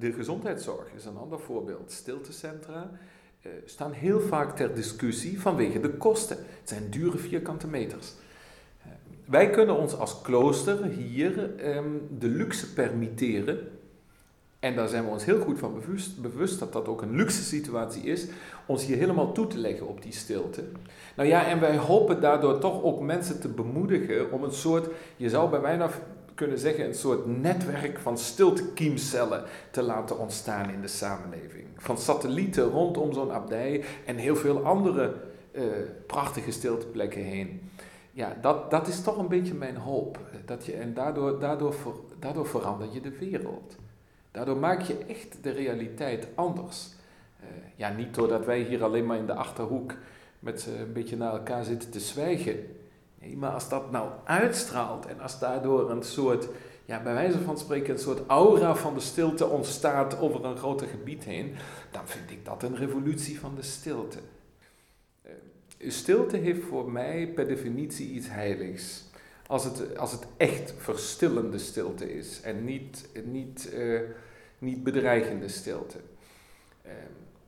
De 0.00 0.12
gezondheidszorg 0.12 0.86
is 0.96 1.04
een 1.04 1.16
ander 1.16 1.40
voorbeeld. 1.40 1.92
Stiltecentra 1.92 2.90
uh, 3.42 3.52
staan 3.64 3.92
heel 3.92 4.20
vaak 4.20 4.56
ter 4.56 4.74
discussie 4.74 5.40
vanwege 5.40 5.80
de 5.80 5.90
kosten. 5.90 6.36
Het 6.36 6.68
zijn 6.68 6.90
dure 6.90 7.18
vierkante 7.18 7.66
meters. 7.66 8.12
wij 9.24 9.50
kunnen 9.50 9.76
ons 9.76 9.96
als 9.96 10.22
klooster 10.22 10.84
hier 10.84 11.66
um, 11.76 12.08
de 12.18 12.28
luxe 12.28 12.72
permitteren 12.72 13.58
En 14.60 14.76
daar 14.76 14.88
zijn 14.88 15.04
we 15.04 15.10
ons 15.10 15.24
heel 15.24 15.40
goed 15.40 15.58
van 15.58 15.74
bewust, 15.74 16.20
bewust 16.20 16.58
dat 16.58 16.72
dat 16.72 16.88
ook 16.88 17.02
een 17.02 17.16
luxe 17.16 17.42
situatie 17.42 18.02
is, 18.02 18.26
ons 18.66 18.86
hier 18.86 18.96
helemaal 18.96 19.32
toe 19.32 19.46
te 19.46 19.58
leggen 19.58 19.88
op 19.88 20.02
die 20.02 20.12
stilte. 20.12 20.62
Nou 21.16 21.28
ja, 21.28 21.46
en 21.46 21.60
wij 21.60 21.76
hopen 21.76 22.20
daardoor 22.20 22.58
toch 22.58 22.82
ook 22.82 23.00
mensen 23.00 23.40
te 23.40 23.48
bemoedigen 23.48 24.32
om 24.32 24.44
een 24.44 24.52
soort, 24.52 24.88
je 25.16 25.28
zou 25.28 25.50
bij 25.50 25.60
mij 25.60 25.76
kunnen 26.40 26.58
zeggen, 26.58 26.86
een 26.86 26.94
soort 26.94 27.26
netwerk 27.26 27.98
van 27.98 28.18
stiltekiemcellen 28.18 29.44
te 29.70 29.82
laten 29.82 30.18
ontstaan 30.18 30.70
in 30.70 30.80
de 30.80 30.88
samenleving. 30.88 31.66
Van 31.76 31.98
satellieten 31.98 32.64
rondom 32.64 33.12
zo'n 33.12 33.32
abdij 33.32 33.84
en 34.06 34.16
heel 34.16 34.36
veel 34.36 34.64
andere 34.64 35.14
uh, 35.52 35.62
prachtige 36.06 36.50
stilteplekken 36.50 37.22
heen. 37.22 37.70
Ja, 38.12 38.36
dat, 38.40 38.70
dat 38.70 38.88
is 38.88 39.02
toch 39.02 39.18
een 39.18 39.28
beetje 39.28 39.54
mijn 39.54 39.76
hoop. 39.76 40.18
Dat 40.44 40.66
je, 40.66 40.72
en 40.72 40.94
daardoor, 40.94 41.40
daardoor, 41.40 41.74
daardoor 42.18 42.46
verander 42.46 42.88
je 42.92 43.00
de 43.00 43.18
wereld. 43.18 43.76
Daardoor 44.30 44.56
maak 44.56 44.80
je 44.80 44.96
echt 45.08 45.36
de 45.42 45.50
realiteit 45.50 46.26
anders. 46.34 46.88
Uh, 47.40 47.46
ja, 47.76 47.88
niet 47.88 48.14
doordat 48.14 48.44
wij 48.44 48.60
hier 48.60 48.84
alleen 48.84 49.06
maar 49.06 49.18
in 49.18 49.26
de 49.26 49.34
achterhoek 49.34 49.94
met 50.38 50.68
een 50.78 50.92
beetje 50.92 51.16
naar 51.16 51.32
elkaar 51.32 51.64
zitten 51.64 51.90
te 51.90 52.00
zwijgen. 52.00 52.79
Maar 53.36 53.50
als 53.50 53.68
dat 53.68 53.90
nou 53.90 54.10
uitstraalt 54.24 55.06
en 55.06 55.20
als 55.20 55.38
daardoor 55.38 55.90
een 55.90 56.02
soort, 56.02 56.48
ja, 56.84 57.02
bij 57.02 57.14
wijze 57.14 57.38
van 57.38 57.58
spreken, 57.58 57.92
een 57.92 58.00
soort 58.00 58.26
aura 58.26 58.76
van 58.76 58.94
de 58.94 59.00
stilte 59.00 59.46
ontstaat 59.46 60.18
over 60.18 60.44
een 60.44 60.56
groter 60.56 60.86
gebied 60.86 61.24
heen, 61.24 61.54
dan 61.90 62.08
vind 62.08 62.30
ik 62.30 62.44
dat 62.44 62.62
een 62.62 62.76
revolutie 62.76 63.40
van 63.40 63.54
de 63.54 63.62
stilte. 63.62 64.18
Uh, 65.26 65.90
stilte 65.90 66.36
heeft 66.36 66.62
voor 66.62 66.90
mij 66.90 67.32
per 67.34 67.48
definitie 67.48 68.10
iets 68.10 68.28
heiligs. 68.28 69.04
Als 69.46 69.64
het, 69.64 69.98
als 69.98 70.12
het 70.12 70.26
echt 70.36 70.74
verstillende 70.78 71.58
stilte 71.58 72.14
is 72.14 72.40
en 72.40 72.64
niet, 72.64 73.08
niet, 73.24 73.70
uh, 73.74 74.00
niet 74.58 74.82
bedreigende 74.82 75.48
stilte. 75.48 75.98
Uh, 76.86 76.92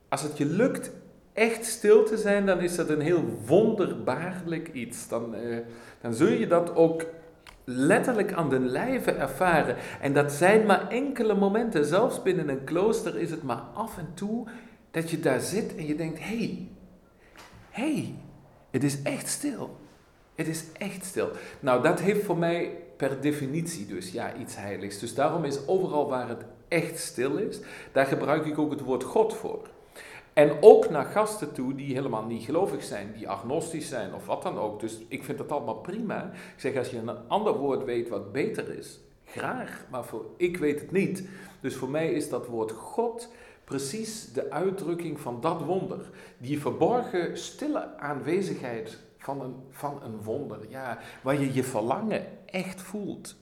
als 0.08 0.22
het 0.22 0.38
je 0.38 0.46
lukt 0.46 0.90
echt 1.32 1.64
stil 1.64 2.04
te 2.04 2.16
zijn, 2.16 2.46
dan 2.46 2.60
is 2.60 2.76
dat 2.76 2.88
een 2.88 3.00
heel 3.00 3.24
wonderbaarlijk 3.46 4.68
iets. 4.72 5.08
Dan, 5.08 5.34
uh, 5.34 5.58
dan 6.00 6.14
zul 6.14 6.28
je 6.28 6.46
dat 6.46 6.74
ook 6.74 7.04
letterlijk 7.64 8.32
aan 8.32 8.50
de 8.50 8.58
lijve 8.58 9.10
ervaren. 9.10 9.76
En 10.00 10.12
dat 10.12 10.32
zijn 10.32 10.66
maar 10.66 10.88
enkele 10.88 11.34
momenten. 11.34 11.84
Zelfs 11.84 12.22
binnen 12.22 12.48
een 12.48 12.64
klooster 12.64 13.18
is 13.18 13.30
het 13.30 13.42
maar 13.42 13.62
af 13.74 13.98
en 13.98 14.08
toe 14.14 14.46
dat 14.90 15.10
je 15.10 15.20
daar 15.20 15.40
zit 15.40 15.76
en 15.76 15.86
je 15.86 15.94
denkt: 15.94 16.18
hé, 16.18 16.36
hey, 16.36 16.68
hey, 17.70 18.14
het 18.70 18.84
is 18.84 19.02
echt 19.02 19.28
stil. 19.28 19.76
Het 20.34 20.48
is 20.48 20.64
echt 20.78 21.04
stil. 21.04 21.30
Nou, 21.60 21.82
dat 21.82 22.00
heeft 22.00 22.24
voor 22.24 22.38
mij 22.38 22.76
per 22.96 23.20
definitie 23.20 23.86
dus 23.86 24.12
ja, 24.12 24.36
iets 24.36 24.56
heiligs. 24.56 24.98
Dus 24.98 25.14
daarom 25.14 25.44
is 25.44 25.66
overal 25.66 26.08
waar 26.08 26.28
het 26.28 26.44
echt 26.68 26.98
stil 26.98 27.36
is, 27.36 27.60
daar 27.92 28.06
gebruik 28.06 28.46
ik 28.46 28.58
ook 28.58 28.70
het 28.70 28.80
woord 28.80 29.02
God 29.02 29.34
voor. 29.34 29.68
En 30.32 30.56
ook 30.60 30.90
naar 30.90 31.04
gasten 31.04 31.52
toe 31.52 31.74
die 31.74 31.94
helemaal 31.94 32.24
niet 32.24 32.44
gelovig 32.44 32.84
zijn, 32.84 33.12
die 33.16 33.28
agnostisch 33.28 33.88
zijn 33.88 34.14
of 34.14 34.26
wat 34.26 34.42
dan 34.42 34.58
ook. 34.58 34.80
Dus 34.80 35.00
ik 35.08 35.24
vind 35.24 35.38
dat 35.38 35.52
allemaal 35.52 35.74
prima. 35.74 36.24
Ik 36.24 36.60
zeg, 36.60 36.76
als 36.76 36.90
je 36.90 36.98
een 36.98 37.28
ander 37.28 37.54
woord 37.54 37.84
weet 37.84 38.08
wat 38.08 38.32
beter 38.32 38.78
is, 38.78 39.00
graag, 39.24 39.84
maar 39.90 40.04
voor, 40.04 40.24
ik 40.36 40.56
weet 40.56 40.80
het 40.80 40.92
niet. 40.92 41.28
Dus 41.60 41.76
voor 41.76 41.90
mij 41.90 42.12
is 42.12 42.28
dat 42.28 42.46
woord 42.46 42.72
God 42.72 43.28
precies 43.64 44.32
de 44.32 44.50
uitdrukking 44.50 45.20
van 45.20 45.40
dat 45.40 45.62
wonder. 45.62 46.10
Die 46.38 46.60
verborgen, 46.60 47.38
stille 47.38 47.98
aanwezigheid 47.98 48.98
van 49.18 49.40
een, 49.40 49.54
van 49.70 50.02
een 50.02 50.22
wonder. 50.22 50.58
Ja, 50.68 50.98
waar 51.22 51.40
je 51.40 51.54
je 51.54 51.64
verlangen 51.64 52.26
echt 52.46 52.80
voelt. 52.80 53.34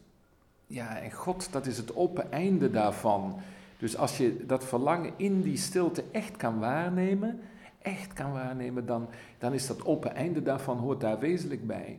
Ja, 0.66 0.98
en 0.98 1.12
God, 1.12 1.52
dat 1.52 1.66
is 1.66 1.76
het 1.76 1.96
open 1.96 2.32
einde 2.32 2.70
daarvan. 2.70 3.40
Dus 3.80 3.96
als 3.96 4.16
je 4.16 4.46
dat 4.46 4.64
verlangen 4.64 5.12
in 5.16 5.42
die 5.42 5.56
stilte 5.56 6.04
echt 6.10 6.36
kan 6.36 6.58
waarnemen, 6.58 7.40
echt 7.82 8.12
kan 8.12 8.32
waarnemen, 8.32 8.86
dan, 8.86 9.08
dan 9.38 9.52
is 9.52 9.66
dat 9.66 9.84
open 9.84 10.14
einde 10.14 10.42
daarvan, 10.42 10.78
hoort 10.78 11.00
daar 11.00 11.18
wezenlijk 11.18 11.66
bij. 11.66 11.98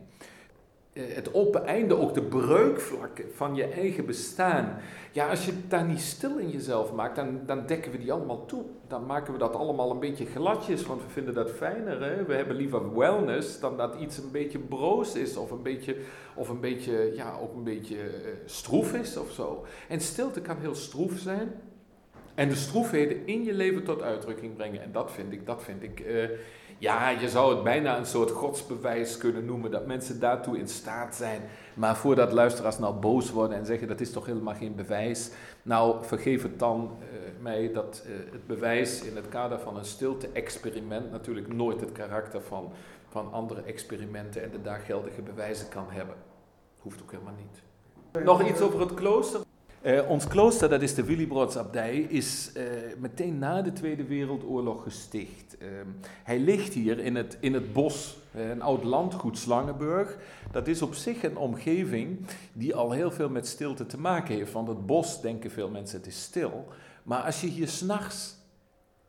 Eh, 0.92 1.02
het 1.14 1.34
open 1.34 1.66
einde, 1.66 1.98
ook 1.98 2.14
de 2.14 2.22
breukvlakken 2.22 3.24
van 3.34 3.54
je 3.54 3.64
eigen 3.64 4.06
bestaan. 4.06 4.76
Ja, 5.12 5.28
als 5.28 5.44
je 5.44 5.52
daar 5.68 5.84
niet 5.84 6.00
stil 6.00 6.38
in 6.38 6.50
jezelf 6.50 6.92
maakt, 6.92 7.16
dan, 7.16 7.40
dan 7.46 7.66
dekken 7.66 7.92
we 7.92 7.98
die 7.98 8.12
allemaal 8.12 8.46
toe. 8.46 8.64
Dan 8.88 9.06
maken 9.06 9.32
we 9.32 9.38
dat 9.38 9.54
allemaal 9.54 9.90
een 9.90 10.00
beetje 10.00 10.26
gladjes, 10.26 10.86
want 10.86 11.02
we 11.02 11.08
vinden 11.08 11.34
dat 11.34 11.50
fijner. 11.50 12.02
Hè? 12.02 12.24
We 12.24 12.34
hebben 12.34 12.56
liever 12.56 12.96
wellness 12.96 13.60
dan 13.60 13.76
dat 13.76 13.94
iets 13.94 14.18
een 14.18 14.30
beetje 14.30 14.58
broos 14.58 15.14
is 15.14 15.36
of 15.36 15.50
een 15.50 15.62
beetje, 15.62 15.96
of 16.34 16.48
een 16.48 16.60
beetje, 16.60 17.12
ja, 17.14 17.36
ook 17.42 17.54
een 17.54 17.64
beetje 17.64 17.96
uh, 17.96 18.10
stroef 18.44 18.94
is 18.94 19.16
of 19.16 19.30
zo. 19.30 19.64
En 19.88 20.00
stilte 20.00 20.40
kan 20.40 20.56
heel 20.60 20.74
stroef 20.74 21.18
zijn. 21.18 21.52
En 22.34 22.48
de 22.48 22.54
stroefheden 22.54 23.26
in 23.26 23.44
je 23.44 23.54
leven 23.54 23.84
tot 23.84 24.02
uitdrukking 24.02 24.56
brengen. 24.56 24.82
En 24.82 24.92
dat 24.92 25.10
vind 25.10 25.32
ik, 25.32 25.46
dat 25.46 25.62
vind 25.62 25.82
ik 25.82 26.00
uh, 26.00 26.28
ja, 26.82 27.08
je 27.08 27.28
zou 27.28 27.54
het 27.54 27.64
bijna 27.64 27.98
een 27.98 28.06
soort 28.06 28.30
godsbewijs 28.30 29.16
kunnen 29.16 29.44
noemen, 29.44 29.70
dat 29.70 29.86
mensen 29.86 30.20
daartoe 30.20 30.58
in 30.58 30.68
staat 30.68 31.14
zijn. 31.14 31.42
Maar 31.74 31.96
voordat 31.96 32.32
luisteraars 32.32 32.78
nou 32.78 32.94
boos 32.94 33.30
worden 33.30 33.56
en 33.56 33.66
zeggen 33.66 33.88
dat 33.88 34.00
is 34.00 34.12
toch 34.12 34.26
helemaal 34.26 34.54
geen 34.54 34.74
bewijs, 34.74 35.30
nou 35.62 36.04
vergeef 36.04 36.42
het 36.42 36.58
dan 36.58 36.90
uh, 37.00 37.06
mij 37.42 37.72
dat 37.72 38.04
uh, 38.06 38.32
het 38.32 38.46
bewijs 38.46 39.02
in 39.02 39.16
het 39.16 39.28
kader 39.28 39.58
van 39.58 39.76
een 39.76 39.84
stilte-experiment 39.84 41.10
natuurlijk 41.10 41.52
nooit 41.52 41.80
het 41.80 41.92
karakter 41.92 42.42
van, 42.42 42.72
van 43.08 43.32
andere 43.32 43.62
experimenten 43.62 44.42
en 44.42 44.50
de 44.50 44.62
daar 44.62 44.80
geldige 44.80 45.22
bewijzen 45.22 45.68
kan 45.68 45.86
hebben. 45.88 46.14
Hoeft 46.78 47.02
ook 47.02 47.10
helemaal 47.10 47.34
niet. 47.36 48.24
Nog 48.24 48.48
iets 48.48 48.60
over 48.60 48.80
het 48.80 48.94
klooster? 48.94 49.40
Uh, 49.86 50.10
ons 50.10 50.26
klooster, 50.26 50.68
dat 50.68 50.82
is 50.82 50.94
de 50.94 51.04
Willibrodsabdij, 51.04 51.96
is 51.96 52.50
uh, 52.56 52.62
meteen 52.98 53.38
na 53.38 53.62
de 53.62 53.72
Tweede 53.72 54.04
Wereldoorlog 54.04 54.82
gesticht. 54.82 55.56
Uh, 55.58 55.68
hij 56.22 56.38
ligt 56.38 56.72
hier 56.74 56.98
in 56.98 57.16
het, 57.16 57.36
in 57.40 57.54
het 57.54 57.72
bos, 57.72 58.16
een 58.34 58.62
oud 58.62 58.84
landgoed 58.84 59.38
Slangenburg. 59.38 60.16
Dat 60.50 60.66
is 60.66 60.82
op 60.82 60.94
zich 60.94 61.22
een 61.22 61.36
omgeving 61.36 62.26
die 62.52 62.74
al 62.74 62.90
heel 62.90 63.10
veel 63.10 63.28
met 63.28 63.46
stilte 63.46 63.86
te 63.86 63.98
maken 63.98 64.34
heeft. 64.34 64.52
Want 64.52 64.68
het 64.68 64.86
bos, 64.86 65.20
denken 65.20 65.50
veel 65.50 65.70
mensen, 65.70 65.98
het 65.98 66.06
is 66.06 66.22
stil. 66.22 66.66
Maar 67.02 67.22
als 67.22 67.40
je 67.40 67.46
hier 67.46 67.68
s'nachts 67.68 68.36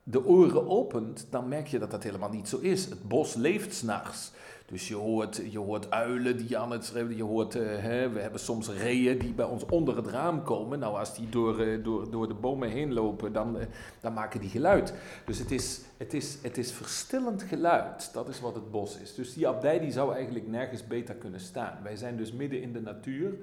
de 0.03 0.25
oren 0.25 0.67
opent, 0.67 1.27
dan 1.29 1.47
merk 1.47 1.67
je 1.67 1.79
dat 1.79 1.91
dat 1.91 2.03
helemaal 2.03 2.29
niet 2.29 2.47
zo 2.47 2.57
is. 2.57 2.85
Het 2.85 3.07
bos 3.07 3.33
leeft 3.33 3.73
s'nachts. 3.73 4.31
Dus 4.73 4.87
je 4.87 4.95
hoort, 4.95 5.41
je 5.51 5.59
hoort 5.59 5.91
uilen 5.91 6.37
die 6.37 6.57
aan 6.57 6.71
het 6.71 6.85
schreeuwen. 6.85 7.15
Je 7.15 7.23
hoort, 7.23 7.55
uh, 7.55 7.63
hè, 7.65 8.09
we 8.09 8.19
hebben 8.19 8.39
soms 8.39 8.69
reeën 8.69 9.17
die 9.17 9.33
bij 9.33 9.45
ons 9.45 9.65
onder 9.65 9.95
het 9.95 10.07
raam 10.07 10.43
komen. 10.43 10.79
Nou, 10.79 10.97
als 10.97 11.15
die 11.15 11.29
door, 11.29 11.67
uh, 11.67 11.83
door, 11.83 12.11
door 12.11 12.27
de 12.27 12.33
bomen 12.33 12.69
heen 12.69 12.93
lopen, 12.93 13.33
dan, 13.33 13.57
uh, 13.57 13.63
dan 14.01 14.13
maken 14.13 14.39
die 14.39 14.49
geluid. 14.49 14.93
Dus 15.25 15.39
het 15.39 15.51
is, 15.51 15.81
het, 15.97 16.13
is, 16.13 16.37
het 16.41 16.57
is 16.57 16.71
verstillend 16.71 17.43
geluid. 17.43 18.13
Dat 18.13 18.27
is 18.27 18.39
wat 18.39 18.55
het 18.55 18.71
bos 18.71 18.97
is. 18.97 19.15
Dus 19.15 19.33
die 19.33 19.47
abdij 19.47 19.79
die 19.79 19.91
zou 19.91 20.13
eigenlijk 20.13 20.47
nergens 20.47 20.87
beter 20.87 21.15
kunnen 21.15 21.39
staan. 21.39 21.77
Wij 21.83 21.95
zijn 21.95 22.17
dus 22.17 22.31
midden 22.31 22.61
in 22.61 22.73
de 22.73 22.81
natuur. 22.81 23.27
Een 23.27 23.39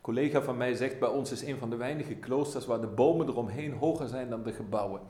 collega 0.00 0.42
van 0.42 0.56
mij 0.56 0.74
zegt, 0.74 0.98
bij 0.98 1.08
ons 1.08 1.32
is 1.32 1.42
een 1.42 1.58
van 1.58 1.70
de 1.70 1.76
weinige 1.76 2.14
kloosters 2.14 2.66
waar 2.66 2.80
de 2.80 2.86
bomen 2.86 3.28
eromheen 3.28 3.72
hoger 3.72 4.08
zijn 4.08 4.30
dan 4.30 4.42
de 4.42 4.52
gebouwen. 4.52 5.00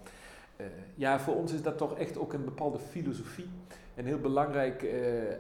ja, 0.95 1.21
voor 1.21 1.35
ons 1.35 1.53
is 1.53 1.63
dat 1.63 1.79
toch 1.79 1.99
echt 1.99 2.19
ook 2.19 2.33
een 2.33 2.45
bepaalde 2.45 2.79
filosofie 2.79 3.49
een 3.97 4.07
heel 4.07 4.19
belangrijk 4.19 4.83
uh, 4.83 4.91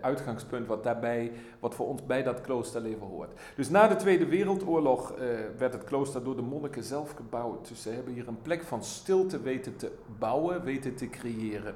uitgangspunt 0.01 0.67
wat, 0.67 0.85
daarbij, 0.85 1.33
wat 1.61 1.75
voor 1.75 1.87
ons 1.87 2.07
bij 2.07 2.23
dat 2.23 2.41
kloosterleven 2.41 3.07
hoort. 3.07 3.41
Dus 3.57 3.69
na 3.69 3.89
de 3.89 3.97
Tweede 3.97 4.27
Wereldoorlog 4.27 5.13
uh, 5.13 5.19
werd 5.59 5.73
het 5.73 5.85
klooster 5.85 6.25
door 6.25 6.37
de 6.37 6.43
monniken 6.43 6.85
zelf 6.85 7.11
gebouwd. 7.11 7.69
Dus 7.69 7.83
ze 7.83 7.91
hebben 7.91 8.13
hier 8.13 8.29
een 8.29 8.43
plek 8.43 8.63
van 8.63 8.85
stilte 8.85 9.41
weten 9.41 9.77
te 9.77 9.91
bouwen, 10.19 10.65
weten 10.65 10.95
te 10.95 11.09
creëren. 11.09 11.75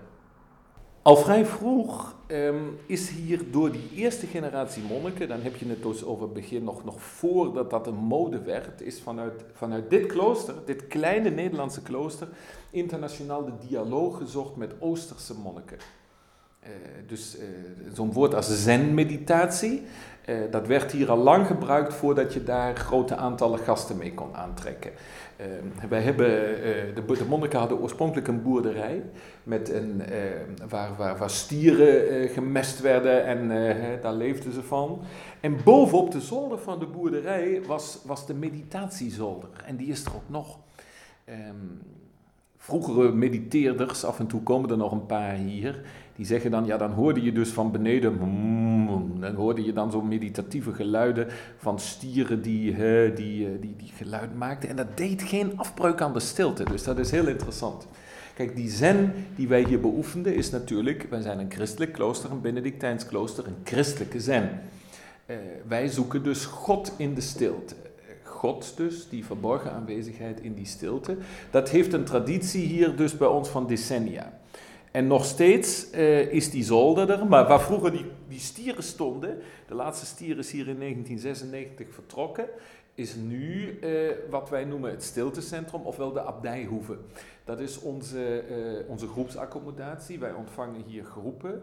Al 1.03 1.17
vrij 1.17 1.47
vroeg 1.47 2.17
um, 2.29 2.79
is 2.87 3.11
hier 3.11 3.51
door 3.51 3.71
die 3.71 3.91
eerste 3.95 4.27
generatie 4.27 4.83
monniken, 4.83 5.29
dan 5.29 5.41
heb 5.41 5.57
je 5.57 5.69
het 5.69 5.83
dus 5.83 6.05
over 6.05 6.23
het 6.23 6.33
begin 6.33 6.65
nog, 6.65 6.85
nog 6.85 7.03
voordat 7.03 7.71
dat 7.71 7.87
een 7.87 7.95
mode 7.95 8.43
werd, 8.43 8.81
is 8.81 9.01
vanuit, 9.01 9.45
vanuit 9.53 9.91
dit 9.91 10.07
klooster, 10.07 10.55
dit 10.65 10.87
kleine 10.87 11.31
Nederlandse 11.31 11.83
klooster, 11.83 12.29
internationaal 12.71 13.45
de 13.45 13.67
dialoog 13.69 14.17
gezocht 14.17 14.57
met 14.57 14.75
Oosterse 14.79 15.35
monniken. 15.35 15.79
Uh, 16.65 16.69
dus 17.07 17.37
uh, 17.39 17.43
zo'n 17.95 18.13
woord 18.13 18.35
als 18.35 18.63
zen-meditatie, 18.63 19.83
uh, 20.27 20.37
dat 20.51 20.67
werd 20.67 20.93
hier 20.93 21.11
al 21.11 21.17
lang 21.17 21.47
gebruikt 21.47 21.95
voordat 21.95 22.33
je 22.35 22.43
daar 22.43 22.77
grote 22.77 23.17
aantallen 23.17 23.59
gasten 23.59 23.97
mee 23.97 24.15
kon 24.15 24.37
aantrekken. 24.37 24.91
wij 25.89 26.03
hebben, 26.03 26.29
de, 26.95 27.05
de, 27.07 27.25
monniken 27.29 27.59
hadden 27.59 27.81
oorspronkelijk 27.81 28.29
een 28.29 28.43
boerderij 28.43 29.03
met 29.43 29.71
een, 29.71 30.03
waar, 30.69 30.97
waar, 30.97 31.19
waar, 31.19 31.31
stieren 31.31 32.29
gemest 32.29 32.81
werden 32.81 33.25
en 33.25 33.49
daar 34.03 34.15
leefden 34.15 34.53
ze 34.53 34.63
van. 34.63 35.03
En 35.41 35.63
bovenop 35.65 36.11
de 36.11 36.21
zolder 36.21 36.59
van 36.59 36.79
de 36.79 36.87
boerderij 36.87 37.63
was, 37.67 37.99
was 38.05 38.27
de 38.27 38.35
meditatiezolder 38.35 39.51
en 39.67 39.77
die 39.77 39.89
is 39.89 40.05
er 40.05 40.15
ook 40.15 40.29
nog. 40.29 40.59
Um, 41.29 41.81
vroegere 42.61 43.13
mediteerders, 43.13 44.05
af 44.05 44.19
en 44.19 44.27
toe 44.27 44.43
komen 44.43 44.71
er 44.71 44.77
nog 44.77 44.93
een 44.93 45.07
paar 45.07 45.35
hier, 45.35 45.83
die 46.21 46.29
zeggen 46.29 46.51
dan, 46.51 46.67
ja, 46.67 46.77
dan 46.77 46.91
hoorde 46.91 47.23
je 47.23 47.33
dus 47.33 47.49
van 47.49 47.73
beneden, 47.73 48.13
mm, 48.13 49.21
dan 49.21 49.35
hoorde 49.35 49.65
je 49.65 49.73
dan 49.73 49.91
zo'n 49.91 50.09
meditatieve 50.09 50.73
geluiden 50.73 51.27
van 51.57 51.79
stieren 51.79 52.43
die, 52.43 52.75
die, 53.15 53.61
die, 53.61 53.75
die 53.77 53.93
geluid 53.97 54.35
maakten. 54.37 54.69
En 54.69 54.77
dat 54.77 54.97
deed 54.97 55.23
geen 55.23 55.59
afbreuk 55.59 56.01
aan 56.01 56.13
de 56.13 56.21
stilte, 56.21 56.65
dus 56.65 56.83
dat 56.83 56.99
is 56.99 57.11
heel 57.11 57.27
interessant. 57.27 57.87
Kijk, 58.35 58.57
die 58.57 58.71
zen 58.71 59.13
die 59.37 59.49
wij 59.49 59.63
hier 59.63 59.81
beoefenden 59.81 60.35
is 60.35 60.51
natuurlijk, 60.51 61.07
wij 61.11 61.21
zijn 61.21 61.39
een 61.39 61.53
christelijk 61.53 61.93
klooster, 61.93 62.31
een 62.31 62.41
Benedictijns 62.41 63.07
klooster, 63.07 63.47
een 63.47 63.59
christelijke 63.65 64.21
zen. 64.21 64.51
Uh, 65.27 65.37
wij 65.69 65.89
zoeken 65.89 66.23
dus 66.23 66.45
God 66.45 66.93
in 66.97 67.15
de 67.15 67.21
stilte. 67.21 67.75
God 68.23 68.73
dus, 68.77 69.09
die 69.09 69.25
verborgen 69.25 69.73
aanwezigheid 69.73 70.41
in 70.41 70.55
die 70.55 70.67
stilte. 70.67 71.17
Dat 71.51 71.69
heeft 71.69 71.93
een 71.93 72.05
traditie 72.05 72.67
hier 72.67 72.97
dus 72.97 73.17
bij 73.17 73.29
ons 73.29 73.49
van 73.49 73.67
decennia. 73.67 74.39
En 74.91 75.07
nog 75.07 75.25
steeds 75.25 75.93
uh, 75.93 76.33
is 76.33 76.51
die 76.51 76.65
zolder 76.65 77.11
er, 77.11 77.27
maar 77.27 77.49
waar 77.49 77.61
vroeger 77.61 77.93
die, 77.93 78.07
die 78.29 78.39
stieren 78.39 78.83
stonden, 78.83 79.39
de 79.67 79.75
laatste 79.75 80.07
stier 80.07 80.39
is 80.39 80.51
hier 80.51 80.69
in 80.69 80.79
1996 80.79 81.95
vertrokken, 81.95 82.49
is 82.95 83.15
nu 83.15 83.79
uh, 83.81 84.11
wat 84.31 84.49
wij 84.49 84.65
noemen 84.65 84.91
het 84.91 85.03
stiltecentrum, 85.03 85.81
ofwel 85.83 86.13
de 86.13 86.23
abdijhoeve. 86.23 86.99
Dat 87.45 87.61
is 87.61 87.81
onze, 87.81 88.45
uh, 88.51 88.91
onze 88.91 89.07
groepsaccommodatie. 89.09 90.19
Wij 90.19 90.33
ontvangen 90.33 90.83
hier 90.87 91.05
groepen, 91.05 91.63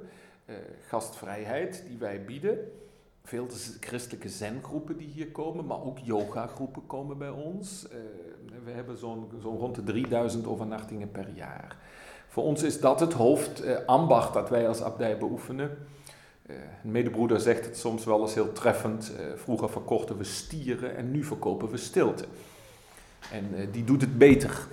gastvrijheid 0.87 1.83
die 1.87 1.97
wij 1.97 2.25
bieden 2.25 2.57
veel 3.23 3.47
christelijke 3.79 4.29
zengroepen 4.29 4.97
die 4.97 5.07
hier 5.07 5.31
komen, 5.31 5.65
maar 5.65 5.83
ook 5.83 5.97
yogagroepen 5.97 6.85
komen 6.85 7.17
bij 7.17 7.29
ons. 7.29 7.87
We 8.63 8.71
hebben 8.71 8.97
zo'n 8.97 9.29
zo 9.41 9.49
rond 9.49 9.75
de 9.75 9.83
3000 9.83 10.47
overnachtingen 10.47 11.11
per 11.11 11.29
jaar. 11.35 11.77
Voor 12.37 12.45
ons 12.45 12.63
is 12.63 12.79
dat 12.79 12.99
het 12.99 13.13
hoofdambacht 13.13 14.27
uh, 14.27 14.33
dat 14.33 14.49
wij 14.49 14.67
als 14.67 14.81
abdij 14.81 15.17
beoefenen. 15.17 15.77
Uh, 16.47 16.55
een 16.83 16.91
medebroeder 16.91 17.39
zegt 17.39 17.65
het 17.65 17.77
soms 17.77 18.05
wel 18.05 18.21
eens 18.21 18.33
heel 18.33 18.51
treffend. 18.51 19.11
vroeger 19.35 19.69
verkochten 19.69 20.17
we 20.17 20.23
stieren 20.23 20.95
en 20.95 21.11
nu 21.11 21.23
verkopen 21.23 21.69
we 21.69 21.77
stilte. 21.77 22.25
En 23.31 23.69
die 23.71 23.83
doet 23.83 24.01
het 24.01 24.17
beter 24.17 24.67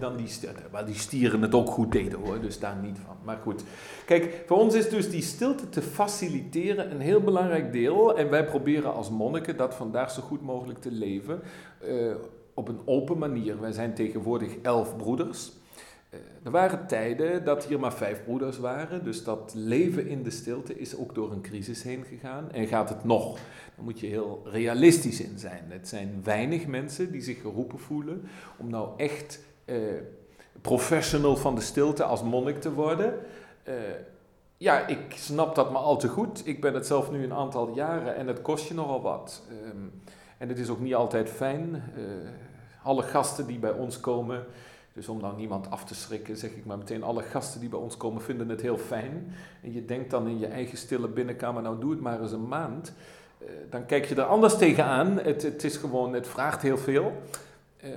dan 0.00 0.16
die 0.16 0.28
stilte. 0.28 0.62
Maar 0.72 0.86
die 0.86 0.94
stieren 0.94 1.42
het 1.42 1.54
ook 1.54 1.68
goed 1.68 1.92
deden 1.92 2.18
hoor, 2.18 2.40
dus 2.40 2.58
daar 2.58 2.76
niet 2.76 2.98
van. 3.06 3.16
Maar 3.24 3.38
goed. 3.42 3.64
Kijk, 4.06 4.42
voor 4.46 4.58
ons 4.58 4.74
is 4.74 4.88
dus 4.88 5.10
die 5.10 5.22
stilte 5.22 5.68
te 5.68 5.82
faciliteren 5.82 6.90
een 6.90 7.00
heel 7.00 7.20
belangrijk 7.20 7.72
deel. 7.72 8.18
En 8.18 8.30
wij 8.30 8.44
proberen 8.44 8.94
als 8.94 9.10
monniken 9.10 9.56
dat 9.56 9.74
vandaag 9.74 10.10
zo 10.10 10.22
goed 10.22 10.42
mogelijk 10.42 10.78
te 10.78 10.90
leven. 10.90 11.40
Op 12.54 12.68
een 12.68 12.80
open 12.84 13.18
manier. 13.18 13.60
Wij 13.60 13.72
zijn 13.72 13.94
tegenwoordig 13.94 14.56
elf 14.62 14.96
broeders. 14.96 15.52
Uh, 16.18 16.46
er 16.46 16.50
waren 16.50 16.86
tijden 16.86 17.44
dat 17.44 17.64
hier 17.64 17.80
maar 17.80 17.92
vijf 17.92 18.24
broeders 18.24 18.58
waren, 18.58 19.04
dus 19.04 19.24
dat 19.24 19.52
leven 19.54 20.06
in 20.06 20.22
de 20.22 20.30
stilte 20.30 20.78
is 20.78 20.96
ook 20.96 21.14
door 21.14 21.32
een 21.32 21.40
crisis 21.40 21.82
heen 21.82 22.04
gegaan 22.04 22.52
en 22.52 22.66
gaat 22.66 22.88
het 22.88 23.04
nog. 23.04 23.34
Daar 23.76 23.84
moet 23.84 24.00
je 24.00 24.06
heel 24.06 24.42
realistisch 24.44 25.20
in 25.20 25.38
zijn. 25.38 25.64
Het 25.68 25.88
zijn 25.88 26.20
weinig 26.24 26.66
mensen 26.66 27.12
die 27.12 27.20
zich 27.20 27.40
geroepen 27.40 27.78
voelen 27.78 28.28
om 28.56 28.70
nou 28.70 28.88
echt 28.96 29.40
uh, 29.66 29.76
professional 30.60 31.36
van 31.36 31.54
de 31.54 31.60
stilte 31.60 32.04
als 32.04 32.22
monnik 32.22 32.60
te 32.60 32.72
worden. 32.72 33.14
Uh, 33.68 33.74
ja, 34.56 34.86
ik 34.86 35.12
snap 35.14 35.54
dat 35.54 35.72
maar 35.72 35.82
al 35.82 35.98
te 35.98 36.08
goed. 36.08 36.46
Ik 36.46 36.60
ben 36.60 36.74
het 36.74 36.86
zelf 36.86 37.10
nu 37.10 37.24
een 37.24 37.32
aantal 37.32 37.74
jaren 37.74 38.16
en 38.16 38.26
het 38.26 38.42
kost 38.42 38.68
je 38.68 38.74
nogal 38.74 39.02
wat. 39.02 39.42
Um, 39.64 39.92
en 40.38 40.48
het 40.48 40.58
is 40.58 40.68
ook 40.68 40.80
niet 40.80 40.94
altijd 40.94 41.30
fijn. 41.30 41.82
alle 42.82 43.02
gasten 43.02 43.46
die 43.46 43.58
bij 43.58 43.72
ons 43.72 44.00
komen, 44.00 44.44
dus 44.98 45.08
om 45.08 45.20
nou 45.20 45.36
niemand 45.36 45.70
af 45.70 45.84
te 45.84 45.94
schrikken, 45.94 46.36
zeg 46.36 46.50
ik 46.50 46.64
maar 46.64 46.78
meteen, 46.78 47.02
alle 47.02 47.22
gasten 47.22 47.60
die 47.60 47.68
bij 47.68 47.78
ons 47.78 47.96
komen 47.96 48.22
vinden 48.22 48.48
het 48.48 48.60
heel 48.60 48.78
fijn. 48.78 49.32
En 49.62 49.72
je 49.72 49.84
denkt 49.84 50.10
dan 50.10 50.26
in 50.26 50.38
je 50.38 50.46
eigen 50.46 50.78
stille 50.78 51.08
binnenkamer, 51.08 51.62
nou 51.62 51.80
doe 51.80 51.90
het 51.90 52.00
maar 52.00 52.20
eens 52.20 52.32
een 52.32 52.48
maand. 52.48 52.92
Uh, 53.38 53.48
dan 53.70 53.86
kijk 53.86 54.04
je 54.04 54.14
er 54.14 54.22
anders 54.22 54.56
tegenaan. 54.56 55.18
Het, 55.18 55.42
het 55.42 55.64
is 55.64 55.76
gewoon, 55.76 56.12
het 56.12 56.26
vraagt 56.26 56.62
heel 56.62 56.78
veel. 56.78 57.12
Uh, 57.84 57.90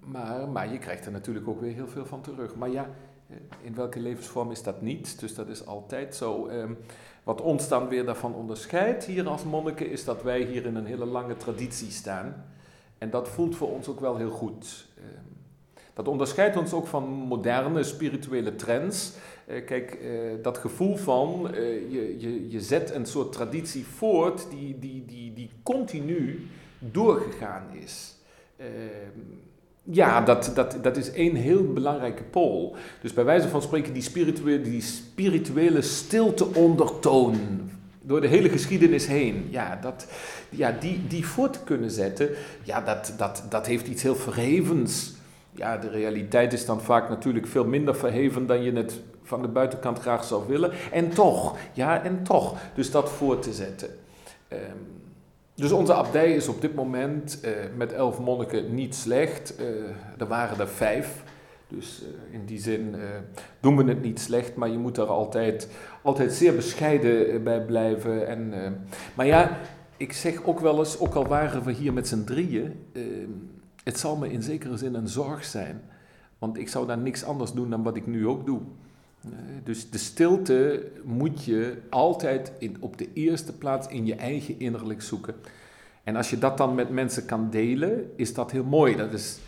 maar, 0.00 0.48
maar 0.48 0.72
je 0.72 0.78
krijgt 0.78 1.06
er 1.06 1.12
natuurlijk 1.12 1.48
ook 1.48 1.60
weer 1.60 1.74
heel 1.74 1.88
veel 1.88 2.06
van 2.06 2.20
terug. 2.20 2.54
Maar 2.54 2.70
ja, 2.70 2.88
eh, 3.28 3.36
in 3.62 3.74
welke 3.74 4.00
levensvorm 4.00 4.50
is 4.50 4.62
dat 4.62 4.82
niet? 4.82 5.20
Dus 5.20 5.34
dat 5.34 5.48
is 5.48 5.66
altijd 5.66 6.14
zo. 6.14 6.48
Um, 6.48 6.78
wat 7.24 7.40
ons 7.40 7.68
dan 7.68 7.88
weer 7.88 8.04
daarvan 8.04 8.34
onderscheidt 8.34 9.04
hier 9.04 9.28
als 9.28 9.44
monniken, 9.44 9.90
is 9.90 10.04
dat 10.04 10.22
wij 10.22 10.42
hier 10.42 10.66
in 10.66 10.76
een 10.76 10.86
hele 10.86 11.06
lange 11.06 11.36
traditie 11.36 11.90
staan. 11.90 12.44
En 12.98 13.10
dat 13.10 13.28
voelt 13.28 13.56
voor 13.56 13.70
ons 13.70 13.88
ook 13.88 14.00
wel 14.00 14.16
heel 14.16 14.30
goed. 14.30 14.86
Uh, 14.98 15.04
dat 15.96 16.08
onderscheidt 16.08 16.56
ons 16.56 16.72
ook 16.72 16.86
van 16.86 17.04
moderne 17.04 17.82
spirituele 17.82 18.54
trends. 18.54 19.12
Uh, 19.46 19.64
kijk, 19.64 19.98
uh, 20.02 20.10
dat 20.42 20.58
gevoel 20.58 20.96
van 20.96 21.48
uh, 21.50 21.58
je, 21.92 22.16
je, 22.18 22.50
je 22.50 22.60
zet 22.60 22.94
een 22.94 23.06
soort 23.06 23.32
traditie 23.32 23.84
voort 23.84 24.46
die, 24.50 24.78
die, 24.78 25.04
die, 25.06 25.32
die 25.32 25.50
continu 25.62 26.46
doorgegaan 26.78 27.62
is. 27.72 28.14
ja, 29.82 30.20
dat, 30.20 30.52
dat, 30.54 30.78
dat 30.82 30.96
is 30.96 31.10
één 31.10 31.34
heel 31.34 31.72
belangrijke 31.72 32.22
pool. 32.22 32.76
Dus 33.00 33.12
bij 33.12 33.24
wijze 33.24 33.48
van 33.48 33.62
spreken 33.62 33.92
die 33.92 34.02
spirituele, 34.02 34.62
die 34.62 34.82
spirituele 34.82 35.82
stilte 35.82 36.54
ondertoon 36.54 37.36
door 38.02 38.20
de 38.20 38.28
hele 38.28 38.48
geschiedenis 38.48 39.06
heen, 39.06 39.46
ja, 39.50 39.78
dat, 39.82 40.06
ja 40.48 40.76
die, 40.80 41.06
die 41.06 41.26
voor 41.26 41.50
te 41.50 41.60
kunnen 41.64 41.90
zetten, 41.90 42.28
ja, 42.62 42.80
dat, 42.80 43.14
dat, 43.16 43.44
dat 43.48 43.66
heeft 43.66 43.86
iets 43.86 44.02
heel 44.02 44.16
verhevens 44.16 45.15
ja, 45.56 45.76
de 45.76 45.90
realiteit 45.90 46.52
is 46.52 46.66
dan 46.66 46.80
vaak 46.80 47.08
natuurlijk 47.08 47.46
veel 47.46 47.64
minder 47.64 47.96
verheven 47.96 48.46
dan 48.46 48.62
je 48.62 48.72
het 48.72 49.00
van 49.22 49.42
de 49.42 49.48
buitenkant 49.48 49.98
graag 49.98 50.24
zou 50.24 50.46
willen. 50.46 50.72
En 50.92 51.08
toch, 51.08 51.56
ja, 51.72 52.04
en 52.04 52.22
toch. 52.22 52.56
Dus 52.74 52.90
dat 52.90 53.10
voor 53.10 53.38
te 53.38 53.52
zetten. 53.52 53.88
Um, 54.52 54.58
dus 55.54 55.72
onze 55.72 55.94
abdij 55.94 56.32
is 56.34 56.48
op 56.48 56.60
dit 56.60 56.74
moment 56.74 57.40
uh, 57.44 57.50
met 57.76 57.92
elf 57.92 58.20
monniken 58.20 58.74
niet 58.74 58.94
slecht. 58.94 59.54
Uh, 59.60 59.66
er 60.18 60.26
waren 60.26 60.60
er 60.60 60.68
vijf. 60.68 61.22
Dus 61.68 62.02
uh, 62.02 62.34
in 62.34 62.44
die 62.44 62.58
zin 62.58 62.94
doen 63.60 63.76
we 63.76 63.84
het 63.84 64.02
niet 64.02 64.20
slecht, 64.20 64.56
maar 64.56 64.68
je 64.68 64.78
moet 64.78 64.96
er 64.96 65.06
altijd, 65.06 65.68
altijd 66.02 66.32
zeer 66.32 66.54
bescheiden 66.54 67.42
bij 67.42 67.60
blijven. 67.60 68.26
En, 68.26 68.52
maar 69.14 69.26
ja, 69.26 69.58
ik 69.96 70.12
zeg 70.12 70.44
ook 70.44 70.60
wel 70.60 70.78
eens, 70.78 70.98
ook 70.98 71.14
al 71.14 71.26
waren 71.26 71.62
we 71.62 71.72
hier 71.72 71.92
met 71.92 72.08
z'n 72.08 72.24
drieën 72.24 72.84
ehm, 72.92 73.30
het 73.86 73.98
zal 73.98 74.16
me 74.16 74.32
in 74.32 74.42
zekere 74.42 74.76
zin 74.76 74.94
een 74.94 75.08
zorg 75.08 75.44
zijn, 75.44 75.82
want 76.38 76.58
ik 76.58 76.68
zou 76.68 76.86
daar 76.86 76.98
niks 76.98 77.24
anders 77.24 77.52
doen 77.52 77.70
dan 77.70 77.82
wat 77.82 77.96
ik 77.96 78.06
nu 78.06 78.26
ook 78.26 78.46
doe. 78.46 78.60
Eh, 79.24 79.30
dus 79.64 79.90
de 79.90 79.98
stilte 79.98 80.90
moet 81.04 81.44
je 81.44 81.82
altijd 81.90 82.52
in, 82.58 82.76
op 82.80 82.98
de 82.98 83.12
eerste 83.12 83.52
plaats 83.52 83.88
in 83.88 84.06
je 84.06 84.14
eigen 84.14 84.60
innerlijk 84.60 85.02
zoeken. 85.02 85.34
En 86.04 86.16
als 86.16 86.30
je 86.30 86.38
dat 86.38 86.58
dan 86.58 86.74
met 86.74 86.90
mensen 86.90 87.26
kan 87.26 87.50
delen, 87.50 88.10
is 88.16 88.34
dat 88.34 88.50
heel 88.50 88.64
mooi. 88.64 88.96
Dat 88.96 89.12
is, 89.12 89.38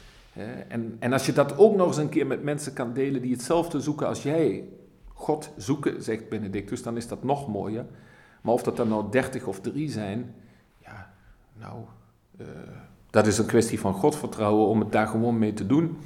en, 0.69 0.97
en 0.99 1.13
als 1.13 1.27
je 1.27 1.33
dat 1.33 1.59
ook 1.59 1.77
nog 1.77 1.87
eens 1.87 1.97
een 1.97 2.09
keer 2.09 2.27
met 2.27 2.43
mensen 2.43 2.73
kan 2.73 2.93
delen 2.93 3.23
die 3.23 3.33
hetzelfde 3.33 3.81
zoeken 3.81 4.07
als 4.07 4.23
jij, 4.23 4.69
God 5.15 5.51
zoeken, 5.57 6.03
zegt 6.03 6.29
Benedictus, 6.29 6.83
dan 6.83 6.97
is 6.97 7.09
dat 7.09 7.23
nog 7.23 7.49
mooier. 7.49 7.87
Maar 8.41 8.55
of 8.55 8.63
dat 8.63 8.79
er 8.79 8.87
nou 8.87 9.11
dertig 9.11 9.47
of 9.47 9.61
drie 9.61 9.91
zijn, 9.91 10.35
ja, 10.79 11.15
nou, 11.59 11.81
uh, 12.41 12.47
dat 13.11 13.27
is 13.27 13.39
een 13.39 13.47
kwestie 13.47 13.81
van 13.81 13.95
Godvertrouwen 13.95 14.67
om 14.67 14.81
het 14.81 14.93
daar 14.93 15.07
gewoon 15.07 15.39
mee 15.39 15.53
te 15.53 15.67
doen. 15.67 15.99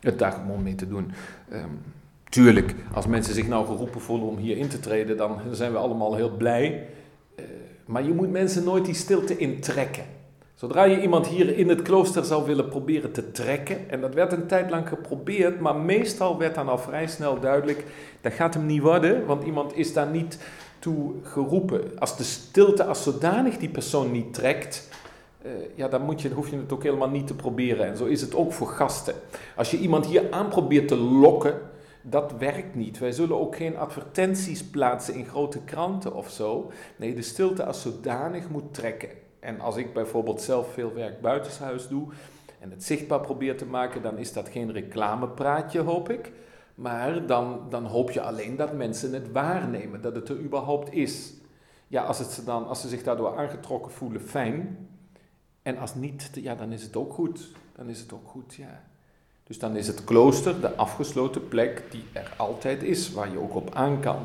Het 0.00 0.18
daar 0.18 0.32
gewoon 0.32 0.62
mee 0.62 0.74
te 0.74 0.88
doen. 0.88 1.12
Um, 1.52 1.80
tuurlijk, 2.28 2.74
als 2.92 3.06
mensen 3.06 3.34
zich 3.34 3.48
nou 3.48 3.66
geroepen 3.66 4.00
voelen 4.00 4.28
om 4.28 4.36
hier 4.36 4.56
in 4.56 4.68
te 4.68 4.80
treden, 4.80 5.16
dan 5.16 5.38
zijn 5.50 5.72
we 5.72 5.78
allemaal 5.78 6.14
heel 6.14 6.30
blij. 6.30 6.86
Uh, 7.36 7.44
maar 7.84 8.04
je 8.04 8.12
moet 8.12 8.30
mensen 8.30 8.64
nooit 8.64 8.84
die 8.84 8.94
stilte 8.94 9.36
intrekken. 9.36 10.04
Zodra 10.54 10.84
je 10.84 11.02
iemand 11.02 11.26
hier 11.26 11.56
in 11.56 11.68
het 11.68 11.82
klooster 11.82 12.24
zou 12.24 12.46
willen 12.46 12.68
proberen 12.68 13.12
te 13.12 13.30
trekken, 13.30 13.90
en 13.90 14.00
dat 14.00 14.14
werd 14.14 14.32
een 14.32 14.46
tijd 14.46 14.70
lang 14.70 14.88
geprobeerd, 14.88 15.60
maar 15.60 15.76
meestal 15.76 16.38
werd 16.38 16.54
dan 16.54 16.68
al 16.68 16.78
vrij 16.78 17.06
snel 17.06 17.40
duidelijk, 17.40 17.84
dat 18.20 18.32
gaat 18.32 18.54
hem 18.54 18.66
niet 18.66 18.82
worden, 18.82 19.26
want 19.26 19.44
iemand 19.44 19.76
is 19.76 19.92
daar 19.92 20.10
niet 20.10 20.38
toe 20.78 21.12
geroepen. 21.22 21.98
Als 21.98 22.16
de 22.16 22.22
stilte 22.22 22.84
als 22.84 23.02
zodanig 23.02 23.56
die 23.56 23.68
persoon 23.68 24.10
niet 24.10 24.34
trekt, 24.34 24.88
uh, 25.46 25.52
ja, 25.74 25.88
dan 25.88 26.02
moet 26.02 26.22
je, 26.22 26.30
hoef 26.30 26.50
je 26.50 26.56
het 26.56 26.72
ook 26.72 26.82
helemaal 26.82 27.10
niet 27.10 27.26
te 27.26 27.34
proberen. 27.34 27.86
En 27.86 27.96
zo 27.96 28.04
is 28.04 28.20
het 28.20 28.34
ook 28.34 28.52
voor 28.52 28.68
gasten. 28.68 29.14
Als 29.56 29.70
je 29.70 29.78
iemand 29.78 30.06
hier 30.06 30.32
aan 30.32 30.48
probeert 30.48 30.88
te 30.88 30.96
lokken, 30.96 31.60
dat 32.02 32.32
werkt 32.38 32.74
niet. 32.74 32.98
Wij 32.98 33.12
zullen 33.12 33.40
ook 33.40 33.56
geen 33.56 33.76
advertenties 33.76 34.64
plaatsen 34.64 35.14
in 35.14 35.26
grote 35.26 35.60
kranten 35.60 36.14
of 36.14 36.30
zo. 36.30 36.70
Nee, 36.96 37.14
de 37.14 37.22
stilte 37.22 37.64
als 37.64 37.82
zodanig 37.82 38.48
moet 38.48 38.74
trekken. 38.74 39.08
En 39.40 39.60
als 39.60 39.76
ik 39.76 39.92
bijvoorbeeld 39.92 40.40
zelf 40.40 40.72
veel 40.72 40.92
werk 40.94 41.20
buitenshuis 41.20 41.88
doe 41.88 42.08
en 42.58 42.70
het 42.70 42.84
zichtbaar 42.84 43.20
probeer 43.20 43.56
te 43.56 43.66
maken, 43.66 44.02
dan 44.02 44.18
is 44.18 44.32
dat 44.32 44.48
geen 44.48 44.72
reclamepraatje, 44.72 45.80
hoop 45.80 46.10
ik. 46.10 46.32
Maar 46.74 47.26
dan, 47.26 47.60
dan 47.68 47.84
hoop 47.84 48.10
je 48.10 48.20
alleen 48.20 48.56
dat 48.56 48.72
mensen 48.72 49.12
het 49.12 49.32
waarnemen, 49.32 50.00
dat 50.00 50.14
het 50.14 50.28
er 50.28 50.40
überhaupt 50.40 50.92
is. 50.92 51.32
Ja, 51.88 52.02
als, 52.02 52.18
het 52.18 52.42
dan, 52.44 52.66
als 52.66 52.80
ze 52.80 52.88
zich 52.88 53.02
daardoor 53.02 53.36
aangetrokken 53.36 53.92
voelen, 53.92 54.20
fijn. 54.20 54.88
En 55.62 55.78
als 55.78 55.94
niet, 55.94 56.30
ja, 56.34 56.54
dan 56.54 56.72
is 56.72 56.82
het 56.82 56.96
ook 56.96 57.12
goed. 57.12 57.48
Dan 57.76 57.88
is 57.88 58.00
het 58.00 58.12
ook 58.12 58.28
goed, 58.28 58.54
ja. 58.54 58.82
Dus 59.44 59.58
dan 59.58 59.76
is 59.76 59.86
het 59.86 60.04
klooster 60.04 60.60
de 60.60 60.74
afgesloten 60.74 61.48
plek 61.48 61.84
die 61.90 62.04
er 62.12 62.34
altijd 62.36 62.82
is, 62.82 63.12
waar 63.12 63.30
je 63.30 63.38
ook 63.38 63.54
op 63.54 63.74
aan 63.74 64.00
kan. 64.00 64.24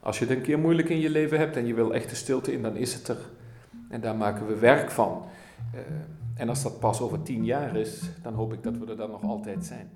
Als 0.00 0.18
je 0.18 0.24
het 0.24 0.36
een 0.36 0.42
keer 0.42 0.58
moeilijk 0.58 0.88
in 0.88 0.98
je 0.98 1.10
leven 1.10 1.38
hebt 1.38 1.56
en 1.56 1.66
je 1.66 1.74
wil 1.74 1.94
echte 1.94 2.14
stilte 2.14 2.52
in, 2.52 2.62
dan 2.62 2.76
is 2.76 2.94
het 2.94 3.08
er. 3.08 3.18
En 3.88 4.00
daar 4.00 4.16
maken 4.16 4.46
we 4.46 4.54
werk 4.54 4.90
van. 4.90 5.22
Uh, 5.74 5.80
en 6.34 6.48
als 6.48 6.62
dat 6.62 6.80
pas 6.80 7.00
over 7.00 7.22
tien 7.22 7.44
jaar 7.44 7.76
is, 7.76 8.00
dan 8.22 8.34
hoop 8.34 8.52
ik 8.52 8.62
dat 8.62 8.78
we 8.78 8.86
er 8.86 8.96
dan 8.96 9.10
nog 9.10 9.22
altijd 9.22 9.64
zijn. 9.64 9.90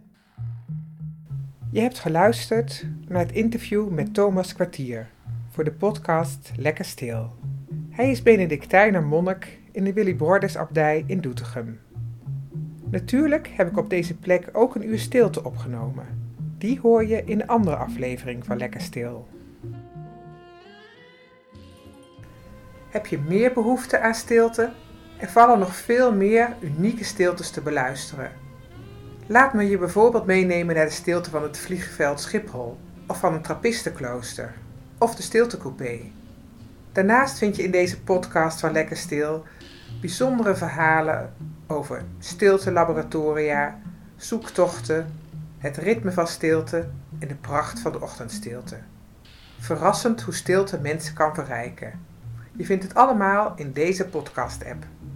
Je 1.70 1.81
hebt 1.81 1.99
geluisterd 1.99 2.87
naar 3.09 3.20
het 3.20 3.33
interview 3.33 3.89
met 3.89 4.14
Thomas 4.14 4.55
Kwartier 4.55 5.11
voor 5.51 5.64
de 5.64 5.72
podcast 5.72 6.53
Lekker 6.57 6.85
Stil. 6.85 7.31
Hij 7.91 8.11
is 8.11 8.22
Benedictijner 8.22 9.03
monnik 9.03 9.59
in 9.75 9.85
de 9.85 9.93
Willy 9.93 10.16
Borders 10.16 10.57
abdij 10.57 11.05
in 11.07 11.20
Doetinchem. 11.20 11.81
Natuurlijk 12.91 13.49
heb 13.49 13.70
ik 13.70 13.77
op 13.77 13.91
deze 13.91 14.16
plek 14.16 14.49
ook 14.53 14.75
een 14.75 14.89
uur 14.89 14.99
stilte 14.99 15.45
opgenomen. 15.45 16.07
Die 16.59 16.81
hoor 16.81 17.07
je 17.07 17.25
in 17.25 17.41
een 17.41 17.47
andere 17.47 17.77
aflevering 17.77 18.45
van 18.45 18.57
Lekker 18.57 18.81
Stil. 18.81 19.29
Heb 22.89 23.07
je 23.07 23.18
meer 23.18 23.53
behoefte 23.53 24.01
aan 24.01 24.14
stilte? 24.14 24.72
Er 25.18 25.29
vallen 25.29 25.59
nog 25.59 25.77
veel 25.77 26.14
meer 26.14 26.57
unieke 26.61 27.05
stiltes 27.05 27.51
te 27.51 27.61
beluisteren. 27.61 28.31
Laat 29.27 29.55
me 29.55 29.68
je 29.68 29.79
bijvoorbeeld 29.79 30.27
meenemen 30.27 30.75
naar 30.75 30.85
de 30.85 30.91
stilte 30.91 31.31
van 31.31 31.43
het 31.43 31.59
vliegveld 31.59 32.20
Schiphol, 32.20 32.77
of 33.07 33.18
van 33.18 33.35
een 33.35 33.43
trappistenklooster, 33.43 34.55
of 34.99 35.14
de 35.14 35.22
stiltecoupé. 35.22 36.01
Daarnaast 36.93 37.39
vind 37.39 37.57
je 37.57 37.62
in 37.62 37.70
deze 37.70 38.01
podcast 38.01 38.61
van 38.61 38.72
Lekker 38.72 38.97
Stil 38.97 39.45
bijzondere 40.05 40.55
verhalen 40.55 41.32
over 41.66 42.05
stiltelaboratoria, 42.18 43.78
zoektochten, 44.16 45.07
het 45.59 45.76
ritme 45.76 46.12
van 46.12 46.26
stilte 46.26 46.88
en 47.18 47.28
de 47.28 47.34
pracht 47.34 47.80
van 47.80 47.92
de 47.92 48.00
ochtendstilte. 48.00 48.76
Verrassend 49.59 50.22
hoe 50.22 50.34
stilte 50.34 50.78
mensen 50.78 51.14
kan 51.14 51.34
verrijken. 51.34 52.00
Je 52.52 52.64
vindt 52.64 52.82
het 52.82 52.94
allemaal 52.94 53.52
in 53.57 53.72
deze 53.72 54.07
podcast-app. 54.07 54.84